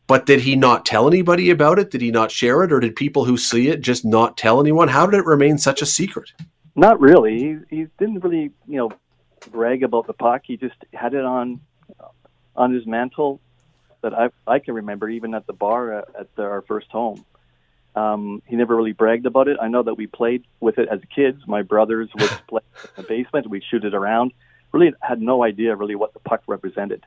but 0.07 0.27
did 0.27 0.41
he 0.41 0.57
not 0.57 0.85
tell 0.85 1.09
anybody 1.09 1.51
about 1.51 1.79
it? 1.79 1.91
Did 1.91 2.01
he 2.01 2.11
not 2.11 2.31
share 2.31 2.63
it, 2.63 2.73
or 2.73 2.81
did 2.81 2.97
people 2.97 3.25
who 3.25 3.37
see 3.37 3.69
it 3.69 3.81
just 3.81 4.05
not 4.05 4.37
tell 4.37 4.61
anyone? 4.61 4.89
How 4.89 5.07
did 5.07 5.19
it 5.19 5.27
remain 5.27 5.59
such 5.59 5.83
a 5.83 5.87
secret? 5.87 6.33
Not 6.75 7.01
really. 7.01 7.39
He, 7.39 7.77
he 7.77 7.87
didn't 7.99 8.23
really, 8.23 8.51
you 8.67 8.79
know, 8.79 8.91
brag 9.51 9.83
about 9.83 10.07
the 10.07 10.13
puck. 10.13 10.43
He 10.45 10.57
just 10.57 10.77
had 10.93 11.15
it 11.15 11.25
on 11.25 11.61
on 12.55 12.73
his 12.73 12.87
mantle 12.87 13.41
that 14.03 14.15
I 14.15 14.31
I 14.47 14.59
can 14.59 14.75
remember, 14.75 15.09
even 15.09 15.35
at 15.35 15.47
the 15.47 15.53
bar 15.53 15.93
at, 15.93 16.09
at 16.19 16.37
the, 16.37 16.43
our 16.43 16.63
first 16.63 16.91
home. 16.91 17.25
Um, 17.95 18.43
he 18.47 18.57
never 18.57 18.75
really 18.75 18.93
bragged 18.93 19.27
about 19.27 19.49
it. 19.49 19.59
I 19.61 19.69
know 19.69 19.83
that 19.83 19.95
we 19.95 20.07
played 20.07 20.45
with 20.61 20.79
it 20.79 20.89
as 20.91 21.01
kids. 21.15 21.43
My 21.47 21.63
brothers 21.63 22.09
would 22.19 22.31
play 22.49 22.63
in 22.97 23.03
the 23.03 23.09
basement. 23.09 23.51
We'd 23.51 23.65
shoot 23.71 23.85
it 23.85 23.95
around. 23.95 24.33
Really 24.73 24.95
had 25.03 25.21
no 25.21 25.45
idea 25.45 25.77
really 25.77 25.95
what 25.95 26.15
the 26.15 26.21
puck 26.21 26.43
represented. 26.47 27.05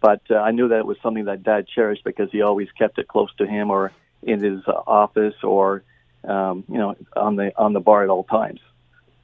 But 0.00 0.22
uh, 0.30 0.36
I 0.36 0.52
knew 0.52 0.68
that 0.68 0.78
it 0.78 0.86
was 0.86 0.96
something 1.02 1.24
that 1.24 1.42
Dad 1.42 1.66
cherished 1.66 2.04
because 2.04 2.30
he 2.30 2.42
always 2.42 2.68
kept 2.72 2.98
it 2.98 3.08
close 3.08 3.34
to 3.38 3.46
him 3.46 3.70
or 3.70 3.92
in 4.22 4.42
his 4.42 4.60
uh, 4.66 4.72
office 4.86 5.34
or 5.42 5.82
um, 6.24 6.64
you 6.68 6.78
know 6.78 6.96
on 7.16 7.36
the 7.36 7.52
on 7.56 7.72
the 7.72 7.80
bar 7.80 8.04
at 8.04 8.10
all 8.10 8.24
times. 8.24 8.60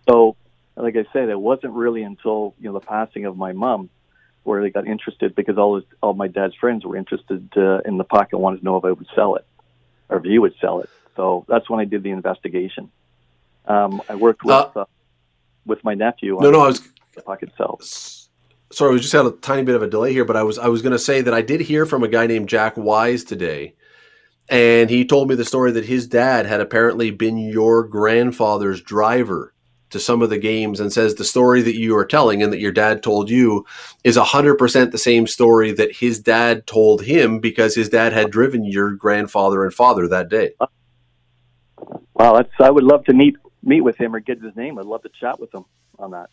So, 0.08 0.36
like 0.76 0.96
I 0.96 1.06
said, 1.12 1.28
it 1.28 1.38
wasn't 1.38 1.74
really 1.74 2.02
until 2.02 2.54
you 2.60 2.68
know 2.68 2.78
the 2.78 2.84
passing 2.84 3.24
of 3.24 3.36
my 3.36 3.52
mom 3.52 3.90
where 4.42 4.62
they 4.62 4.70
got 4.70 4.86
interested 4.86 5.34
because 5.34 5.56
all 5.56 5.76
his, 5.76 5.84
all 6.02 6.12
my 6.12 6.28
dad's 6.28 6.54
friends 6.56 6.84
were 6.84 6.96
interested 6.96 7.48
uh, 7.56 7.78
in 7.86 7.96
the 7.96 8.04
pocket, 8.04 8.36
wanted 8.36 8.58
to 8.58 8.64
know 8.64 8.76
if 8.76 8.84
I 8.84 8.92
would 8.92 9.06
sell 9.14 9.36
it 9.36 9.46
or 10.10 10.18
if 10.18 10.24
he 10.24 10.38
would 10.38 10.54
sell 10.60 10.80
it. 10.80 10.90
So 11.16 11.46
that's 11.48 11.70
when 11.70 11.80
I 11.80 11.84
did 11.84 12.02
the 12.02 12.10
investigation. 12.10 12.90
Um, 13.66 14.02
I 14.08 14.16
worked 14.16 14.44
with 14.44 14.54
uh, 14.54 14.80
uh 14.80 14.84
with 15.64 15.82
my 15.84 15.94
nephew. 15.94 16.38
No, 16.40 16.50
no, 16.50 16.60
I 16.60 16.66
was 16.66 16.82
the 17.14 17.22
pocket 17.22 17.50
itself 17.50 18.23
sorry, 18.74 18.92
we 18.92 19.00
just 19.00 19.12
had 19.12 19.26
a 19.26 19.30
tiny 19.30 19.62
bit 19.62 19.76
of 19.76 19.82
a 19.82 19.88
delay 19.88 20.12
here, 20.12 20.24
but 20.24 20.36
I 20.36 20.42
was 20.42 20.58
I 20.58 20.68
was 20.68 20.82
going 20.82 20.92
to 20.92 20.98
say 20.98 21.20
that 21.20 21.34
I 21.34 21.42
did 21.42 21.60
hear 21.60 21.86
from 21.86 22.02
a 22.02 22.08
guy 22.08 22.26
named 22.26 22.48
Jack 22.48 22.76
Wise 22.76 23.24
today, 23.24 23.74
and 24.48 24.90
he 24.90 25.04
told 25.04 25.28
me 25.28 25.34
the 25.34 25.44
story 25.44 25.72
that 25.72 25.86
his 25.86 26.06
dad 26.06 26.46
had 26.46 26.60
apparently 26.60 27.10
been 27.10 27.38
your 27.38 27.84
grandfather's 27.84 28.80
driver 28.80 29.54
to 29.90 30.00
some 30.00 30.22
of 30.22 30.30
the 30.30 30.38
games, 30.38 30.80
and 30.80 30.92
says 30.92 31.14
the 31.14 31.24
story 31.24 31.62
that 31.62 31.76
you 31.76 31.96
are 31.96 32.04
telling 32.04 32.42
and 32.42 32.52
that 32.52 32.58
your 32.58 32.72
dad 32.72 33.02
told 33.02 33.30
you 33.30 33.64
is 34.02 34.16
hundred 34.16 34.56
percent 34.56 34.92
the 34.92 34.98
same 34.98 35.26
story 35.26 35.72
that 35.72 35.96
his 35.96 36.18
dad 36.18 36.66
told 36.66 37.02
him 37.02 37.38
because 37.38 37.74
his 37.74 37.88
dad 37.88 38.12
had 38.12 38.30
driven 38.30 38.64
your 38.64 38.90
grandfather 38.90 39.64
and 39.64 39.72
father 39.72 40.08
that 40.08 40.28
day. 40.28 40.52
Wow, 42.14 42.36
that's 42.36 42.50
I 42.58 42.70
would 42.70 42.84
love 42.84 43.04
to 43.04 43.14
meet 43.14 43.36
meet 43.62 43.80
with 43.80 43.96
him 43.96 44.14
or 44.14 44.20
get 44.20 44.42
his 44.42 44.54
name. 44.56 44.78
I'd 44.78 44.84
love 44.84 45.02
to 45.02 45.10
chat 45.20 45.40
with 45.40 45.54
him 45.54 45.64
on 45.98 46.10
that 46.10 46.28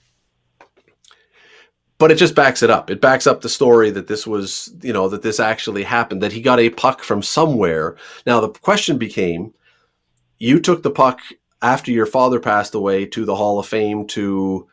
but 2.01 2.11
it 2.11 2.15
just 2.15 2.33
backs 2.33 2.63
it 2.63 2.71
up. 2.71 2.89
It 2.89 2.99
backs 2.99 3.27
up 3.27 3.41
the 3.41 3.47
story 3.47 3.91
that 3.91 4.07
this 4.07 4.25
was, 4.25 4.73
you 4.81 4.91
know, 4.91 5.07
that 5.09 5.21
this 5.21 5.39
actually 5.39 5.83
happened, 5.83 6.23
that 6.23 6.31
he 6.31 6.41
got 6.41 6.59
a 6.59 6.71
puck 6.71 7.03
from 7.03 7.21
somewhere. 7.21 7.95
Now, 8.25 8.39
the 8.39 8.49
question 8.49 8.97
became 8.97 9.53
you 10.39 10.59
took 10.59 10.81
the 10.81 10.89
puck 10.89 11.19
after 11.61 11.91
your 11.91 12.07
father 12.07 12.39
passed 12.39 12.73
away 12.73 13.05
to 13.05 13.23
the 13.23 13.35
Hall 13.35 13.59
of 13.59 13.67
Fame 13.67 14.07
to 14.07 14.67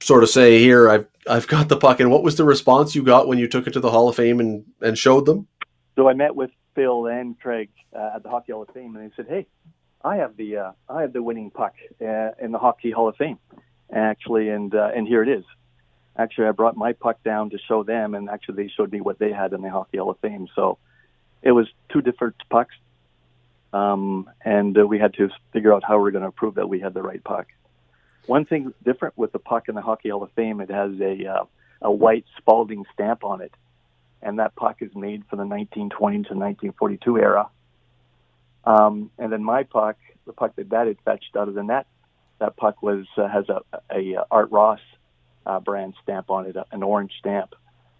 sort 0.00 0.24
of 0.24 0.30
say, 0.30 0.58
Here, 0.58 0.90
I've, 0.90 1.06
I've 1.30 1.46
got 1.46 1.68
the 1.68 1.76
puck. 1.76 2.00
And 2.00 2.10
what 2.10 2.24
was 2.24 2.34
the 2.34 2.44
response 2.44 2.96
you 2.96 3.04
got 3.04 3.28
when 3.28 3.38
you 3.38 3.46
took 3.46 3.68
it 3.68 3.72
to 3.74 3.80
the 3.80 3.92
Hall 3.92 4.08
of 4.08 4.16
Fame 4.16 4.40
and, 4.40 4.64
and 4.80 4.98
showed 4.98 5.26
them? 5.26 5.46
So 5.94 6.08
I 6.08 6.14
met 6.14 6.34
with 6.34 6.50
Phil 6.74 7.06
and 7.06 7.38
Craig 7.38 7.70
uh, 7.96 8.16
at 8.16 8.24
the 8.24 8.30
Hockey 8.30 8.50
Hall 8.50 8.62
of 8.62 8.74
Fame, 8.74 8.96
and 8.96 9.08
they 9.08 9.14
said, 9.14 9.26
Hey, 9.28 9.46
I 10.02 10.16
have 10.16 10.36
the 10.36 10.56
uh, 10.56 10.72
I 10.88 11.02
have 11.02 11.12
the 11.12 11.22
winning 11.22 11.52
puck 11.52 11.74
uh, 12.00 12.30
in 12.42 12.50
the 12.50 12.58
Hockey 12.58 12.90
Hall 12.90 13.08
of 13.08 13.14
Fame, 13.14 13.38
actually, 13.94 14.48
and 14.48 14.74
uh, 14.74 14.90
and 14.92 15.06
here 15.06 15.22
it 15.22 15.28
is 15.28 15.44
actually 16.16 16.46
I 16.46 16.52
brought 16.52 16.76
my 16.76 16.92
puck 16.92 17.22
down 17.22 17.50
to 17.50 17.58
show 17.58 17.82
them, 17.82 18.14
and 18.14 18.28
actually 18.28 18.64
they 18.64 18.68
showed 18.68 18.92
me 18.92 19.00
what 19.00 19.18
they 19.18 19.32
had 19.32 19.52
in 19.52 19.62
the 19.62 19.70
Hockey 19.70 19.98
Hall 19.98 20.10
of 20.10 20.18
Fame. 20.18 20.48
So 20.54 20.78
it 21.42 21.52
was 21.52 21.66
two 21.90 22.02
different 22.02 22.36
pucks, 22.50 22.74
um, 23.72 24.28
and 24.44 24.76
uh, 24.78 24.86
we 24.86 24.98
had 24.98 25.14
to 25.14 25.30
figure 25.52 25.72
out 25.72 25.82
how 25.86 25.98
we 25.98 26.08
are 26.08 26.12
going 26.12 26.24
to 26.24 26.30
prove 26.30 26.56
that 26.56 26.68
we 26.68 26.80
had 26.80 26.94
the 26.94 27.02
right 27.02 27.22
puck. 27.22 27.46
One 28.26 28.44
thing 28.44 28.72
different 28.84 29.16
with 29.16 29.32
the 29.32 29.38
puck 29.38 29.68
in 29.68 29.74
the 29.74 29.82
Hockey 29.82 30.10
Hall 30.10 30.22
of 30.22 30.30
Fame, 30.32 30.60
it 30.60 30.70
has 30.70 30.92
a 31.00 31.26
uh, 31.26 31.44
a 31.80 31.90
white 31.90 32.24
Spalding 32.38 32.84
stamp 32.94 33.24
on 33.24 33.40
it, 33.40 33.52
and 34.22 34.38
that 34.38 34.54
puck 34.54 34.76
is 34.80 34.94
made 34.94 35.24
for 35.28 35.36
the 35.36 35.46
1920 35.46 36.16
to 36.16 36.34
1942 36.34 37.18
era. 37.18 37.48
Um, 38.64 39.10
and 39.18 39.32
then 39.32 39.42
my 39.42 39.64
puck, 39.64 39.96
the 40.24 40.32
puck 40.32 40.54
that 40.54 40.68
Dad 40.68 40.86
had 40.86 40.98
fetched 41.04 41.36
out 41.36 41.48
of 41.48 41.54
the 41.54 41.64
net, 41.64 41.86
that 42.38 42.56
puck 42.56 42.82
was 42.82 43.06
uh, 43.16 43.28
has 43.28 43.48
a, 43.48 43.62
a, 43.90 44.14
a 44.14 44.24
Art 44.30 44.50
Ross 44.52 44.80
uh, 45.46 45.60
brand 45.60 45.94
stamp 46.02 46.30
on 46.30 46.46
it, 46.46 46.56
an 46.70 46.82
orange 46.82 47.12
stamp, 47.18 47.54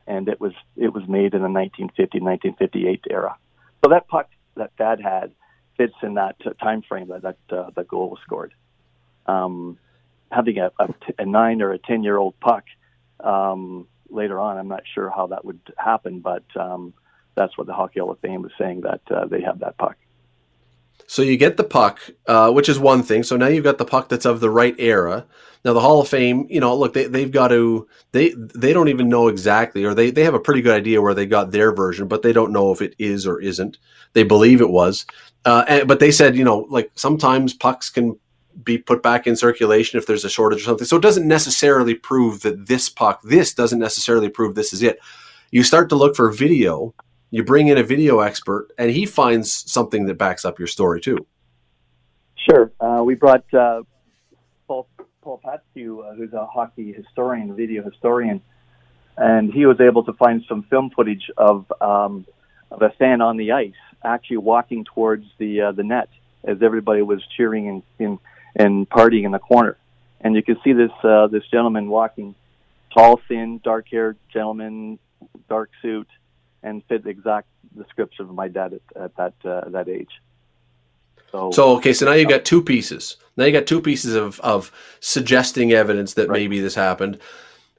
and 0.07 0.29
it 0.29 0.41
was 0.41 0.53
it 0.77 0.93
was 0.93 1.07
made 1.09 1.35
in 1.35 1.43
the 1.43 1.49
1950 1.49 2.21
1958 2.21 3.05
era. 3.11 3.37
So 3.85 3.91
that 3.91 4.09
puck 4.09 4.29
that 4.57 4.77
Dad 4.77 5.01
had 5.01 5.33
fits 5.77 5.95
in 6.03 6.15
that 6.15 6.37
time 6.61 6.83
frame 6.83 7.09
that 7.09 7.23
that, 7.23 7.57
uh, 7.57 7.71
that 7.75 7.89
goal 7.89 8.11
was 8.11 8.21
scored. 8.25 8.55
Um, 9.27 9.79
having 10.31 10.59
a, 10.59 10.71
a, 10.79 10.89
t- 10.89 11.15
a 11.19 11.27
nine 11.27 11.63
or 11.63 11.73
a 11.73 11.79
ten 11.79 12.03
year 12.03 12.17
old 12.17 12.39
puck 12.41 12.65
um, 13.21 13.87
later 14.09 14.39
on, 14.39 14.59
I'm 14.59 14.69
not 14.69 14.83
sure 14.95 15.11
how 15.11 15.29
that 15.29 15.45
would 15.45 15.61
happen, 15.77 16.21
but 16.21 16.45
um, 16.57 16.95
that's 17.35 17.57
what 17.57 17.67
the 17.67 17.73
Hockey 17.73 18.01
Hall 18.01 18.11
of 18.11 18.19
Fame 18.21 18.43
was 18.43 18.53
saying 18.59 18.83
that 18.83 19.01
uh, 19.11 19.27
they 19.27 19.43
have 19.43 19.61
that 19.61 19.79
puck. 19.79 19.97
So 21.07 21.23
you 21.23 21.37
get 21.37 21.57
the 21.57 21.65
puck, 21.65 22.01
uh, 22.27 22.51
which 22.53 22.69
is 22.69 22.79
one 22.79 23.03
thing. 23.03 23.23
So 23.23 23.37
now 23.37 23.49
you've 23.49 23.65
got 23.65 23.79
the 23.79 23.85
puck 23.85 24.09
that's 24.09 24.25
of 24.25 24.41
the 24.41 24.51
right 24.51 24.75
era. 24.79 25.27
Now 25.65 25.73
the 25.75 25.81
Hall 25.81 26.01
of 26.01 26.09
Fame, 26.09 26.47
you 26.51 26.61
know, 26.61 26.77
look, 26.77 26.93
they, 26.93 27.07
they've 27.07 27.31
got 27.31 27.49
to 27.49 27.87
they 28.11 28.31
they 28.37 28.73
don't 28.73 28.89
even 28.89 29.09
know 29.09 29.29
exactly, 29.29 29.85
or 29.85 29.95
they 29.95 30.11
they 30.11 30.25
have 30.25 30.35
a 30.35 30.41
pretty 30.41 30.63
good 30.63 30.75
idea 30.75 31.01
where 31.01 31.15
they 31.15 31.27
got 31.27 31.53
their 31.53 31.73
version, 31.73 32.09
but 32.09 32.23
they 32.23 32.33
don't 32.33 32.53
know 32.53 32.73
if 32.73 32.83
it 32.83 32.95
is 32.99 33.27
or 33.27 33.41
isn't. 33.41 33.79
They 34.13 34.25
believe 34.25 34.61
it 34.61 34.71
was, 34.71 35.07
uh, 35.45 35.65
and, 35.69 35.89
but 35.89 36.01
they 36.01 36.11
said, 36.11 36.37
you 36.37 36.45
know, 36.45 36.67
like 36.69 36.91
sometimes 36.95 37.55
pucks 37.55 37.91
can 37.91 38.19
be 38.65 38.77
put 38.77 39.03
back 39.03 39.27
in 39.27 39.37
circulation 39.37 39.99
if 39.99 40.07
there's 40.07 40.25
a 40.25 40.31
shortage 40.31 40.61
or 40.61 40.65
something. 40.65 40.87
So 40.87 40.97
it 40.97 41.03
doesn't 41.03 41.27
necessarily 41.27 41.95
prove 41.95 42.43
that 42.43 42.67
this 42.67 42.89
puck, 42.89 43.23
this 43.23 43.55
doesn't 43.55 43.79
necessarily 43.79 44.29
prove 44.29 44.55
this 44.55 44.73
is 44.73 44.83
it. 44.83 44.99
You 45.51 45.63
start 45.63 45.89
to 45.91 45.97
look 45.97 46.17
for 46.17 46.31
video 46.31 46.95
you 47.33 47.43
bring 47.43 47.67
in 47.69 47.79
a 47.79 47.83
video 47.83 48.21
expert, 48.21 48.69
and 48.79 48.91
he 48.91 49.07
finds 49.07 49.51
something 49.51 50.07
that 50.07 50.19
backs 50.19 50.45
up 50.45 50.59
your 50.61 50.69
story 50.69 51.01
too. 51.01 51.27
Sure. 52.49 52.71
Uh, 52.79 53.03
we 53.05 53.15
brought 53.15 53.43
uh, 53.55 53.83
Paul, 54.69 54.87
Paul 55.23 55.41
Patskou, 55.45 56.05
uh, 56.05 56.15
who's 56.15 56.33
a 56.35 56.47
hockey 56.47 56.93
historian, 56.93 57.57
video 57.57 57.83
historian, 57.83 58.43
and 59.17 59.53
he 59.53 59.65
was 59.67 59.81
able 59.81 60.05
to 60.05 60.13
find 60.13 60.45
some 60.47 60.63
film 60.65 60.91
footage 60.91 61.31
of, 61.37 61.73
um, 61.81 62.27
of 62.71 62.83
a 62.83 62.91
fan 62.91 63.21
on 63.21 63.37
the 63.39 63.53
ice 63.53 63.73
actually 64.05 64.37
walking 64.37 64.85
towards 64.85 65.25
the 65.39 65.61
uh, 65.61 65.73
the 65.73 65.85
net 65.85 66.09
as 66.45 66.63
everybody 66.63 67.03
was 67.03 67.23
cheering 67.37 67.69
and, 67.69 67.83
and, 67.99 68.19
and 68.57 68.91
partying 68.91 69.25
in 69.25 69.31
the 69.31 69.39
corner. 69.39 69.77
And 70.21 70.35
you 70.35 70.43
can 70.43 70.59
see 70.65 70.73
this 70.73 70.91
uh, 71.03 71.29
this 71.29 71.45
gentleman 71.51 71.89
walking, 71.89 72.35
tall, 72.93 73.21
thin, 73.29 73.61
dark-haired 73.65 74.19
gentleman, 74.33 74.99
dark 75.49 75.71
suit, 75.81 76.09
and 76.63 76.83
fit 76.85 77.05
the 77.05 77.11
exact 77.11 77.49
description 77.77 78.27
of 78.27 78.35
my 78.35 78.49
dad 78.49 78.75
at, 78.75 79.03
at 79.03 79.17
that 79.17 79.35
uh, 79.45 79.69
that 79.71 79.89
age. 79.89 80.21
So, 81.31 81.51
so 81.51 81.77
okay, 81.77 81.93
so 81.93 82.07
now 82.07 82.13
you've 82.13 82.29
got 82.29 82.45
two 82.45 82.63
pieces. 82.63 83.17
Now 83.37 83.45
you 83.45 83.53
got 83.53 83.67
two 83.67 83.81
pieces 83.81 84.15
of 84.15 84.39
of 84.41 84.71
suggesting 85.01 85.73
evidence 85.73 86.15
that 86.15 86.29
right. 86.29 86.41
maybe 86.41 86.61
this 86.61 86.75
happened. 86.75 87.19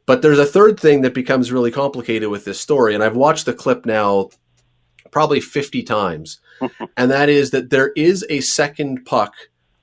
But 0.05 0.21
there's 0.21 0.39
a 0.39 0.45
third 0.45 0.79
thing 0.79 1.01
that 1.01 1.13
becomes 1.13 1.51
really 1.51 1.71
complicated 1.71 2.29
with 2.29 2.43
this 2.45 2.59
story, 2.59 2.93
and 2.93 3.03
I've 3.03 3.15
watched 3.15 3.45
the 3.45 3.53
clip 3.53 3.85
now 3.85 4.29
probably 5.11 5.39
50 5.39 5.83
times, 5.83 6.39
and 6.97 7.09
that 7.11 7.29
is 7.29 7.51
that 7.51 7.69
there 7.69 7.91
is 7.95 8.25
a 8.29 8.41
second 8.41 9.05
puck 9.05 9.33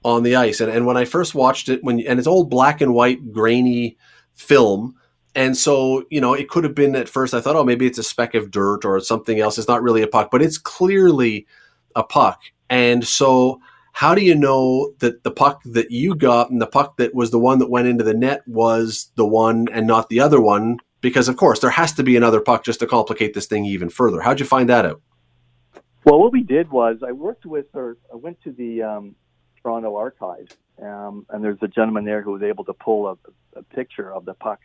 on 0.05 0.23
the 0.23 0.37
ice. 0.37 0.61
And, 0.61 0.71
and 0.71 0.87
when 0.87 0.97
I 0.97 1.05
first 1.05 1.35
watched 1.35 1.69
it, 1.69 1.83
when 1.83 2.01
and 2.01 2.19
it's 2.19 2.29
old 2.29 2.51
black 2.51 2.81
and 2.81 2.93
white 2.93 3.33
grainy 3.33 3.97
film, 4.35 4.97
and 5.35 5.57
so, 5.57 6.05
you 6.11 6.21
know, 6.21 6.35
it 6.35 6.49
could 6.49 6.65
have 6.65 6.75
been 6.75 6.97
at 6.97 7.09
first, 7.09 7.35
I 7.35 7.41
thought, 7.41 7.57
oh, 7.57 7.65
maybe 7.65 7.87
it's 7.87 7.99
a 7.99 8.03
speck 8.03 8.35
of 8.35 8.51
dirt 8.51 8.85
or 8.85 8.99
something 9.01 9.39
else. 9.39 9.59
It's 9.59 9.69
not 9.69 9.83
really 9.83 10.03
a 10.03 10.09
puck, 10.09 10.31
but 10.31 10.43
it's 10.43 10.59
clearly 10.59 11.47
a 11.95 12.03
puck. 12.03 12.43
And 12.69 13.07
so, 13.07 13.61
how 13.93 14.15
do 14.15 14.23
you 14.23 14.35
know 14.35 14.93
that 14.99 15.25
the 15.25 15.31
puck 15.31 15.63
that 15.65 15.91
you 15.91 16.15
got 16.15 16.51
and 16.51 16.61
the 16.61 16.67
puck 16.67 16.97
that 16.97 17.15
was 17.15 17.31
the 17.31 17.39
one 17.39 17.59
that 17.59 17.71
went 17.71 17.89
into 17.89 18.05
the 18.05 18.15
net 18.15 18.47
was 18.47 19.11
the 19.17 19.27
one 19.27 19.69
and 19.73 19.87
not 19.87 20.09
the 20.09 20.21
other 20.21 20.41
one? 20.41 20.79
Because, 21.01 21.29
of 21.29 21.37
course, 21.37 21.61
there 21.61 21.71
has 21.71 21.93
to 21.95 22.03
be 22.03 22.17
another 22.17 22.41
puck 22.41 22.65
just 22.65 22.81
to 22.81 22.87
complicate 22.87 23.35
this 23.35 23.47
thing 23.47 23.65
even 23.65 23.89
further. 23.89 24.21
How'd 24.21 24.41
you 24.41 24.47
find 24.47 24.69
that 24.69 24.85
out? 24.85 25.01
Well, 26.05 26.19
what 26.19 26.33
we 26.33 26.43
did 26.43 26.71
was 26.71 26.99
I 27.07 27.13
worked 27.13 27.47
with, 27.47 27.67
or 27.75 27.99
I 28.13 28.17
went 28.17 28.41
to 28.43 28.53
the 28.53 28.83
um, 28.83 29.15
Toronto 29.63 29.97
Archives, 29.97 30.57
um, 30.83 31.27
and 31.31 31.43
there's 31.43 31.59
a 31.63 31.69
gentleman 31.69 32.05
there 32.05 32.23
who 32.23 32.33
was 32.33 32.43
able 32.43 32.65
to 32.65 32.75
pull 32.75 33.09
a, 33.09 33.59
a 33.59 33.63
picture 33.63 34.13
of 34.13 34.25
the 34.25 34.35
puck 34.35 34.61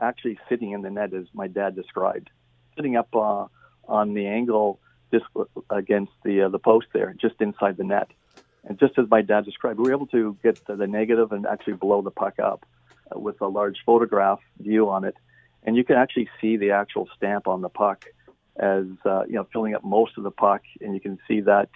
actually 0.00 0.38
sitting 0.48 0.72
in 0.72 0.82
the 0.82 0.90
net 0.90 1.12
as 1.14 1.26
my 1.32 1.46
dad 1.46 1.76
described, 1.76 2.30
sitting 2.76 2.96
up 2.96 3.14
uh, 3.14 3.46
on 3.86 4.14
the 4.14 4.26
angle 4.26 4.80
just 5.12 5.24
against 5.70 6.12
the 6.24 6.42
uh, 6.42 6.48
the 6.48 6.58
post 6.58 6.86
there, 6.92 7.14
just 7.20 7.40
inside 7.40 7.76
the 7.76 7.84
net. 7.84 8.10
And 8.64 8.78
just 8.78 8.98
as 8.98 9.06
my 9.10 9.22
dad 9.22 9.44
described, 9.44 9.78
we 9.78 9.84
were 9.84 9.96
able 9.96 10.06
to 10.08 10.36
get 10.42 10.64
the, 10.66 10.76
the 10.76 10.86
negative 10.86 11.32
and 11.32 11.46
actually 11.46 11.74
blow 11.74 12.02
the 12.02 12.10
puck 12.10 12.38
up 12.38 12.66
uh, 13.14 13.18
with 13.18 13.40
a 13.40 13.48
large 13.48 13.78
photograph 13.86 14.40
view 14.58 14.90
on 14.90 15.04
it, 15.04 15.16
and 15.62 15.76
you 15.76 15.84
can 15.84 15.96
actually 15.96 16.28
see 16.40 16.56
the 16.56 16.72
actual 16.72 17.08
stamp 17.16 17.48
on 17.48 17.60
the 17.60 17.68
puck 17.68 18.04
as 18.56 18.86
uh, 19.04 19.24
you 19.26 19.34
know 19.34 19.46
filling 19.52 19.74
up 19.74 19.84
most 19.84 20.16
of 20.18 20.24
the 20.24 20.30
puck, 20.30 20.62
and 20.80 20.94
you 20.94 21.00
can 21.00 21.18
see 21.26 21.40
that 21.40 21.70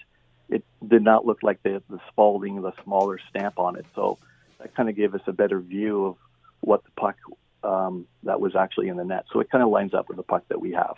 it 0.49 0.65
did 0.87 1.03
not 1.03 1.27
look 1.27 1.43
like 1.43 1.63
the 1.63 1.83
the 1.89 1.99
Spalding, 2.11 2.61
the 2.63 2.73
smaller 2.85 3.19
stamp 3.31 3.59
on 3.59 3.77
it. 3.77 3.87
So 3.95 4.19
that 4.59 4.75
kind 4.75 4.89
of 4.89 4.97
gave 4.97 5.15
us 5.15 5.23
a 5.27 5.33
better 5.33 5.61
view 5.61 6.07
of 6.07 6.17
what 6.61 6.85
the 6.85 6.91
puck 6.97 7.17
um, 7.65 8.07
that 8.23 8.41
was 8.41 8.55
actually 8.55 8.89
in 8.89 8.97
the 8.97 9.05
net. 9.05 9.25
So 9.33 9.41
it 9.41 9.51
kind 9.51 9.63
of 9.63 9.71
lines 9.71 9.95
up 9.95 10.09
with 10.09 10.17
the 10.17 10.23
puck 10.23 10.45
that 10.49 10.61
we 10.61 10.73
have. 10.73 10.97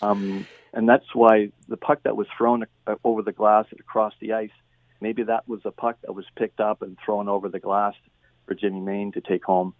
Um, 0.00 0.46
and 0.72 0.88
that's 0.88 1.14
why 1.14 1.50
the 1.68 1.76
puck 1.76 2.02
that 2.02 2.16
was 2.16 2.26
thrown 2.36 2.66
over 3.04 3.22
the 3.22 3.32
glass 3.32 3.66
and 3.70 3.78
across 3.78 4.14
the 4.20 4.32
ice, 4.32 4.50
maybe 5.00 5.22
that 5.24 5.46
was 5.48 5.60
a 5.64 5.70
puck 5.70 5.96
that 6.02 6.14
was 6.14 6.24
picked 6.36 6.60
up 6.60 6.82
and 6.82 6.98
thrown 7.04 7.28
over 7.28 7.48
the 7.48 7.60
glass 7.60 7.94
for 8.46 8.54
Jimmy 8.54 8.80
Main 8.80 9.12
to 9.12 9.20
take 9.20 9.44
home. 9.44 9.74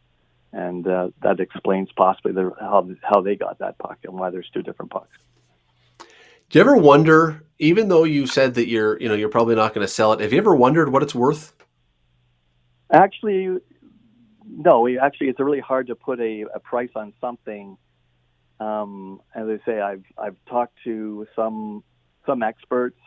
And 0.52 0.86
uh, 0.86 1.08
that 1.22 1.40
explains 1.40 1.90
possibly 1.92 2.32
the, 2.32 2.52
how, 2.60 2.88
how 3.02 3.22
they 3.22 3.36
got 3.36 3.58
that 3.60 3.78
puck 3.78 3.98
and 4.04 4.12
why 4.14 4.30
there's 4.30 4.50
two 4.52 4.62
different 4.62 4.90
pucks. 4.90 5.16
Do 5.98 6.58
you 6.58 6.60
ever 6.60 6.76
wonder, 6.76 7.42
even 7.58 7.88
though 7.88 8.04
you 8.04 8.26
said 8.26 8.54
that 8.54 8.68
you're, 8.68 9.00
you 9.00 9.08
know, 9.08 9.14
you're 9.14 9.30
probably 9.30 9.54
not 9.54 9.72
going 9.72 9.86
to 9.86 9.92
sell 9.92 10.12
it, 10.12 10.20
have 10.20 10.32
you 10.32 10.38
ever 10.38 10.54
wondered 10.54 10.92
what 10.92 11.02
it's 11.02 11.14
worth? 11.14 11.54
Actually, 12.92 13.56
no, 14.56 14.80
we 14.80 14.98
actually 14.98 15.28
it's 15.28 15.40
really 15.40 15.60
hard 15.60 15.86
to 15.88 15.94
put 15.94 16.20
a, 16.20 16.44
a 16.54 16.60
price 16.60 16.90
on 16.94 17.12
something. 17.20 17.76
Um, 18.60 19.20
as 19.34 19.46
I 19.48 19.58
say, 19.64 19.80
I've 19.80 20.04
I've 20.18 20.36
talked 20.48 20.76
to 20.84 21.26
some 21.34 21.82
some 22.26 22.42
experts, 22.42 22.98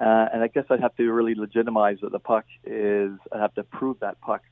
uh, 0.00 0.26
and 0.32 0.42
I 0.42 0.48
guess 0.48 0.64
I'd 0.70 0.80
have 0.80 0.96
to 0.96 1.10
really 1.12 1.34
legitimize 1.34 1.98
that 2.02 2.12
the 2.12 2.18
puck 2.18 2.44
is. 2.64 3.12
I 3.32 3.38
have 3.38 3.54
to 3.54 3.62
prove 3.62 4.00
that 4.00 4.20
puck 4.20 4.42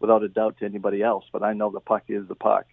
without 0.00 0.22
a 0.22 0.28
doubt 0.28 0.58
to 0.58 0.64
anybody 0.64 1.02
else. 1.02 1.24
But 1.32 1.42
I 1.42 1.52
know 1.52 1.70
the 1.70 1.80
puck 1.80 2.04
is 2.08 2.26
the 2.28 2.34
puck. 2.34 2.66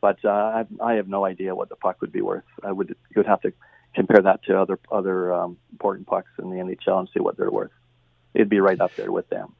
But 0.00 0.24
uh, 0.24 0.28
I, 0.30 0.64
I 0.82 0.94
have 0.94 1.08
no 1.08 1.24
idea 1.26 1.54
what 1.54 1.68
the 1.68 1.76
puck 1.76 2.00
would 2.00 2.12
be 2.12 2.22
worth. 2.22 2.44
I 2.64 2.72
would 2.72 2.88
you 2.88 3.16
would 3.16 3.26
have 3.26 3.42
to 3.42 3.52
compare 3.94 4.22
that 4.22 4.44
to 4.44 4.58
other 4.58 4.78
other 4.90 5.32
um, 5.32 5.58
important 5.72 6.06
pucks 6.06 6.30
in 6.38 6.50
the 6.50 6.56
NHL 6.56 7.00
and 7.00 7.08
see 7.12 7.20
what 7.20 7.36
they're 7.36 7.50
worth. 7.50 7.72
It'd 8.32 8.48
be 8.48 8.60
right 8.60 8.80
up 8.80 8.94
there 8.96 9.12
with 9.12 9.28
them 9.28 9.54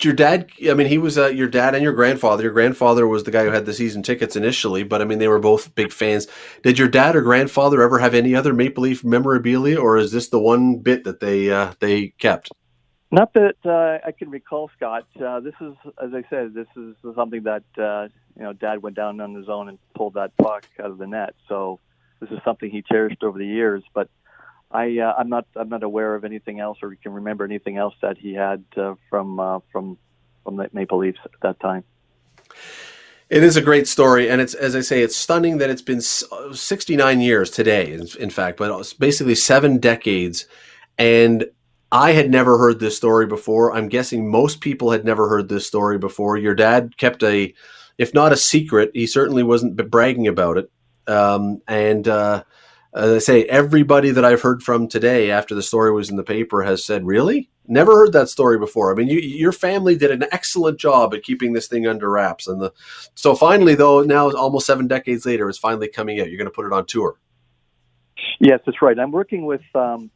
your 0.00 0.14
dad 0.14 0.50
i 0.70 0.74
mean 0.74 0.86
he 0.86 0.98
was 0.98 1.18
uh, 1.18 1.26
your 1.26 1.48
dad 1.48 1.74
and 1.74 1.82
your 1.82 1.92
grandfather. 1.92 2.42
Your 2.42 2.52
grandfather 2.52 3.06
was 3.06 3.24
the 3.24 3.30
guy 3.30 3.44
who 3.44 3.50
had 3.50 3.66
the 3.66 3.74
season 3.74 4.02
tickets 4.02 4.36
initially 4.36 4.82
but 4.82 5.02
i 5.02 5.04
mean 5.04 5.18
they 5.18 5.28
were 5.28 5.38
both 5.38 5.74
big 5.74 5.92
fans. 5.92 6.26
Did 6.62 6.78
your 6.78 6.88
dad 6.88 7.16
or 7.16 7.22
grandfather 7.22 7.82
ever 7.82 7.98
have 7.98 8.14
any 8.14 8.34
other 8.34 8.54
maple 8.54 8.84
leaf 8.84 9.04
memorabilia 9.04 9.78
or 9.78 9.98
is 9.98 10.12
this 10.12 10.28
the 10.28 10.38
one 10.38 10.78
bit 10.78 11.04
that 11.04 11.20
they 11.20 11.50
uh, 11.50 11.74
they 11.80 12.08
kept? 12.18 12.50
Not 13.10 13.34
that 13.34 13.56
uh, 13.64 14.06
i 14.06 14.12
can 14.12 14.30
recall 14.30 14.70
scott. 14.76 15.06
Uh, 15.20 15.40
this 15.40 15.54
is 15.60 15.74
as 16.02 16.14
i 16.14 16.24
said 16.30 16.54
this 16.54 16.68
is 16.76 16.94
something 17.14 17.42
that 17.42 17.64
uh, 17.78 18.08
you 18.36 18.42
know 18.42 18.52
dad 18.54 18.82
went 18.82 18.96
down 18.96 19.20
on 19.20 19.34
his 19.34 19.48
own 19.48 19.68
and 19.68 19.78
pulled 19.94 20.14
that 20.14 20.36
puck 20.38 20.66
out 20.80 20.90
of 20.90 20.98
the 20.98 21.06
net. 21.06 21.34
So 21.48 21.78
this 22.20 22.30
is 22.30 22.38
something 22.44 22.70
he 22.70 22.82
cherished 22.82 23.22
over 23.22 23.38
the 23.38 23.46
years. 23.46 23.82
But 23.92 24.08
I 24.74 24.98
uh, 24.98 25.14
I'm 25.16 25.28
not 25.28 25.46
I'm 25.54 25.68
not 25.68 25.84
aware 25.84 26.16
of 26.16 26.24
anything 26.24 26.58
else 26.58 26.78
or 26.82 26.94
can 26.96 27.12
remember 27.12 27.44
anything 27.44 27.78
else 27.78 27.94
that 28.02 28.18
he 28.18 28.34
had 28.34 28.64
uh, 28.76 28.94
from 29.08 29.38
uh, 29.38 29.60
from 29.70 29.96
from 30.42 30.56
the 30.56 30.68
Maple 30.72 30.98
Leafs 30.98 31.20
at 31.24 31.30
that 31.42 31.60
time. 31.60 31.84
It 33.30 33.42
is 33.42 33.56
a 33.56 33.62
great 33.62 33.86
story, 33.86 34.28
and 34.28 34.40
it's 34.40 34.52
as 34.52 34.76
I 34.76 34.80
say, 34.80 35.02
it's 35.02 35.16
stunning 35.16 35.58
that 35.58 35.70
it's 35.70 35.80
been 35.80 36.00
69 36.00 37.20
years 37.20 37.50
today. 37.50 37.98
In, 38.18 38.30
fact, 38.30 38.58
but 38.58 38.78
it's 38.78 38.92
basically 38.92 39.36
seven 39.36 39.78
decades, 39.78 40.46
and 40.98 41.46
I 41.90 42.12
had 42.12 42.30
never 42.30 42.58
heard 42.58 42.80
this 42.80 42.96
story 42.96 43.26
before. 43.26 43.72
I'm 43.72 43.88
guessing 43.88 44.28
most 44.28 44.60
people 44.60 44.90
had 44.90 45.04
never 45.04 45.28
heard 45.28 45.48
this 45.48 45.66
story 45.66 45.98
before. 45.98 46.36
Your 46.36 46.54
dad 46.54 46.96
kept 46.98 47.22
a, 47.22 47.54
if 47.96 48.12
not 48.12 48.32
a 48.32 48.36
secret, 48.36 48.90
he 48.92 49.06
certainly 49.06 49.44
wasn't 49.44 49.76
bragging 49.90 50.26
about 50.26 50.58
it, 50.58 50.70
um, 51.06 51.62
and 51.66 52.06
uh, 52.06 52.42
as 52.94 53.10
I 53.10 53.18
say, 53.18 53.44
everybody 53.44 54.10
that 54.10 54.24
I've 54.24 54.42
heard 54.42 54.62
from 54.62 54.86
today 54.86 55.30
after 55.30 55.54
the 55.54 55.62
story 55.62 55.92
was 55.92 56.10
in 56.10 56.16
the 56.16 56.22
paper 56.22 56.62
has 56.62 56.84
said, 56.84 57.04
"Really? 57.04 57.50
Never 57.66 57.92
heard 57.92 58.12
that 58.12 58.28
story 58.28 58.56
before." 58.58 58.92
I 58.92 58.94
mean, 58.94 59.08
you, 59.08 59.18
your 59.18 59.50
family 59.52 59.96
did 59.96 60.12
an 60.12 60.24
excellent 60.30 60.78
job 60.78 61.12
at 61.12 61.24
keeping 61.24 61.54
this 61.54 61.66
thing 61.66 61.86
under 61.88 62.08
wraps, 62.08 62.46
and 62.46 62.60
the 62.60 62.72
so 63.14 63.34
finally, 63.34 63.74
though, 63.74 64.02
now 64.02 64.30
almost 64.30 64.66
seven 64.66 64.86
decades 64.86 65.26
later, 65.26 65.48
it's 65.48 65.58
finally 65.58 65.88
coming 65.88 66.20
out. 66.20 66.28
You're 66.28 66.38
going 66.38 66.46
to 66.46 66.54
put 66.54 66.66
it 66.66 66.72
on 66.72 66.86
tour. 66.86 67.18
Yes, 68.38 68.60
that's 68.64 68.80
right. 68.80 68.96
I'm 68.96 69.10
working 69.10 69.44
with 69.44 69.62
um, 69.74 70.10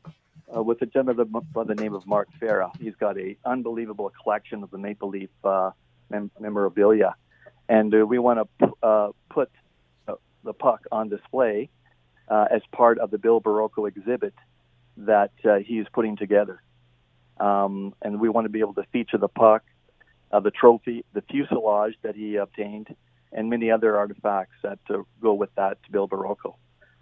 uh, 0.57 0.62
with 0.62 0.81
a 0.83 0.87
gentleman 0.87 1.33
by 1.53 1.64
the 1.64 1.74
name 1.74 1.95
of 1.95 2.07
Mark 2.07 2.29
Farah. 2.41 2.70
He's 2.81 2.95
got 2.95 3.18
a 3.18 3.37
unbelievable 3.45 4.12
collection 4.22 4.62
of 4.62 4.70
the 4.70 4.79
Maple 4.79 5.09
Leaf 5.09 5.31
uh, 5.43 5.72
mem- 6.11 6.31
memorabilia, 6.39 7.16
and 7.68 7.93
uh, 7.93 8.07
we 8.07 8.20
want 8.20 8.39
to 8.39 8.66
p- 8.66 8.72
uh, 8.85 9.09
put 9.31 9.51
uh, 10.07 10.14
the 10.45 10.53
puck 10.53 10.87
on 10.93 11.09
display 11.09 11.70
uh, 12.29 12.47
as 12.51 12.62
part 12.72 12.99
of 12.99 13.11
the 13.11 13.18
Bill 13.18 13.41
Barilko 13.41 13.89
exhibit 13.89 14.35
that 14.99 15.33
uh, 15.45 15.57
he's 15.57 15.87
putting 15.93 16.16
together. 16.16 16.62
Um, 17.39 17.95
and 18.03 18.20
we 18.20 18.29
want 18.29 18.47
to 18.47 18.49
be 18.49 18.61
able 18.61 18.74
to 18.74 18.85
feature 18.93 19.18
the 19.18 19.29
puck, 19.29 19.62
uh, 20.33 20.41
the 20.41 20.51
trophy, 20.51 21.05
the 21.14 21.22
fuselage 21.22 21.95
that 22.03 22.16
he 22.16 22.37
obtained, 22.37 22.95
and 23.33 23.49
many 23.49 23.70
other 23.70 23.97
artifacts 23.97 24.57
that 24.62 24.79
uh, 24.91 25.03
go 25.20 25.35
with 25.35 25.55
that 25.55 25.83
to 25.85 25.93
Bill 25.93 26.09
Barilko. 26.09 26.55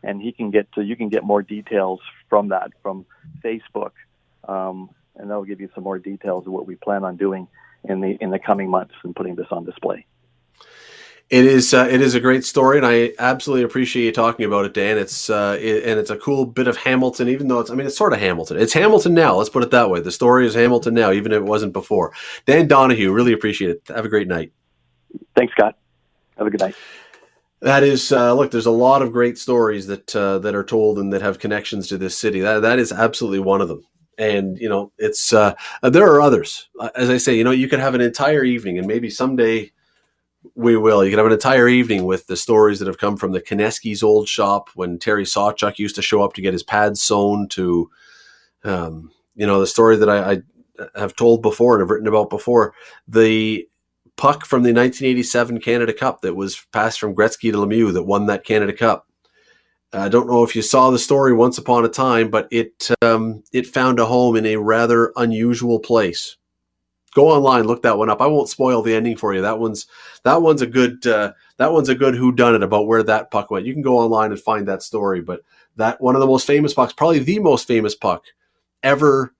And 0.03 0.20
he 0.20 0.33
can 0.33 0.51
get 0.51 0.70
to, 0.72 0.83
you 0.83 0.95
can 0.95 1.09
get 1.09 1.24
more 1.24 1.43
details 1.43 2.01
from 2.29 2.49
that 2.49 2.72
from 2.83 3.07
Facebook, 3.43 3.93
um, 4.47 4.91
and 5.16 5.31
that'll 5.31 5.45
give 5.45 5.61
you 5.61 5.70
some 5.74 5.85
more 5.85 5.99
details 5.99 6.47
of 6.47 6.53
what 6.53 6.66
we 6.66 6.77
plan 6.77 7.03
on 7.03 7.16
doing 7.16 7.49
in 7.85 8.01
the 8.01 8.16
in 8.20 8.31
the 8.31 8.39
coming 8.39 8.68
months 8.68 8.95
and 9.03 9.16
putting 9.16 9.35
this 9.35 9.47
on 9.51 9.64
display. 9.64 10.05
It 11.29 11.45
is 11.45 11.74
uh, 11.74 11.89
it 11.91 12.01
is 12.01 12.14
a 12.14 12.20
great 12.20 12.45
story, 12.45 12.77
and 12.77 12.87
I 12.87 13.12
absolutely 13.18 13.64
appreciate 13.64 14.05
you 14.05 14.12
talking 14.12 14.47
about 14.47 14.64
it, 14.64 14.74
Dan. 14.74 14.97
It's 14.97 15.29
uh, 15.29 15.59
it, 15.61 15.83
and 15.83 15.99
it's 15.99 16.11
a 16.11 16.16
cool 16.16 16.47
bit 16.47 16.68
of 16.68 16.77
Hamilton, 16.77 17.29
even 17.29 17.49
though 17.49 17.59
it's 17.59 17.68
I 17.68 17.74
mean 17.74 17.87
it's 17.89 17.97
sort 17.97 18.12
of 18.12 18.20
Hamilton. 18.20 18.59
It's 18.59 18.72
Hamilton 18.72 19.14
now. 19.14 19.35
Let's 19.35 19.51
put 19.51 19.64
it 19.64 19.72
that 19.72 19.91
way. 19.91 19.99
The 19.99 20.12
story 20.12 20.47
is 20.47 20.55
Hamilton 20.55 20.95
now, 20.95 21.11
even 21.11 21.33
if 21.33 21.39
it 21.39 21.45
wasn't 21.45 21.72
before. 21.72 22.12
Dan 22.47 22.68
Donohue, 22.68 23.12
really 23.12 23.33
appreciate 23.33 23.70
it. 23.72 23.83
Have 23.89 24.05
a 24.05 24.09
great 24.09 24.29
night. 24.29 24.53
Thanks, 25.35 25.53
Scott. 25.53 25.77
Have 26.39 26.47
a 26.47 26.51
good 26.51 26.61
night. 26.61 26.77
That 27.61 27.83
is 27.83 28.12
uh, 28.12 28.33
look. 28.35 28.53
There's 28.53 28.66
a 28.66 28.70
lot 28.70 29.03
of 29.03 29.12
great 29.12 29.37
stories 29.37 29.89
that 29.89 30.14
uh, 30.14 30.39
that 30.39 30.55
are 30.55 30.62
told 30.62 31.01
and 31.01 31.12
that 31.12 31.22
have 31.22 31.41
connections 31.41 31.89
to 31.89 31.99
this 31.99 32.16
city. 32.16 32.39
That 32.39 32.61
that 32.61 32.79
is 32.79 32.93
absolutely 32.93 33.41
one 33.41 33.61
of 33.61 33.66
them. 33.66 33.83
And 34.16 34.57
you 34.59 34.68
know, 34.68 34.93
it's 34.97 35.33
uh, 35.33 35.55
there 35.83 36.07
are 36.07 36.20
others. 36.20 36.68
As 36.95 37.11
I 37.11 37.16
say, 37.16 37.37
you 37.37 37.43
know, 37.43 37.51
you 37.51 37.68
could 37.68 37.81
have 37.81 37.97
an 37.97 38.01
entire 38.01 38.45
evening, 38.45 38.79
and 38.79 38.87
maybe 38.87 39.11
someday 39.11 39.72
we 40.55 40.76
will. 40.76 41.05
You 41.05 41.11
can 41.11 41.18
have 41.18 41.26
an 41.26 41.32
entire 41.32 41.68
evening 41.68 42.05
with 42.05 42.26
the 42.26 42.36
stories 42.36 42.78
that 42.78 42.88
have 42.88 42.99
come 42.99 43.16
from 43.16 43.32
the 43.32 43.40
Kineski's 43.40 44.03
old 44.03 44.28
shop 44.28 44.70
when 44.74 44.99
Terry 44.99 45.24
Sawchuk 45.24 45.78
used 45.78 45.97
to 45.97 46.03
show 46.03 46.22
up 46.22 46.34
to 46.34 46.42
get 46.42 46.53
his 46.53 46.62
pads 46.62 47.03
sewn. 47.03 47.49
To, 47.49 47.90
um, 48.64 49.11
you 49.34 49.47
know, 49.47 49.61
the 49.61 49.66
story 49.66 49.97
that 49.97 50.09
I, 50.09 50.32
I 50.32 50.42
have 50.94 51.16
told 51.16 51.42
before 51.42 51.74
and 51.74 51.82
have 51.82 51.90
written 51.90 52.09
about 52.09 52.30
before. 52.30 52.74
The 53.09 53.68
puck 54.16 54.47
from 54.47 54.62
the 54.62 54.72
1987 54.72 55.61
Canada 55.61 55.92
Cup 55.92 56.22
that 56.22 56.34
was 56.34 56.66
passed 56.72 56.99
from 56.99 57.14
Gretzky 57.14 57.53
to 57.53 57.59
Lemieux 57.59 57.92
that 57.92 58.05
won 58.05 58.26
that 58.26 58.44
Canada 58.44 58.72
Cup. 58.72 59.07
I 59.92 60.09
don't 60.09 60.26
know 60.26 60.42
if 60.42 60.57
you 60.57 60.62
saw 60.62 60.90
the 60.90 60.99
story 60.99 61.32
once 61.32 61.59
upon 61.59 61.84
a 61.84 61.88
time, 61.88 62.30
but 62.30 62.49
it 62.51 62.90
um, 63.03 63.42
it 63.53 63.66
found 63.66 63.99
a 63.99 64.07
home 64.07 64.36
in 64.36 64.44
a 64.44 64.57
rather 64.57 65.12
unusual 65.16 65.78
place 65.78 66.36
go 67.17 67.31
online, 67.31 67.64
look 67.64 67.83
that 67.83 67.97
one 67.97 68.11
up. 68.11 68.21
I 68.21 68.27
won't 68.27 68.51
spoil 68.51 68.83
the 68.83 68.95
ending 68.95 69.17
for 69.17 69.35
you. 69.35 69.41
That 69.41 69.59
one's 69.59 69.87
that 70.23 70.43
one's 70.43 70.61
a 70.61 70.67
good 70.67 71.05
uh, 71.07 71.33
that 71.57 71.73
one's 71.73 71.89
a 71.89 71.95
good 71.95 72.14
who 72.14 72.31
done 72.31 72.55
it 72.55 72.62
about 72.62 72.87
where 72.87 73.03
that 73.03 73.31
puck 73.31 73.51
went. 73.51 73.64
You 73.64 73.73
can 73.73 73.83
go 73.83 73.99
online 73.99 74.31
and 74.31 74.41
find 74.41 74.69
that 74.69 74.83
story. 74.83 75.23
But 75.23 75.41
that 75.77 76.01
one 76.01 76.14
of 76.14 76.21
the 76.21 76.27
most 76.27 76.47
famous 76.47 76.75
pucks, 76.75 76.93
probably 76.93 77.19
the 77.21 77.39
most 77.39 77.67
famous 77.67 77.95
puck 77.95 78.25
ever 78.83 79.35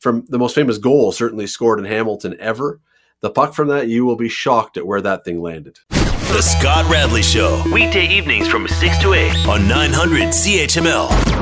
from 0.00 0.24
the 0.28 0.38
most 0.38 0.56
famous 0.56 0.78
goal 0.78 1.12
certainly 1.12 1.46
scored 1.46 1.78
in 1.78 1.84
Hamilton 1.84 2.36
ever. 2.40 2.80
The 3.20 3.30
puck 3.30 3.54
from 3.54 3.68
that, 3.68 3.86
you 3.86 4.04
will 4.04 4.16
be 4.16 4.28
shocked 4.28 4.76
at 4.76 4.84
where 4.86 5.00
that 5.00 5.24
thing 5.24 5.40
landed. 5.40 5.78
The 5.90 6.42
Scott 6.42 6.90
Radley 6.90 7.22
Show. 7.22 7.62
Weekday 7.72 8.08
evenings 8.08 8.48
from 8.48 8.66
6 8.66 8.98
to 8.98 9.12
8 9.12 9.46
on 9.46 9.68
900 9.68 10.30
CHML. 10.30 11.41